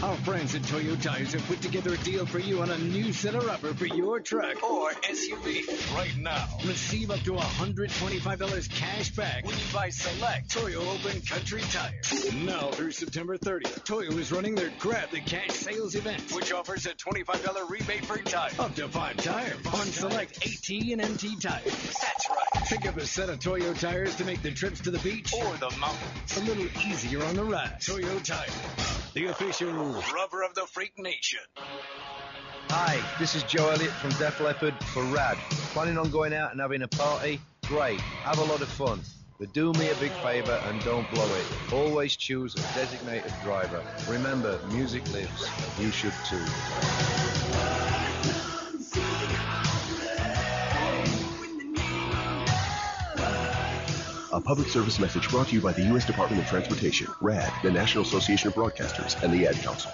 [0.03, 3.11] Our friends at Toyo Tires have put together a deal for you on a new
[3.11, 6.45] center upper for your truck or SUV right now.
[6.67, 12.31] Receive up to $125 cash back when you buy select Toyo Open Country tires.
[12.35, 16.85] Now through September 30th, Toyo is running their Grab the Cash sales event, which offers
[16.85, 21.63] a $25 rebate per tire, up to five tires on select AT and MT tires.
[21.65, 22.67] That's right.
[22.67, 25.53] Pick up a set of Toyo tires to make the trips to the beach or
[25.55, 27.81] the mountains a little easier on the ride.
[27.81, 28.53] Toyo Tires,
[29.13, 31.39] the official rubber of the Freak Nation.
[32.69, 35.37] Hi, this is Joe Elliott from Def Leppard for RADD.
[35.73, 37.39] Planning on going out and having a party?
[37.67, 37.99] great.
[37.99, 39.01] Have a lot of fun.
[39.39, 41.73] But do me a big favor and don't blow it.
[41.73, 43.83] Always choose a designated driver.
[44.09, 45.49] Remember, music lives.
[45.79, 47.76] You should too.
[54.37, 56.05] A public service message brought to you by the U.S.
[56.05, 59.89] Department of Transportation, RADD, the National Association of Broadcasters, and the Ad Council.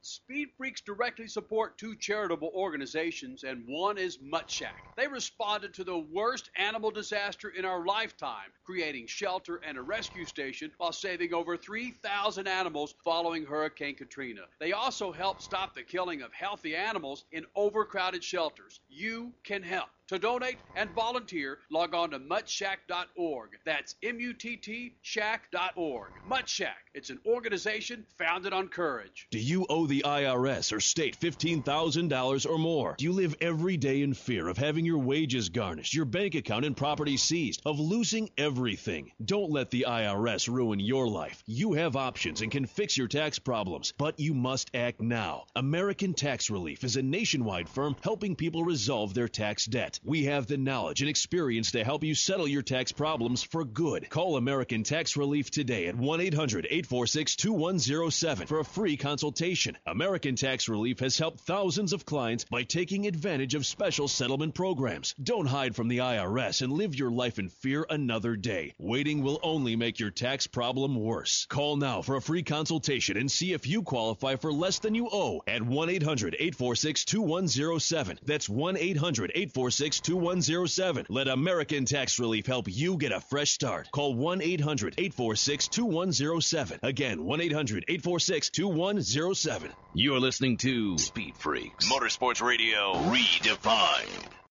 [0.00, 4.88] Speed Freaks directly support two charitable organizations, and one is Muttshack.
[4.96, 10.24] They responded to the worst animal disaster in our lifetime, creating shelter and a rescue
[10.24, 14.42] station while saving over 3,000 animals following Hurricane Katrina.
[14.58, 18.80] They also helped stop the killing of healthy animals in overcrowded shelters.
[18.88, 19.90] You can help.
[20.12, 23.48] To donate and volunteer, log on to muttshack.org.
[23.64, 26.10] That's M-U-T-T shack.org.
[26.28, 26.76] Mutt Shack.
[26.92, 29.26] It's an organization founded on courage.
[29.30, 32.94] Do you owe the IRS or state $15,000 or more?
[32.98, 36.66] Do you live every day in fear of having your wages garnished, your bank account
[36.66, 39.12] and property seized, of losing everything?
[39.24, 41.42] Don't let the IRS ruin your life.
[41.46, 45.46] You have options and can fix your tax problems, but you must act now.
[45.56, 49.98] American Tax Relief is a nationwide firm helping people resolve their tax debt.
[50.04, 54.10] We have the knowledge and experience to help you settle your tax problems for good.
[54.10, 59.78] Call American Tax Relief today at 1 800 846 2107 for a free consultation.
[59.86, 65.14] American Tax Relief has helped thousands of clients by taking advantage of special settlement programs.
[65.22, 68.74] Don't hide from the IRS and live your life in fear another day.
[68.80, 71.46] Waiting will only make your tax problem worse.
[71.48, 75.08] Call now for a free consultation and see if you qualify for less than you
[75.12, 78.18] owe at 1 800 846 2107.
[78.24, 81.06] That's 1 800 846 2107.
[81.08, 83.90] Let American Tax Relief help you get a fresh start.
[83.90, 86.80] Call 1 800 846 2107.
[86.82, 89.70] Again, 1 800 846 2107.
[89.94, 94.41] You're listening to Speed Freaks, Motorsports Radio redefined.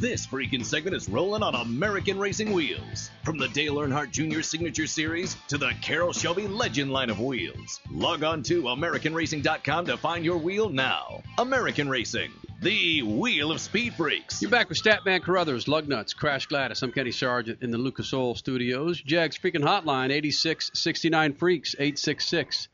[0.00, 3.10] This freaking segment is rolling on American Racing Wheels.
[3.22, 4.40] From the Dale Earnhardt Jr.
[4.40, 7.80] Signature Series to the Carroll Shelby Legend line of wheels.
[7.90, 11.22] Log on to AmericanRacing.com to find your wheel now.
[11.36, 12.32] American Racing,
[12.62, 14.40] the wheel of speed freaks.
[14.40, 16.82] You're back with Statman Carruthers, Lugnuts, Crash Gladys.
[16.82, 19.02] I'm Kenny Sargent in the Lucas Oil Studios.
[19.02, 22.68] JEGS freaking hotline 8669 Freaks 866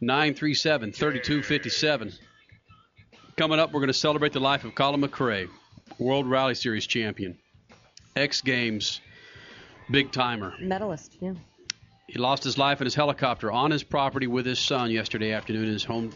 [0.00, 2.12] 937 3257.
[3.36, 5.48] Coming up, we're going to celebrate the life of Colin McRae,
[5.98, 7.38] World Rally Series champion,
[8.16, 9.00] X Games
[9.90, 10.54] big timer.
[10.60, 11.34] Medalist, yeah.
[12.06, 15.64] He lost his life in his helicopter on his property with his son yesterday afternoon
[15.64, 16.12] in his home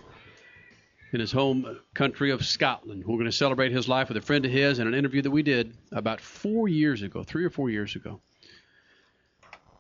[1.13, 3.05] in his home country of Scotland.
[3.07, 5.31] We're going to celebrate his life with a friend of his in an interview that
[5.31, 8.21] we did about four years ago, three or four years ago.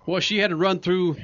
[0.06, 1.16] Well, she had to run through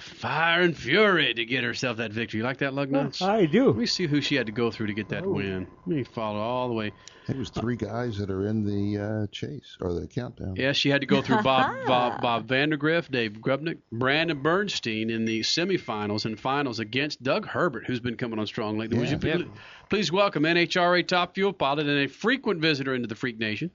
[0.00, 2.38] fire and fury to get herself that victory.
[2.38, 3.20] You like that, lug Lugnuts?
[3.22, 3.66] I do.
[3.68, 5.66] Let me see who she had to go through to get that win.
[5.86, 6.92] Let me follow all the way.
[7.28, 10.56] It was three guys that are in the uh, chase or the countdown.
[10.56, 15.24] Yeah, she had to go through Bob Bob, Bob Vandergriff, Dave Grubnic, Brandon Bernstein in
[15.24, 18.98] the semifinals and finals against Doug Herbert, who's been coming on strong lately.
[18.98, 19.36] Would you Yeah.
[19.36, 19.46] please,
[19.88, 23.70] please welcome NHRA top fuel pilot and a frequent visitor into the Freak Nation,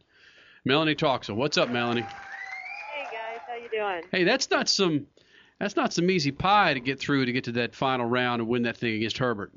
[0.66, 1.36] Melanie Troxel.
[1.36, 2.02] What's up, Melanie?
[2.02, 4.04] Hey guys, how you doing?
[4.12, 5.08] Hey, that's not some
[5.60, 8.50] that's not some easy pie to get through to get to that final round and
[8.50, 9.52] win that thing against Herbert.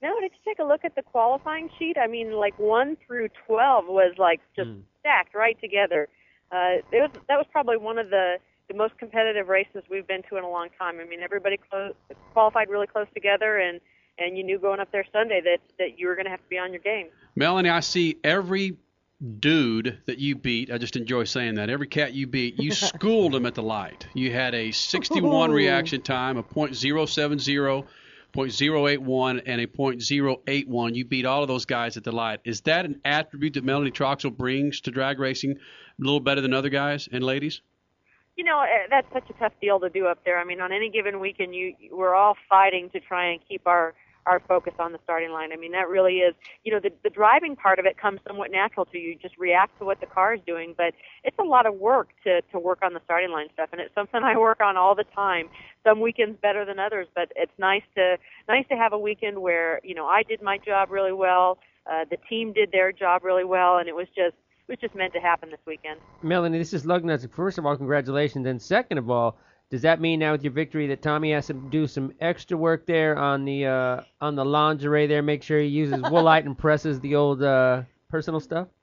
[0.00, 1.96] No, did you take a look at the qualifying sheet?
[1.98, 4.70] I mean, like one through twelve was like just
[5.00, 6.08] stacked right together.
[6.52, 8.36] Uh, it was that was probably one of the
[8.68, 11.00] the most competitive races we've been to in a long time.
[11.00, 11.94] I mean, everybody clo-
[12.32, 13.80] qualified really close together, and
[14.18, 16.48] and you knew going up there Sunday that that you were going to have to
[16.48, 17.08] be on your game.
[17.34, 18.76] Melanie, I see every
[19.40, 20.70] dude that you beat.
[20.70, 21.70] I just enjoy saying that.
[21.70, 24.06] Every cat you beat, you schooled him at the light.
[24.14, 27.86] You had a 61 reaction time, a .070,
[28.34, 30.94] .081, and a .081.
[30.94, 32.40] You beat all of those guys at the light.
[32.44, 35.56] Is that an attribute that Melanie Troxel brings to drag racing a
[35.98, 37.60] little better than other guys and ladies?
[38.36, 40.38] You know, eh, that's such a tough deal to do up there.
[40.38, 43.94] I mean, on any given weekend, you we're all fighting to try and keep our
[44.28, 45.52] our focus on the starting line.
[45.52, 46.34] I mean, that really is,
[46.64, 49.10] you know, the the driving part of it comes somewhat natural to you.
[49.10, 50.94] You just react to what the car is doing, but
[51.24, 53.94] it's a lot of work to to work on the starting line stuff, and it's
[53.94, 55.48] something I work on all the time.
[55.84, 58.18] Some weekends better than others, but it's nice to
[58.48, 61.58] nice to have a weekend where you know I did my job really well,
[61.90, 64.36] uh, the team did their job really well, and it was just
[64.68, 65.98] it was just meant to happen this weekend.
[66.22, 67.28] Melanie, this is Lugnuts.
[67.30, 68.46] First of all, congratulations.
[68.46, 69.38] And second of all,
[69.70, 72.86] does that mean now with your victory that Tommy has to do some extra work
[72.86, 75.22] there on the uh, on the lingerie there?
[75.22, 78.68] Make sure he uses woolite and presses the old uh, personal stuff.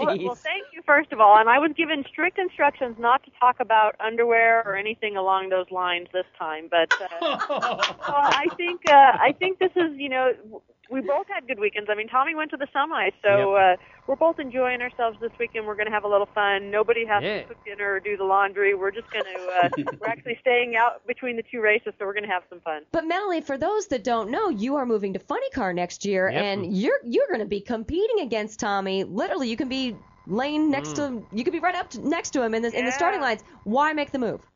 [0.00, 3.30] Well, well, thank you first of all, and I was given strict instructions not to
[3.38, 6.68] talk about underwear or anything along those lines this time.
[6.70, 10.32] But uh, well, I think uh, I think this is you know
[10.92, 11.88] we both had good weekends.
[11.90, 15.66] I mean, Tommy went to the semi, so uh, we're both enjoying ourselves this weekend.
[15.66, 16.70] We're going to have a little fun.
[16.70, 17.40] Nobody has Yeah.
[17.42, 18.74] to cook dinner or do the laundry.
[18.74, 19.68] We're just going to uh,
[20.00, 22.82] we're actually staying out between the two races, so we're going to have some fun.
[22.92, 26.28] But Melanie, for those that don't know, you are moving to Funny Car next year,
[26.28, 26.42] Yep.
[26.44, 29.04] and you're you're going to be competing against Tommy.
[29.04, 29.96] Literally, you can be
[30.26, 32.84] laying next to you could be right up to, next to him in the in
[32.84, 33.42] the starting lines.
[33.64, 34.46] Why make the move?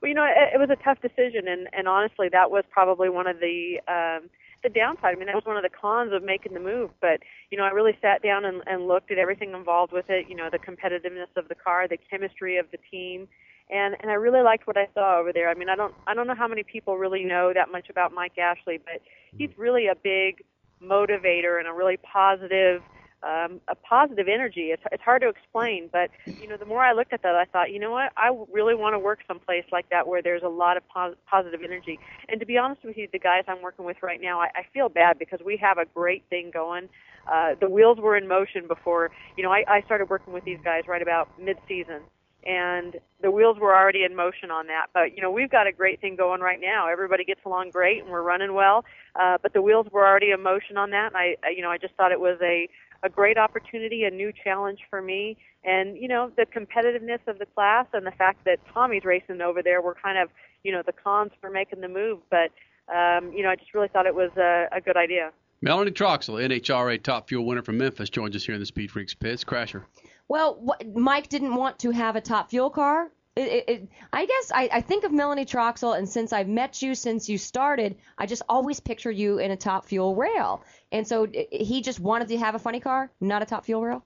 [0.00, 3.08] Well, you know, it, it was a tough decision, and and honestly, that was probably
[3.08, 4.28] one of the um,
[4.62, 5.14] the downside.
[5.14, 6.90] I mean, that was one of the cons of making the move.
[7.00, 7.20] But
[7.50, 10.26] you know, I really sat down and, and looked at everything involved with it.
[10.28, 13.28] You know, the competitiveness of the car, the chemistry of the team,
[13.70, 15.48] and and I really liked what I saw over there.
[15.48, 18.12] I mean, I don't I don't know how many people really know that much about
[18.12, 19.00] Mike Ashley, but
[19.36, 20.42] he's really a big
[20.82, 22.82] motivator and a really positive
[23.22, 24.66] um, a positive energy.
[24.70, 27.44] It's, it's hard to explain, but you know, the more I looked at that, I
[27.44, 30.48] thought, you know what, I really want to work someplace like that where there's a
[30.48, 31.98] lot of pos- positive energy.
[32.28, 34.62] And to be honest with you, the guys I'm working with right now, I, I
[34.72, 36.88] feel bad because we have a great thing going.
[37.30, 40.60] Uh, the wheels were in motion before, you know, I, I started working with these
[40.64, 42.02] guys right about mid-season.
[42.46, 45.72] And the wheels were already in motion on that, but you know we've got a
[45.72, 46.88] great thing going right now.
[46.88, 48.84] Everybody gets along great, and we're running well.
[49.16, 51.70] Uh, but the wheels were already in motion on that, and I, I you know,
[51.70, 52.68] I just thought it was a
[53.02, 57.46] a great opportunity, a new challenge for me, and you know the competitiveness of the
[57.46, 60.28] class and the fact that Tommy's racing over there were kind of
[60.64, 62.18] you know the cons for making the move.
[62.30, 62.50] But
[62.92, 65.30] um, you know I just really thought it was a, a good idea.
[65.60, 69.14] Melanie Troxel, NHRA Top Fuel winner from Memphis, joins us here in the Speed Freaks
[69.14, 69.42] pits.
[69.42, 69.82] Crasher.
[70.28, 73.10] Well, what, Mike didn't want to have a top fuel car.
[73.38, 76.82] It, it, it, I guess I, I think of Melanie Troxel, and since I've met
[76.82, 80.64] you since you started, I just always picture you in a top fuel rail.
[80.90, 83.82] And so i- he just wanted to have a funny car, not a top fuel
[83.82, 84.04] rail.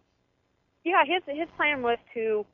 [0.85, 2.45] Yeah, his his plan was to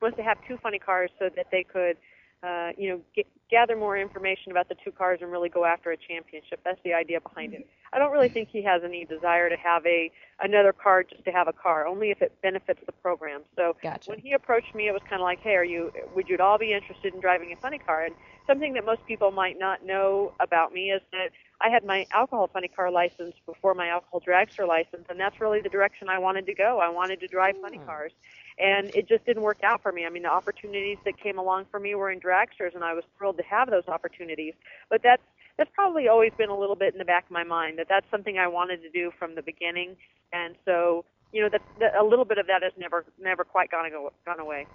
[0.00, 1.96] was to have two funny cars so that they could,
[2.42, 5.92] uh, you know, get, gather more information about the two cars and really go after
[5.92, 6.60] a championship.
[6.64, 7.68] That's the idea behind it.
[7.92, 10.10] I don't really think he has any desire to have a
[10.40, 13.42] another car just to have a car, only if it benefits the program.
[13.54, 16.34] So when he approached me, it was kind of like, hey, are you would you
[16.34, 18.04] at all be interested in driving a funny car?
[18.04, 18.14] And
[18.46, 21.28] something that most people might not know about me is that
[21.62, 25.60] I had my alcohol funny car license before my alcohol dragster license, and that's really
[25.60, 26.80] the direction I wanted to go.
[26.80, 28.12] I wanted to drive funny cars,
[28.58, 30.04] and it just didn't work out for me.
[30.04, 33.04] I mean, the opportunities that came along for me were in dragsters, and I was
[33.16, 34.54] thrilled to have those opportunities.
[34.90, 35.22] But that's
[35.56, 38.10] that's probably always been a little bit in the back of my mind that that's
[38.10, 39.96] something I wanted to do from the beginning,
[40.32, 43.70] and so you know that, that a little bit of that has never never quite
[43.70, 44.66] gone go, gone away.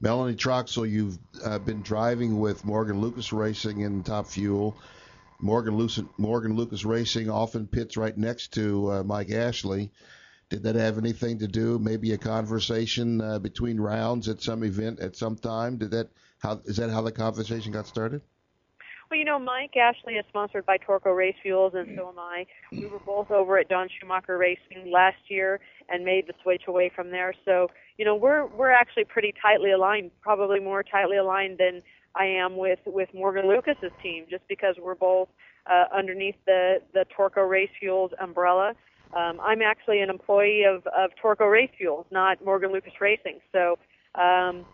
[0.00, 4.76] Melanie Troxel, you've uh, been driving with Morgan Lucas Racing in Top Fuel.
[5.40, 9.90] Morgan, Lucas, Morgan Lucas Racing often pits right next to uh, Mike Ashley.
[10.50, 11.78] Did that have anything to do?
[11.78, 15.78] Maybe a conversation uh, between rounds at some event at some time?
[15.78, 16.08] Did that?
[16.38, 18.20] How is that how the conversation got started?
[19.10, 22.46] Well, you know, Mike Ashley is sponsored by Torco Race Fuels, and so am I.
[22.72, 26.90] We were both over at Don Schumacher Racing last year and made the switch away
[26.94, 27.34] from there.
[27.44, 31.82] So, you know, we're we're actually pretty tightly aligned, probably more tightly aligned than
[32.16, 35.28] I am with with Morgan Lucas's team, just because we're both
[35.66, 38.74] uh, underneath the the Torco Race Fuels umbrella.
[39.14, 43.40] Um, I'm actually an employee of of Torco Race Fuels, not Morgan Lucas Racing.
[43.52, 43.78] So.
[44.14, 44.64] Um,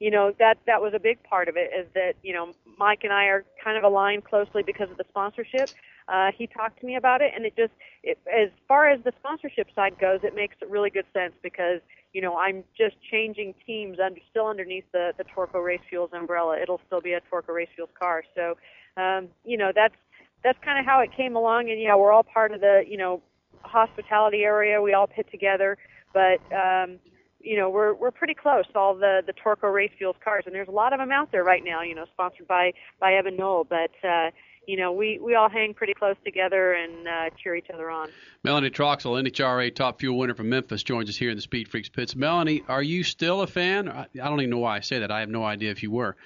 [0.00, 3.00] you know that that was a big part of it is that you know Mike
[3.04, 5.68] and I are kind of aligned closely because of the sponsorship.
[6.10, 7.72] Uh, he talked to me about it, and it just
[8.02, 11.80] it, as far as the sponsorship side goes, it makes really good sense because
[12.12, 16.58] you know I'm just changing teams under still underneath the the Torco Race Fuels umbrella.
[16.60, 18.56] It'll still be a Torco Race Fuels car, so
[19.00, 19.94] um, you know that's
[20.42, 21.70] that's kind of how it came along.
[21.70, 23.22] And yeah, we're all part of the you know
[23.62, 24.82] hospitality area.
[24.82, 25.78] We all pit together,
[26.12, 26.98] but um,
[27.40, 30.68] you know we're we're pretty close all the the Torco Race Fuels cars and there's
[30.68, 33.64] a lot of them out there right now you know sponsored by by Evan Knoll
[33.64, 34.30] but uh
[34.70, 38.08] you know we we all hang pretty close together and uh cheer each other on
[38.44, 41.88] Melanie Troxel, NHRA Top Fuel winner from Memphis, joins us here in the Speed Freaks
[41.88, 42.14] pits.
[42.14, 43.88] Melanie, are you still a fan?
[43.88, 45.10] I I don't even know why I say that.
[45.10, 46.16] I have no idea if you were.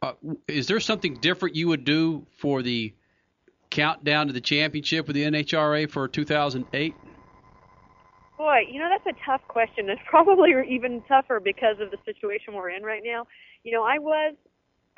[0.00, 0.12] Uh,
[0.48, 2.94] is there something different you would do for the
[3.68, 6.94] countdown to the championship with the NHRA for 2008?
[8.38, 9.90] Boy, you know that's a tough question.
[9.90, 13.26] It's probably even tougher because of the situation we're in right now.
[13.62, 14.34] You know, I was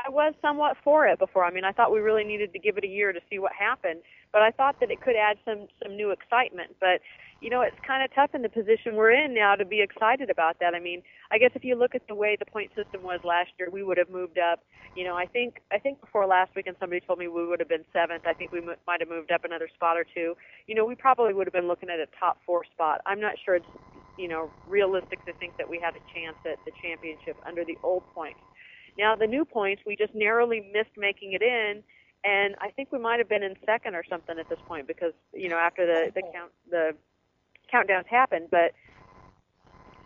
[0.05, 1.45] I was somewhat for it before.
[1.45, 3.53] I mean, I thought we really needed to give it a year to see what
[3.59, 4.03] happened,
[4.33, 6.77] but I thought that it could add some some new excitement.
[6.81, 7.01] But
[7.41, 10.31] you know, it's kind of tough in the position we're in now to be excited
[10.31, 10.75] about that.
[10.75, 13.51] I mean, I guess if you look at the way the point system was last
[13.59, 14.61] year, we would have moved up.
[14.95, 17.69] You know, I think I think before last weekend somebody told me we would have
[17.69, 18.27] been seventh.
[18.27, 20.37] I think we m- might have moved up another spot or two.
[20.67, 23.01] You know, we probably would have been looking at a top four spot.
[23.07, 23.67] I'm not sure it's
[24.17, 27.79] you know, realistic to think that we had a chance at the championship under the
[27.83, 28.41] old points.
[28.99, 31.83] Now the new points, we just narrowly missed making it in,
[32.25, 35.13] and I think we might have been in second or something at this point because
[35.33, 36.95] you know after the the count the
[37.73, 38.73] countdowns happened, but.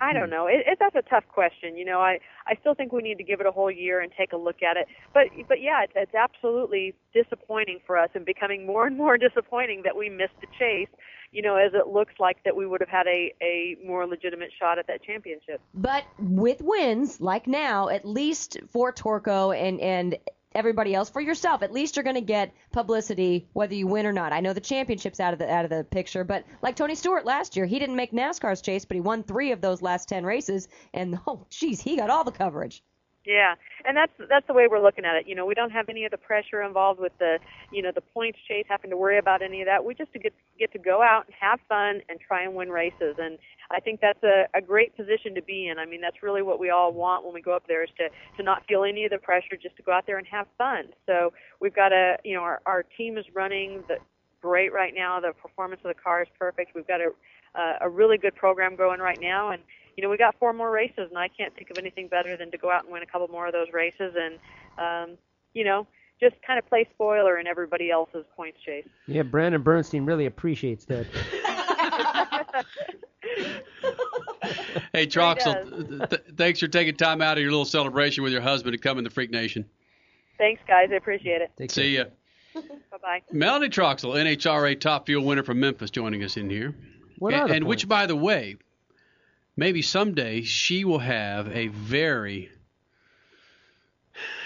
[0.03, 0.31] I don't hmm.
[0.31, 0.47] know.
[0.47, 1.77] It, it, that's a tough question.
[1.77, 4.11] You know, I I still think we need to give it a whole year and
[4.17, 4.87] take a look at it.
[5.13, 9.83] But but yeah, it's, it's absolutely disappointing for us and becoming more and more disappointing
[9.85, 10.89] that we missed the chase.
[11.33, 14.51] You know, as it looks like that we would have had a a more legitimate
[14.59, 15.61] shot at that championship.
[15.75, 20.19] But with wins like now, at least for Torco and and
[20.53, 24.13] everybody else, for yourself, at least you're going to get publicity whether you win or
[24.13, 24.33] not.
[24.33, 27.25] I know the championship's out of the out of the picture, but like Tony Stewart
[27.25, 30.25] last year, he didn't make NASCAR's chase, but he won three of those last ten
[30.25, 32.83] races, and oh, geez, he got all the coverage.
[33.27, 35.29] Yeah, and that's that's the way we're looking at it.
[35.29, 37.39] You know, we don't have any of the pressure involved with the,
[37.71, 39.85] you know, the points chase, having to worry about any of that.
[39.85, 43.17] We just get get to go out and have fun and try and win races.
[43.19, 43.37] And
[43.71, 45.79] I think that's a, a great position to be in.
[45.79, 48.09] I mean, that's really what we all want when we go up there is to
[48.39, 50.85] to not feel any of the pressure, just to go out there and have fun.
[51.05, 53.97] So we've got a, you know, our our team is running the
[54.41, 55.21] great right now.
[55.21, 56.75] The performance of the car is perfect.
[56.75, 57.11] We've got a
[57.55, 59.63] uh, a really good program going right now, and
[60.01, 62.51] you know, we got four more races, and I can't think of anything better than
[62.53, 64.39] to go out and win a couple more of those races, and
[64.79, 65.19] um,
[65.53, 65.87] you know,
[66.19, 68.89] just kind of play spoiler in everybody else's points chase.
[69.07, 71.07] Yeah, Brandon Bernstein really appreciates that.
[74.93, 78.41] Hey, Troxel, th- th- thanks for taking time out of your little celebration with your
[78.41, 79.65] husband to come in the Freak Nation.
[80.37, 80.89] Thanks, guys.
[80.91, 81.71] I appreciate it.
[81.71, 82.05] See ya.
[82.55, 82.63] bye
[83.01, 83.23] bye.
[83.31, 86.75] Melanie Troxel, NHRA Top Fuel winner from Memphis, joining us in here.
[87.19, 88.57] What and, and which, by the way,
[89.61, 92.49] maybe someday she will have a very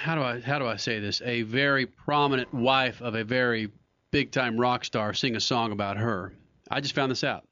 [0.02, 1.22] how do I how do I say this?
[1.24, 3.70] A very prominent wife of a very
[4.10, 6.34] big time rock star sing a song about her.
[6.70, 7.44] I just found this out.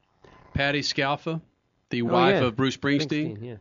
[0.53, 1.41] Patti Scialfa,
[1.89, 2.47] the Oh, wife yeah.
[2.47, 3.55] of Bruce Springsteen, yeah.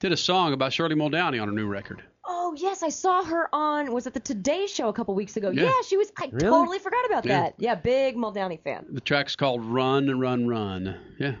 [0.00, 2.02] did a song about Shirley Muldowney on her new record.
[2.26, 5.50] Oh yes, I saw her on was it the Today Show a couple weeks ago?
[5.50, 5.70] Yeah.
[5.86, 6.10] she was.
[6.18, 6.40] I Really?
[6.40, 7.40] totally forgot about Yeah.
[7.42, 7.54] that.
[7.58, 8.86] Yeah, big Muldowney fan.
[8.90, 10.96] The track's called Run, Run, Run.
[11.18, 11.34] Yeah.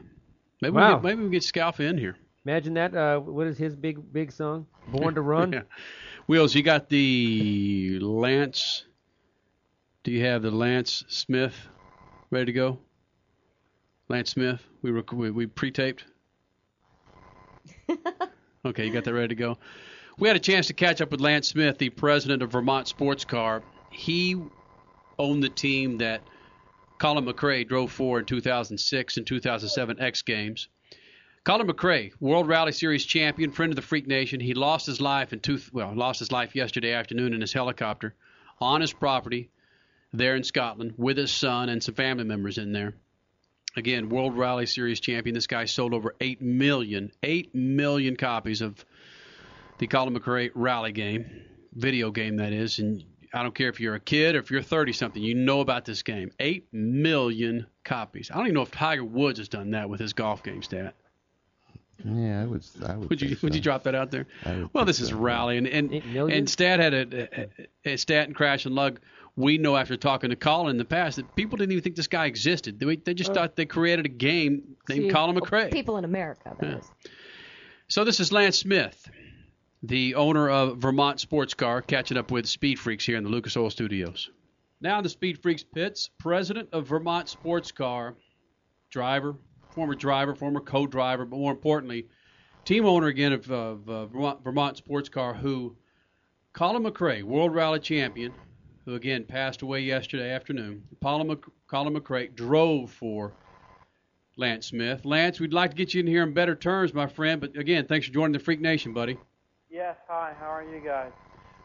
[0.62, 0.88] Maybe Wow.
[0.88, 2.16] we get, maybe we can get Scialfa in here.
[2.46, 2.94] Imagine that.
[2.94, 4.66] Uh, what is his big big song?
[4.88, 5.52] Born to Run.
[5.52, 5.62] Yeah.
[6.26, 8.84] Wheels, you got the Lance.
[10.04, 11.54] Do you have the Lance Smith
[12.30, 12.78] ready to go?
[14.08, 16.04] Lance Smith, we rec- we, we pre-taped.
[18.64, 19.58] okay, you got that ready to go.
[20.18, 23.24] We had a chance to catch up with Lance Smith, the president of Vermont Sports
[23.24, 23.62] Car.
[23.90, 24.36] He
[25.18, 26.22] owned the team that
[27.02, 30.68] Colin McRae drove for in 2006 and 2007 X Games.
[31.42, 34.38] Colin McRae, World Rally Series champion, friend of the Freak Nation.
[34.38, 38.14] He lost his life in two, well, lost his life yesterday afternoon in his helicopter
[38.60, 39.50] on his property
[40.12, 42.94] there in Scotland with his son and some family members in there.
[43.76, 45.34] Again, World Rally Series champion.
[45.34, 48.84] This guy sold over 8 million, 8 million copies of
[49.78, 51.26] the Colin McRae rally game,
[51.74, 52.78] video game that is.
[52.78, 53.02] And
[53.34, 55.84] I don't care if you're a kid or if you're 30 something, you know about
[55.84, 56.30] this game.
[56.38, 58.30] 8 million copies.
[58.30, 60.94] I don't even know if Tiger Woods has done that with his golf game stat.
[62.04, 62.64] Yeah, I would.
[62.84, 63.10] I would.
[63.10, 64.26] Would you think would you drop that out there?
[64.44, 67.44] Well, think this is rally and and and Stat had a,
[67.84, 68.98] a, a Stat and Crash and Lug.
[69.36, 72.08] We know after talking to Colin in the past that people didn't even think this
[72.08, 72.78] guy existed.
[72.80, 73.34] They, they just Oh.
[73.34, 75.70] thought they created a game named See, Colin well, McRae.
[75.72, 76.76] People in America, that Yeah.
[76.78, 76.90] is.
[77.88, 79.10] So this is Lance Smith,
[79.82, 83.56] the owner of Vermont Sports Car, catching up with Speed Freaks here in the Lucas
[83.56, 84.30] Oil Studios.
[84.80, 88.14] Now in the Speed Freaks pits, president of Vermont Sports Car,
[88.90, 89.36] driver,
[89.70, 92.06] former driver, former co-driver, but more importantly,
[92.64, 95.76] team owner again of, of uh, Vermont, Vermont Sports Car, who
[96.52, 98.32] Colin McRae, World Rally Champion,
[98.84, 100.82] who again passed away yesterday afternoon.
[101.02, 103.32] Colin, Mc, Colin McRae drove for
[104.36, 105.04] Lance Smith.
[105.04, 107.86] Lance, we'd like to get you in here in better terms, my friend, but again,
[107.86, 109.18] thanks for joining the Freak Nation, buddy.
[109.72, 111.12] Yes, hi, how are you guys?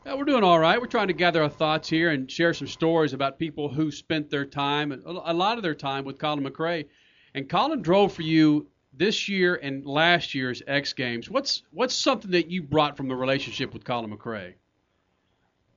[0.06, 0.80] Yeah, we're doing all right.
[0.80, 4.30] We're trying to gather our thoughts here and share some stories about people who spent
[4.30, 6.86] their time, a lot of their time, with Colin McRae.
[7.36, 11.30] And Colin drove for you this year and last year's X Games.
[11.30, 14.54] What's what's something that you brought from the relationship with Colin McRae?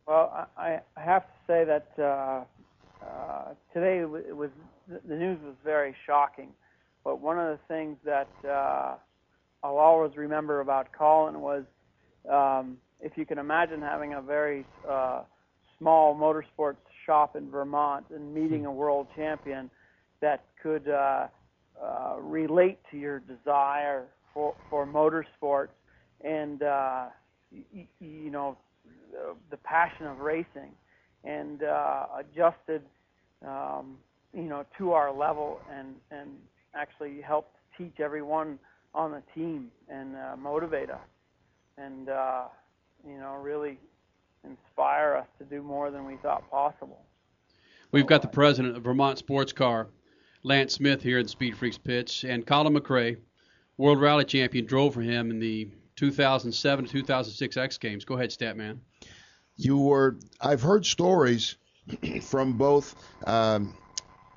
[0.07, 2.45] Well, I, I have to say that uh,
[3.05, 4.51] uh, today it was
[5.05, 6.53] the news was very shocking.
[7.03, 8.95] But one of the things that uh,
[9.65, 11.65] I'll always remember about Colin was,
[12.29, 15.23] um, if you can imagine having a very uh,
[15.79, 16.77] small motorsports
[17.07, 19.71] shop in Vermont and meeting a world champion
[20.21, 21.27] that could uh,
[21.83, 25.69] uh, relate to your desire for for motorsports
[26.23, 27.07] and uh,
[27.53, 28.57] y- you know
[29.13, 30.73] the, the passion of racing
[31.25, 32.83] and uh, adjusted
[33.47, 33.97] um,
[34.35, 36.31] you know to our level and and
[36.75, 38.59] actually helped teach everyone
[38.95, 40.99] on the team and uh, motivate us,
[41.81, 42.45] and uh,
[43.07, 43.79] you know really
[44.45, 47.03] inspire us to do more than we thought possible.
[47.93, 49.89] We've got the president of Vermont Sports Car,
[50.43, 53.19] Lance Smith, here at the Speed Freaks pitch, and Colin McRae,
[53.77, 58.05] World Rally Champion, drove for him in the 2007 to 2006 X Games.
[58.05, 58.79] Go ahead, Statman.
[59.57, 60.19] You were.
[60.41, 61.57] I've heard stories
[62.23, 62.95] from both
[63.27, 63.75] um,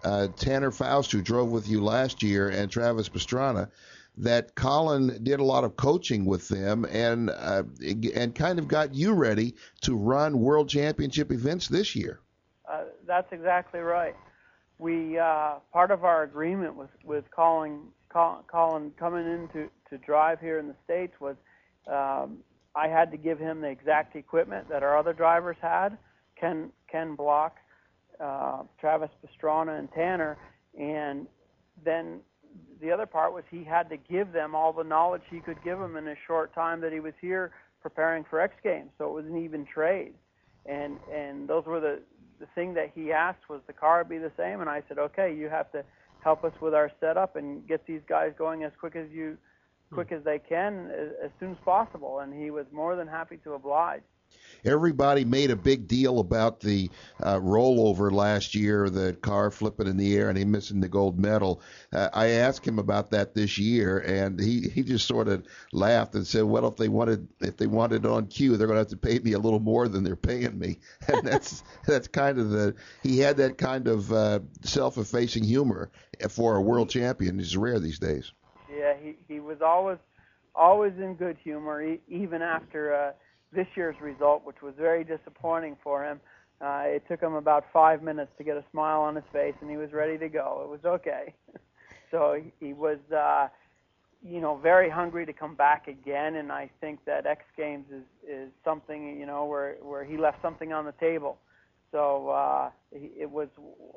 [0.04, 3.70] uh, Tanner Foust, who drove with you last year, and Travis Pastrana,
[4.18, 7.64] that Colin did a lot of coaching with them and uh,
[8.16, 12.20] and kind of got you ready to run World Championship events this year.
[12.70, 14.16] Uh, that's exactly right.
[14.78, 17.82] We uh, part of our agreement with with Colin
[18.12, 21.36] Colin coming in to, to drive here in the states was
[21.88, 22.38] um,
[22.76, 25.98] I had to give him the exact equipment that our other drivers had,
[26.40, 27.58] Ken Ken Block,
[28.20, 30.38] uh, Travis Pastrana, and Tanner,
[30.80, 31.28] and
[31.84, 32.20] then
[32.82, 35.80] the other part was he had to give them all the knowledge he could give
[35.80, 37.52] them in a short time that he was here
[37.82, 38.90] preparing for X Games.
[38.98, 40.14] So it was an even trade,
[40.66, 42.00] and and those were the
[42.40, 45.34] the thing that he asked was the car be the same, and I said, okay,
[45.34, 45.84] you have to
[46.24, 49.38] help us with our setup and get these guys going as quick as you
[49.92, 50.16] quick hmm.
[50.16, 52.20] as they can as, as soon as possible.
[52.20, 54.02] And he was more than happy to oblige.
[54.66, 56.90] Everybody made a big deal about the
[57.22, 61.20] uh, rollover last year, the car flipping in the air and he missing the gold
[61.20, 61.62] medal.
[61.92, 66.16] Uh, I asked him about that this year, and he, he just sort of laughed
[66.16, 68.88] and said, "Well, if they wanted if they wanted on cue, they're going to have
[68.88, 70.80] to pay me a little more than they're paying me."
[71.14, 75.92] And that's that's kind of the he had that kind of uh, self-effacing humor
[76.30, 77.40] for a world champion.
[77.40, 78.32] It's rare these days.
[78.74, 79.98] Yeah, he he was always
[80.56, 82.96] always in good humor, even after.
[82.96, 83.12] Uh,
[83.54, 86.20] this year's result, which was very disappointing for him.
[86.62, 89.70] Uh, it took him about five minutes to get a smile on his face, and
[89.70, 90.62] he was ready to go.
[90.64, 91.34] It was okay.
[92.12, 93.48] so he, he was, uh,
[94.26, 96.36] you know, very hungry to come back again.
[96.36, 100.42] And I think that X Games is is something, you know, where where he left
[100.42, 101.38] something on the table.
[101.92, 103.50] So uh, he, it was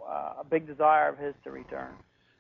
[0.08, 1.94] uh, a big desire of his to return.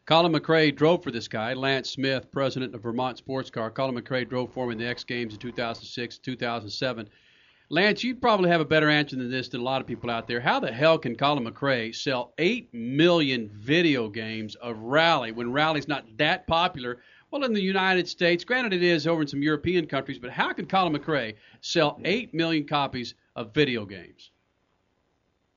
[0.06, 3.72] Colin McRae drove for this guy, Lance Smith, president of Vermont Sports Car.
[3.72, 7.08] Colin McRae drove for him in the X Games in 2006, 2007.
[7.70, 10.28] Lance, you probably have a better answer than this than a lot of people out
[10.28, 10.40] there.
[10.40, 15.88] How the hell can Colin McRae sell 8 million video games of Rally when Rally's
[15.88, 16.98] not that popular?
[17.32, 20.52] Well, in the United States, granted it is over in some European countries, but how
[20.52, 24.30] can Colin McRae sell 8 million copies of video games?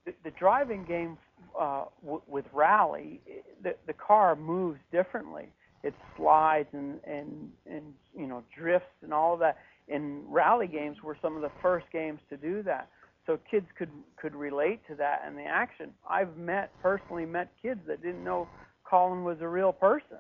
[0.06, 1.20] The, the driving game
[1.58, 3.22] uh, w- with rally,
[3.64, 5.48] the, the car moves differently.
[5.84, 9.58] It slides and, and and you know drifts and all of that.
[9.88, 12.90] And rally games were some of the first games to do that,
[13.26, 15.94] so kids could could relate to that and the action.
[16.08, 18.48] I've met personally met kids that didn't know
[18.84, 20.18] Colin was a real person.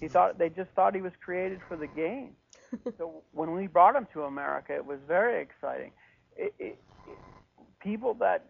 [0.00, 2.30] He thought they just thought he was created for the game.
[2.98, 5.92] so when we brought him to America, it was very exciting.
[6.36, 7.18] It, it, it,
[7.80, 8.46] people that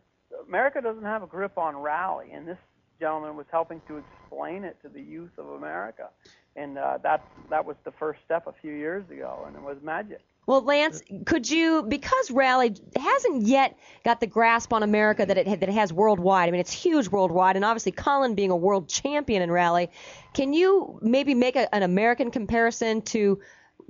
[0.46, 2.58] America doesn't have a grip on rally, and this
[3.00, 6.08] gentleman was helping to explain it to the youth of America,
[6.56, 9.76] and uh, that that was the first step a few years ago, and it was
[9.82, 10.20] magic.
[10.44, 15.46] Well, Lance, could you, because Rally hasn't yet got the grasp on America that it
[15.46, 16.48] that it has worldwide.
[16.48, 19.90] I mean, it's huge worldwide, and obviously Colin being a world champion in Rally,
[20.34, 23.40] can you maybe make a, an American comparison to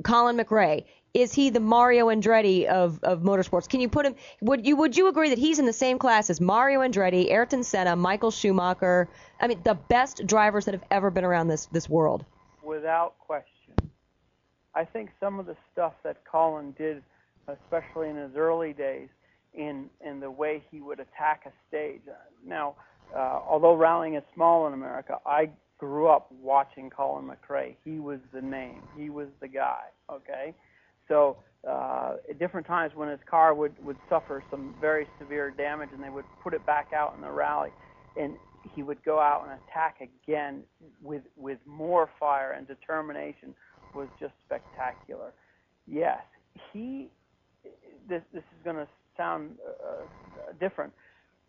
[0.04, 0.84] Colin McRae?
[1.14, 3.68] Is he the Mario Andretti of, of motorsports?
[3.68, 4.14] Can you put him?
[4.40, 7.64] Would you would you agree that he's in the same class as Mario Andretti, Ayrton
[7.64, 9.08] Senna, Michael Schumacher?
[9.40, 12.24] I mean, the best drivers that have ever been around this this world.
[12.62, 13.90] Without question.
[14.74, 17.02] I think some of the stuff that Colin did,
[17.46, 19.08] especially in his early days,
[19.52, 22.00] in in the way he would attack a stage.
[22.46, 22.76] Now,
[23.14, 27.74] uh, although rallying is small in America, I grew up watching Colin McRae.
[27.84, 28.82] He was the name.
[28.96, 29.82] He was the guy.
[30.10, 30.54] Okay
[31.08, 31.36] so
[31.68, 36.02] uh, at different times when his car would would suffer some very severe damage, and
[36.02, 37.70] they would put it back out in the rally,
[38.16, 38.34] and
[38.74, 40.62] he would go out and attack again
[41.02, 43.54] with with more fire and determination
[43.94, 45.32] was just spectacular.
[45.86, 46.22] Yes,
[46.72, 47.08] he.
[48.08, 50.92] This this is going to sound uh, different,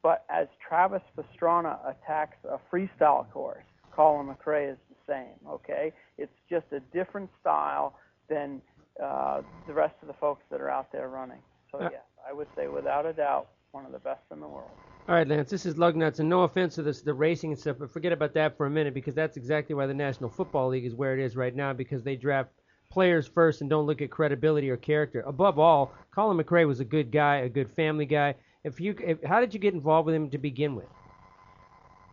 [0.03, 3.63] but as Travis Pastrana attacks a freestyle course,
[3.95, 5.49] Colin McRae is the same.
[5.49, 7.95] Okay, it's just a different style
[8.29, 8.61] than
[9.01, 11.39] uh, the rest of the folks that are out there running.
[11.71, 14.47] So uh, yes, I would say without a doubt one of the best in the
[14.47, 14.69] world.
[15.09, 17.77] All right, Lance, this is Lugnuts, and no offense to this, the racing and stuff,
[17.79, 20.85] but forget about that for a minute because that's exactly why the National Football League
[20.85, 22.51] is where it is right now because they draft
[22.89, 25.21] players first and don't look at credibility or character.
[25.21, 28.35] Above all, Colin McRae was a good guy, a good family guy.
[28.63, 30.87] If you, if, how did you get involved with him to begin with?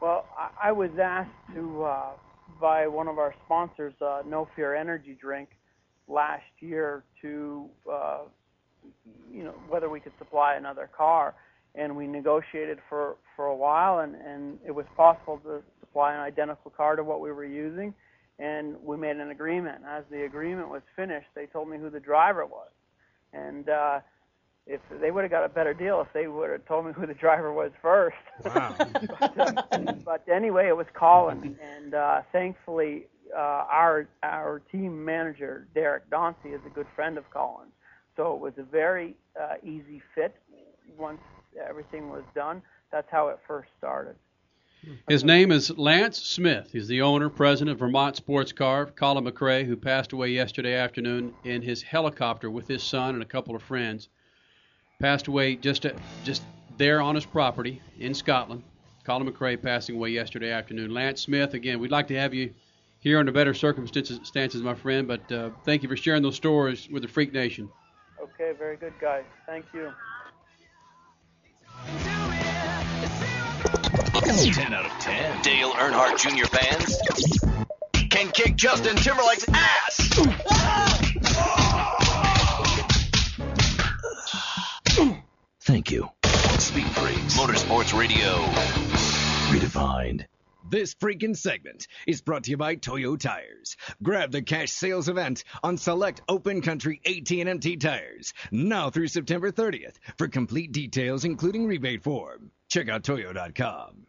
[0.01, 2.07] Well, I, I was asked to uh,
[2.61, 5.51] by one of our sponsors, uh, No Fear Energy Drink,
[6.11, 8.19] last year to, uh,
[9.32, 11.35] you know, whether we could supply another car,
[11.74, 16.20] and we negotiated for for a while, and and it was possible to supply an
[16.20, 17.95] identical car to what we were using,
[18.39, 19.82] and we made an agreement.
[19.89, 22.70] As the agreement was finished, they told me who the driver was,
[23.32, 24.01] and uh,
[24.66, 27.07] if they would have got a better deal if they would have told me who
[27.07, 28.16] the driver was first.
[28.45, 28.74] Wow.
[29.20, 35.66] but, uh, but anyway, it was Colin, and uh, thankfully, uh, our our team manager
[35.74, 37.73] Derek Dauncey is a good friend of Colin's,
[38.16, 40.35] so it was a very uh, easy fit
[40.98, 41.20] once
[41.69, 42.62] everything was done.
[42.93, 44.16] That's how it first started.
[45.09, 46.70] His name is Lance Smith.
[46.73, 48.86] He's the owner, president of Vermont Sports Car.
[48.86, 53.27] Colin McRae, who passed away yesterday afternoon in his helicopter with his son and a
[53.27, 54.09] couple of friends,
[54.98, 55.86] passed away just
[56.24, 56.43] just
[56.78, 58.62] there on his property in Scotland.
[59.05, 60.94] Colin McRae passing away yesterday afternoon.
[60.94, 62.55] Lance Smith, again, we'd like to have you
[63.01, 67.02] here under better circumstances, my friend, but uh, thank you for sharing those stories with
[67.02, 67.70] the Freak Nation.
[68.22, 69.24] Okay, very good, guys.
[69.47, 69.90] Thank you.
[74.52, 75.43] 10 out of 10.
[75.43, 76.47] Dale Earnhardt Jr.
[76.47, 76.98] fans
[78.10, 80.10] can kick Justin Timberlake's ass.
[85.62, 86.09] Thank you.
[86.59, 88.44] Speed Freaks Motorsports Radio.
[89.51, 90.27] Redefined.
[90.70, 93.76] This freaking segment is brought to you by Toyo Tires.
[94.05, 99.97] Grab the cash sales event on select open country AT&T tires now through September 30th.
[100.16, 104.06] For complete details, including rebate form, check out toyo.com.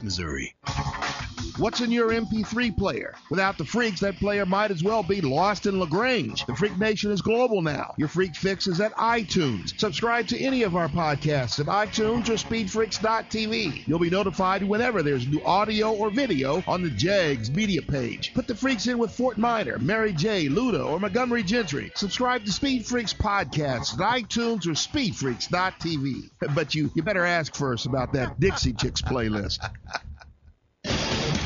[0.00, 0.54] Missouri.
[1.62, 3.14] What's in your MP3 player?
[3.30, 6.44] Without the freaks, that player might as well be lost in LaGrange.
[6.44, 7.94] The Freak Nation is global now.
[7.96, 9.78] Your Freak Fix is at iTunes.
[9.78, 13.86] Subscribe to any of our podcasts at iTunes or SpeedFreaks.tv.
[13.86, 18.34] You'll be notified whenever there's new audio or video on the JEGS media page.
[18.34, 21.92] Put the freaks in with Fort Minor, Mary J., Luda, or Montgomery Gentry.
[21.94, 26.56] Subscribe to Speed Freaks podcasts at iTunes or SpeedFreaks.tv.
[26.56, 29.60] But you, you better ask first about that Dixie Chicks playlist.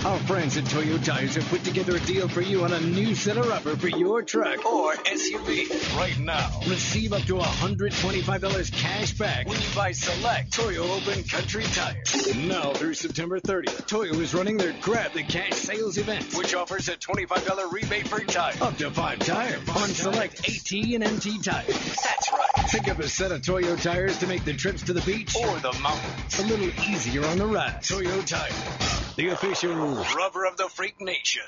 [0.07, 3.17] Our friends at Toyo Tires have put together a deal for you on a new
[3.17, 6.49] set of rubber for your truck or SUV right now.
[6.69, 12.37] Receive up to $125 cash back when you buy select Toyo Open Country tires.
[12.37, 16.89] Now through September 30th, Toyo is running their Grab the Cash sales event, which offers
[16.89, 21.67] a $25 rebate per tire, up to five tires on select AT and MT tires.
[21.67, 22.71] That's right.
[22.71, 25.59] Pick up a set of Toyo tires to make the trips to the beach or
[25.59, 27.83] the mountains a little easier on the ride.
[27.83, 31.43] Toyo Tires, the official rubber of the Freak Nation.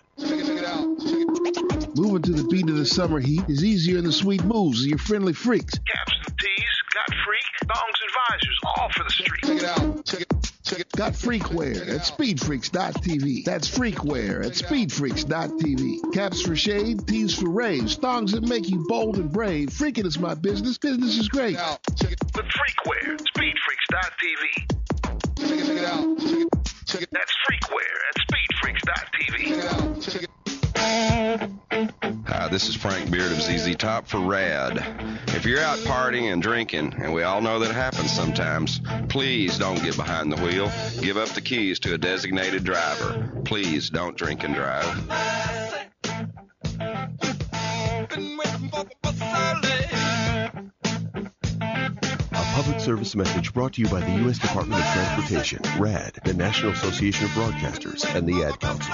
[1.96, 4.86] Moving to the beat of the summer heat is easier in the sweet moves of
[4.86, 5.78] your friendly freaks.
[5.78, 6.64] Caps and tees,
[6.94, 9.42] got freak, thongs and visors, all for the street.
[9.44, 10.04] Check it out.
[10.04, 10.52] Check it.
[10.64, 10.92] Check it.
[10.92, 13.44] Got freakware at speedfreaks.tv.
[13.44, 16.12] That's freakware at speedfreaks.tv.
[16.12, 19.70] Caps for shade, tees for raves, thongs that make you bold and brave.
[19.70, 20.76] Freaking is my business.
[20.76, 21.56] Business is great.
[21.56, 24.78] The freakware, speedfreaks.tv.
[25.38, 26.18] Check it, check it out.
[26.20, 26.57] Check it,
[26.89, 27.10] check it.
[27.12, 29.36] That's freakware at speedfreaks.tv.
[29.47, 30.01] Check it out.
[30.01, 30.31] Check it.
[32.27, 34.78] Hi, this is Frank Beard of ZZ Top for RADD.
[35.28, 39.82] If you're out partying and drinking, and we all know that happens sometimes, please don't
[39.82, 40.70] get behind the wheel.
[41.01, 43.43] Give up the keys to a designated driver.
[43.44, 44.86] Please don't drink and drive.
[52.59, 54.36] Public service message brought to you by the U.S.
[54.36, 58.93] Department of Transportation, RADD, the National Association of Broadcasters, and the Ad Council.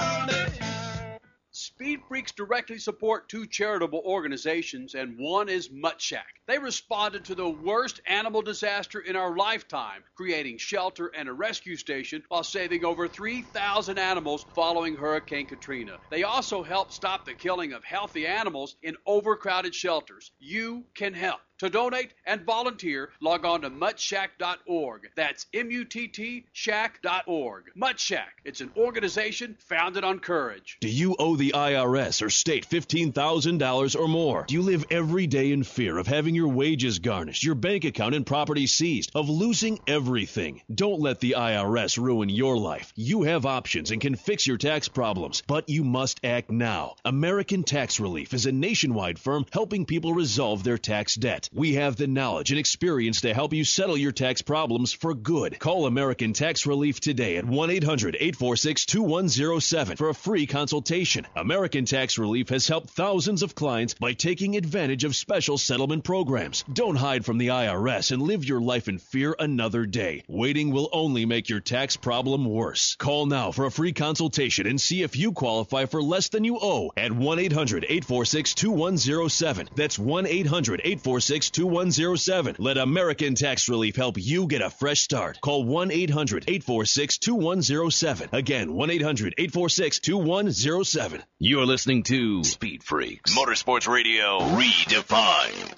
[1.49, 5.99] Speed Freaks directly support two charitable organizations, and one is Mutt.
[6.45, 11.75] They responded to the worst animal disaster in our lifetime, creating shelter and a rescue
[11.75, 15.97] station while saving over 3,000 animals following Hurricane Katrina.
[16.11, 20.31] They also helped stop the killing of healthy animals in overcrowded shelters.
[20.37, 21.39] You can help.
[21.59, 25.09] To donate and volunteer, log on to muttshack.org.
[25.15, 27.63] That's M-U-T-T shack.org.
[27.75, 28.41] Mutt Shack.
[28.43, 30.77] It's an organization founded on courage.
[30.81, 34.43] Do you owe the IRS or state $15,000 or more?
[34.45, 38.15] Do you live every day in fear of having your wages garnished, your bank account
[38.15, 40.61] and property seized, of losing everything?
[40.73, 42.91] Don't let the IRS ruin your life.
[42.97, 46.95] You have options and can fix your tax problems, but you must act now.
[47.05, 51.44] American Tax Relief is a nationwide firm helping people resolve their tax debt.
[51.53, 55.59] We have the knowledge and experience to help you settle your tax problems for good.
[55.59, 61.27] Call American Tax Relief today at 1 800 846 2107 for a free consultation.
[61.35, 66.63] American Tax Relief has helped thousands of clients by taking advantage of special settlement programs.
[66.71, 70.23] Don't hide from the IRS and live your life in fear another day.
[70.27, 72.95] Waiting will only make your tax problem worse.
[72.95, 76.57] Call now for a free consultation and see if you qualify for less than you
[76.61, 79.69] owe at 1 800 846 2107.
[79.75, 82.55] That's 1 800 846 2107.
[82.59, 85.39] Let American Tax Relief help you get a fresh start.
[85.41, 88.29] Call 1 800 846 2107.
[88.31, 91.23] Again, 1 800 846 2107.
[91.39, 95.77] You're listening to Speed Freaks Motorsports Radio Redefined.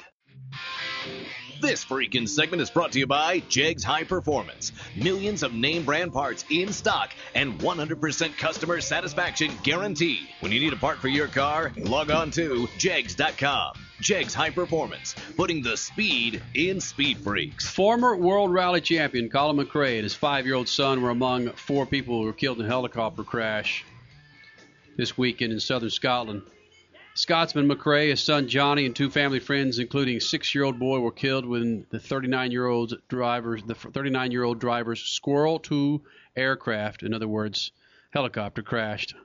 [1.59, 4.73] This freaking segment is brought to you by Jegs High Performance.
[4.95, 10.27] Millions of name brand parts in stock and 100% customer satisfaction guaranteed.
[10.41, 13.73] When you need a part for your car, log on to jegs.com.
[13.99, 17.67] Jegs High Performance, putting the speed in Speed Freaks.
[17.67, 22.25] Former World Rally Champion Colin McRae and his five-year-old son were among four people who
[22.25, 23.83] were killed in a helicopter crash
[24.95, 26.43] this weekend in southern Scotland.
[27.18, 31.88] Scotsman McRae, his son Johnny, and two family friends, including six-year-old boy, were killed when
[31.89, 35.99] the 39-year-old driver's the 39-year-old driver's Squirrel 2
[36.35, 37.72] aircraft, in other words,
[38.11, 39.15] helicopter, crashed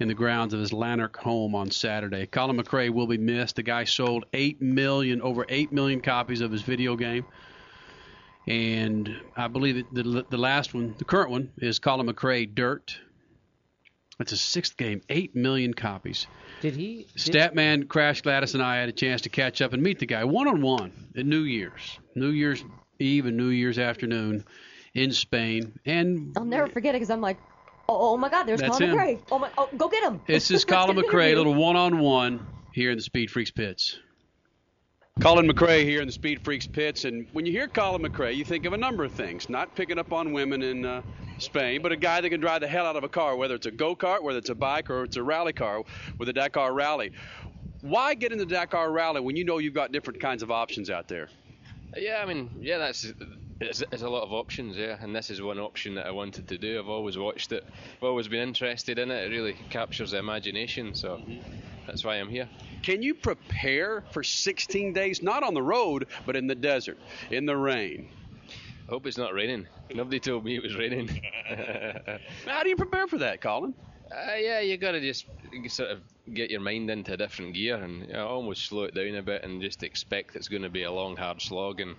[0.00, 2.26] in the grounds of his Lanark home on Saturday.
[2.26, 3.54] Colin McRae will be missed.
[3.54, 7.24] The guy sold eight million, over eight million copies of his video game,
[8.48, 12.98] and I believe the the last one, the current one, is Colin McRae Dirt.
[14.18, 16.26] It's a sixth game, eight million copies.
[16.62, 17.06] Did he?
[17.16, 20.06] Did, Statman Crash Gladys and I had a chance to catch up and meet the
[20.06, 22.64] guy one on one at New Year's, New Year's
[22.98, 24.44] Eve and New Year's afternoon
[24.94, 27.36] in Spain, and I'll never forget it because I'm like,
[27.88, 28.98] oh, oh my God, there's That's Colin him.
[28.98, 29.22] McRae.
[29.30, 30.20] Oh my, oh, go get him.
[30.26, 33.98] This is Colin get McRae, a little one-on-one here in the Speed Freaks pits.
[35.20, 38.44] Colin McRae here in the Speed Freaks pits, and when you hear Colin McRae, you
[38.44, 39.48] think of a number of things.
[39.48, 41.00] Not picking up on women in uh,
[41.38, 43.64] Spain, but a guy that can drive the hell out of a car, whether it's
[43.64, 45.82] a go-kart, whether it's a bike, or it's a rally car
[46.18, 47.12] with a Dakar Rally.
[47.80, 50.90] Why get in the Dakar Rally when you know you've got different kinds of options
[50.90, 51.30] out there?
[51.96, 53.10] Yeah, I mean, yeah, that's
[53.60, 56.48] it's, it's a lot of options, yeah, and this is one option that I wanted
[56.48, 56.78] to do.
[56.78, 57.64] I've always watched it,
[57.96, 59.26] I've always been interested in it.
[59.26, 61.20] It really captures the imagination, so
[61.86, 62.48] that's why I'm here.
[62.82, 66.98] Can you prepare for 16 days, not on the road, but in the desert,
[67.30, 68.08] in the rain?
[68.88, 69.66] I hope it's not raining.
[69.92, 71.08] Nobody told me it was raining.
[72.46, 73.74] How do you prepare for that, Colin?
[74.12, 75.26] Uh, yeah, you got to just
[75.68, 75.98] sort of
[76.32, 79.22] get your mind into a different gear and you know, almost slow it down a
[79.22, 81.96] bit and just expect it's going to be a long, hard slog and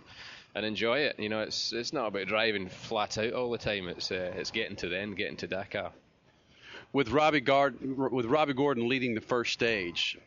[0.58, 1.20] and enjoy it.
[1.20, 3.88] You know, it's it's not about driving flat out all the time.
[3.88, 5.92] It's uh, it's getting to the end, getting to Dakar.
[6.94, 7.76] with Robbie Gard
[8.12, 10.18] with Robby Gordon leading the first stage,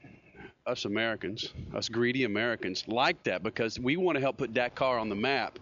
[0.67, 5.09] us Americans, us greedy Americans, like that because we want to help put Dakar on
[5.09, 5.59] the map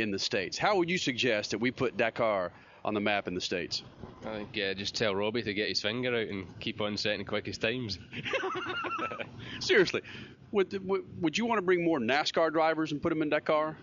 [0.00, 0.58] in the states.
[0.58, 2.52] How would you suggest that we put Dakar
[2.84, 3.82] on the map in the states?
[4.26, 7.24] I think yeah, just tell Robbie to get his finger out and keep on setting
[7.24, 8.00] quickest times.
[9.60, 10.02] Seriously,
[10.50, 13.76] would, would would you want to bring more NASCAR drivers and put them in Dakar?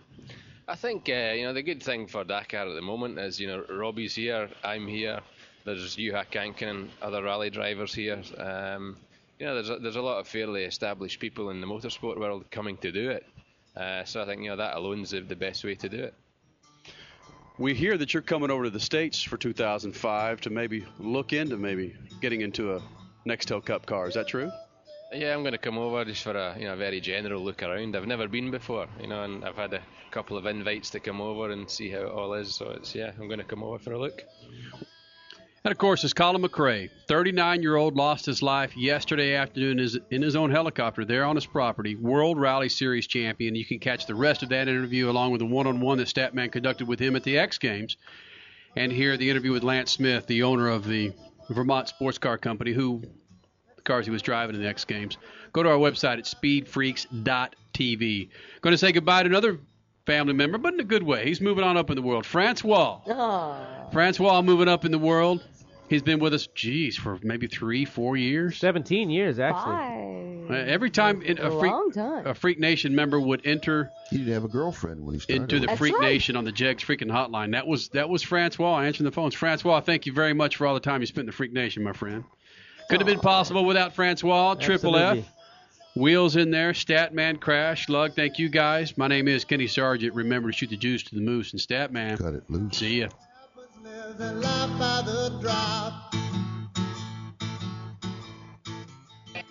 [0.67, 3.47] I think uh, you know the good thing for Dakar at the moment is you
[3.47, 5.19] know Robbie's here, I'm here.
[5.63, 8.21] There's Juha Kankkunen, other rally drivers here.
[8.37, 8.97] Um,
[9.39, 12.49] you know, there's a, there's a lot of fairly established people in the motorsport world
[12.51, 13.25] coming to do it.
[13.75, 16.13] Uh, so I think you know that alone's the, the best way to do it.
[17.57, 21.57] We hear that you're coming over to the states for 2005 to maybe look into
[21.57, 22.81] maybe getting into a
[23.27, 24.07] Nextel Cup car.
[24.07, 24.51] Is that true?
[25.13, 27.95] Yeah, I'm going to come over just for a you know very general look around.
[27.95, 31.21] I've never been before, you know, and I've had a couple of invites to come
[31.21, 32.55] over and see how it all is.
[32.55, 34.23] So it's yeah, I'm going to come over for a look.
[35.63, 39.79] And of course, it's Colin McRae, 39-year-old, lost his life yesterday afternoon
[40.11, 41.95] in his own helicopter there on his property.
[41.95, 43.55] World Rally Series champion.
[43.55, 46.87] You can catch the rest of that interview along with the one-on-one that Statman conducted
[46.87, 47.97] with him at the X Games,
[48.75, 51.13] and hear the interview with Lance Smith, the owner of the
[51.49, 53.01] Vermont Sports Car Company, who
[53.85, 55.17] cars he was driving in the X Games.
[55.53, 58.29] Go to our website at speedfreaks.tv.
[58.61, 59.59] Going to say goodbye to another
[60.05, 61.25] family member, but in a good way.
[61.25, 62.25] He's moving on up in the world.
[62.25, 62.99] Francois.
[63.07, 63.89] Oh.
[63.91, 65.43] Francois moving up in the world.
[65.87, 68.57] He's been with us, geez, for maybe three, four years.
[68.57, 70.47] 17 years, actually.
[70.47, 70.49] Five.
[70.49, 72.25] Uh, Every time in a A freak, long time.
[72.25, 75.43] a Freak Nation member would enter He didn't have a girlfriend when he started.
[75.43, 76.13] into the That's Freak right.
[76.13, 77.51] Nation on the Jegs freaking hotline.
[77.51, 79.35] That was that was Francois answering the phones.
[79.35, 81.83] Francois, thank you very much for all the time you spent in the Freak Nation,
[81.83, 82.23] my friend.
[82.89, 84.55] Could have been oh, possible without Francois.
[84.55, 85.19] Triple F.
[85.95, 88.97] Wheels in there, Statman Crash, Lug, thank you guys.
[88.97, 90.13] My name is Kenny Sargent.
[90.13, 92.17] Remember to shoot the juice to the moose and Statman.
[92.17, 92.77] Cut it loose.
[92.77, 93.07] See ya.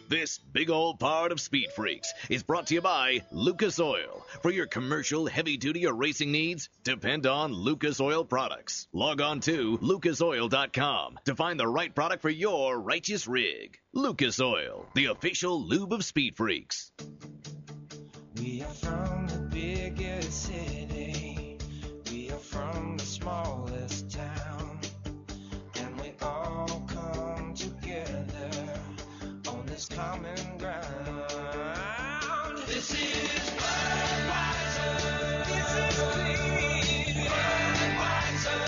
[0.09, 4.27] This big old part of Speed Freaks is brought to you by Lucas Oil.
[4.43, 8.87] For your commercial, heavy duty, or racing needs, depend on Lucas Oil products.
[8.93, 13.79] Log on to lucasoil.com to find the right product for your righteous rig.
[13.95, 16.93] Lucas Oil, the official lube of Speed Freaks.
[18.37, 21.59] We are from the biggest city.
[22.11, 24.44] We are from the smallest town.
[29.91, 30.87] On this common ground.
[32.67, 34.97] This is Budweiser.
[35.47, 37.29] This is clean.
[37.77, 38.61] Budweiser.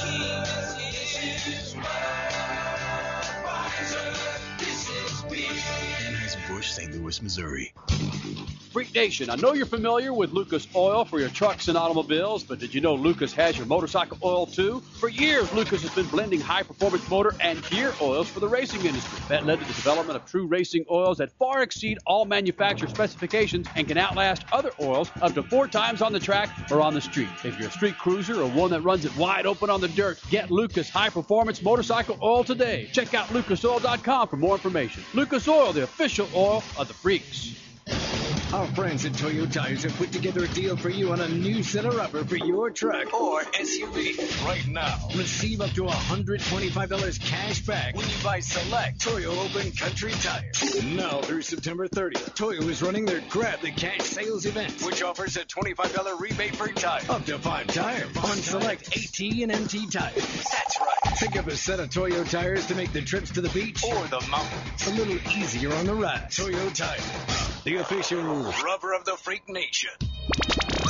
[0.00, 1.38] King is here.
[1.44, 1.74] This is
[3.04, 4.08] Budweiser.
[4.58, 5.58] This is beer.
[6.08, 6.92] Anheuser-Busch, St.
[6.94, 7.72] Louis, Missouri.
[8.72, 12.60] Freak Nation, I know you're familiar with Lucas Oil for your trucks and automobiles, but
[12.60, 14.80] did you know Lucas has your motorcycle oil too?
[14.94, 18.84] For years, Lucas has been blending high performance motor and gear oils for the racing
[18.84, 19.18] industry.
[19.28, 23.66] That led to the development of true racing oils that far exceed all manufacturer specifications
[23.74, 27.00] and can outlast other oils up to four times on the track or on the
[27.00, 27.28] street.
[27.44, 30.20] If you're a street cruiser or one that runs it wide open on the dirt,
[30.30, 32.88] get Lucas high performance motorcycle oil today.
[32.92, 35.02] Check out lucasoil.com for more information.
[35.12, 37.69] Lucas Oil, the official oil of the freaks.
[38.52, 41.62] Our friends at Toyo Tires have put together a deal for you on a new
[41.62, 44.98] set of rubber for your truck or SUV right now.
[45.14, 50.84] Receive up to $125 cash back when you buy select Toyo Open Country tires.
[50.84, 55.36] Now through September 30th, Toyo is running their Grab the Cash sales event, which offers
[55.36, 57.02] a $25 rebate per tire.
[57.08, 60.16] Up to five tires on select AT and MT tires.
[60.16, 61.18] That's right.
[61.20, 64.06] Pick up a set of Toyo tires to make the trips to the beach or
[64.08, 66.30] the mountains a little easier on the ride.
[66.30, 69.90] Toyo Tires, the official rubber of the freak nation.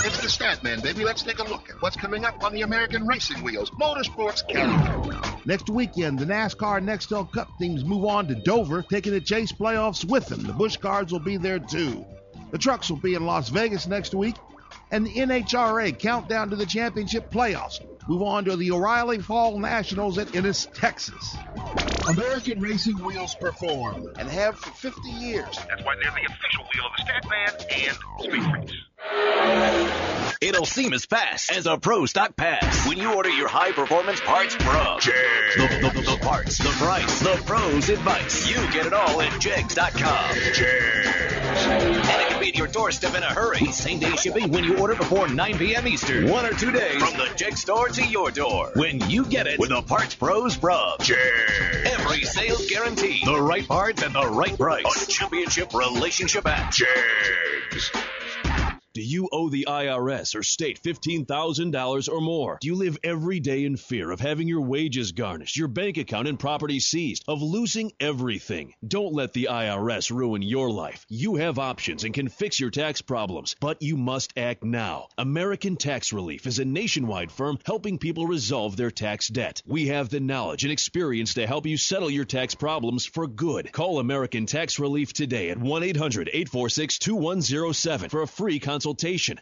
[0.03, 1.05] It's the Statman, baby.
[1.05, 5.21] Let's take a look at what's coming up on the American Racing Wheels Motorsports calendar.
[5.45, 10.05] Next weekend, the NASCAR Nextel Cup teams move on to Dover, taking the chase playoffs
[10.05, 10.43] with them.
[10.43, 12.05] The Busch Cars will be there too.
[12.51, 14.37] The trucks will be in Las Vegas next week,
[14.91, 17.81] and the NHRA countdown to the championship playoffs.
[18.09, 21.37] Move on to the O'Reilly Fall Nationals at Ennis, Texas.
[22.09, 25.57] American Racing Wheels perform and have for 50 years.
[25.69, 27.53] That's why they're the official wheel of the Statman
[27.87, 28.73] and Speed Freaks.
[30.41, 34.21] It'll seem as fast as a Pro Stock Pass when you order your high performance
[34.21, 38.49] parts from the, the, the parts, the price, the pros advice.
[38.49, 40.31] You get it all at Jegs.com.
[41.53, 43.67] And it can be at your doorstep in a hurry.
[43.67, 45.87] Same day shipping when you order before 9 p.m.
[45.87, 46.31] Eastern.
[46.31, 48.71] One or two days from the Jeg store to your door.
[48.75, 53.23] When you get it with a Parts Pros from Every sale guarantee.
[53.25, 55.09] The right parts at the right price.
[55.09, 57.91] A championship relationship at Jegs.
[58.93, 62.59] Do you owe the IRS or state $15,000 or more?
[62.61, 66.27] Do you live every day in fear of having your wages garnished, your bank account
[66.27, 68.75] and property seized, of losing everything?
[68.85, 71.07] Don't let the IRS ruin your life.
[71.09, 75.07] You have options and can fix your tax problems, but you must act now.
[75.17, 79.63] American Tax Relief is a nationwide firm helping people resolve their tax debt.
[79.65, 83.71] We have the knowledge and experience to help you settle your tax problems for good.
[83.71, 88.80] Call American Tax Relief today at 1 800 846 2107 for a free consultation.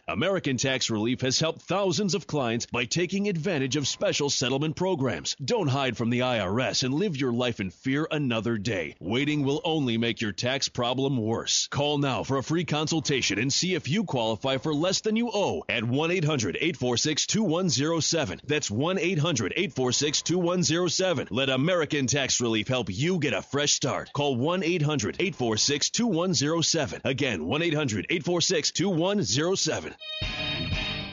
[0.07, 5.35] American Tax Relief has helped thousands of clients by taking advantage of special settlement programs.
[5.43, 8.95] Don't hide from the IRS and live your life in fear another day.
[8.99, 11.67] Waiting will only make your tax problem worse.
[11.67, 15.29] Call now for a free consultation and see if you qualify for less than you
[15.33, 18.41] owe at 1 800 846 2107.
[18.45, 21.27] That's 1 800 846 2107.
[21.31, 24.11] Let American Tax Relief help you get a fresh start.
[24.13, 27.01] Call 1 800 846 2107.
[27.05, 29.28] Again, 1 800 846 2107.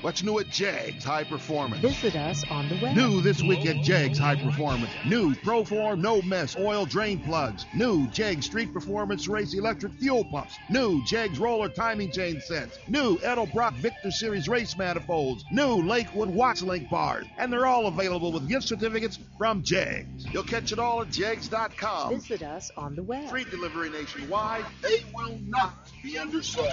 [0.01, 1.83] What's new at Jegs High Performance?
[1.83, 2.97] Visit us on the web.
[2.97, 4.91] New this week at Jegs High Performance.
[5.05, 7.67] New Proform No Mess oil drain plugs.
[7.75, 10.57] New Jegs Street Performance Race electric fuel pumps.
[10.71, 12.79] New Jegs roller timing chain sets.
[12.89, 15.45] New Edelbrock Victor Series race manifolds.
[15.53, 17.27] New Lakewood Watts Link bars.
[17.37, 20.25] And they're all available with gift certificates from Jegs.
[20.33, 22.15] You'll catch it all at Jegs.com.
[22.15, 23.29] Visit us on the web.
[23.29, 24.65] Free delivery nationwide.
[24.81, 26.73] They will not be undersold.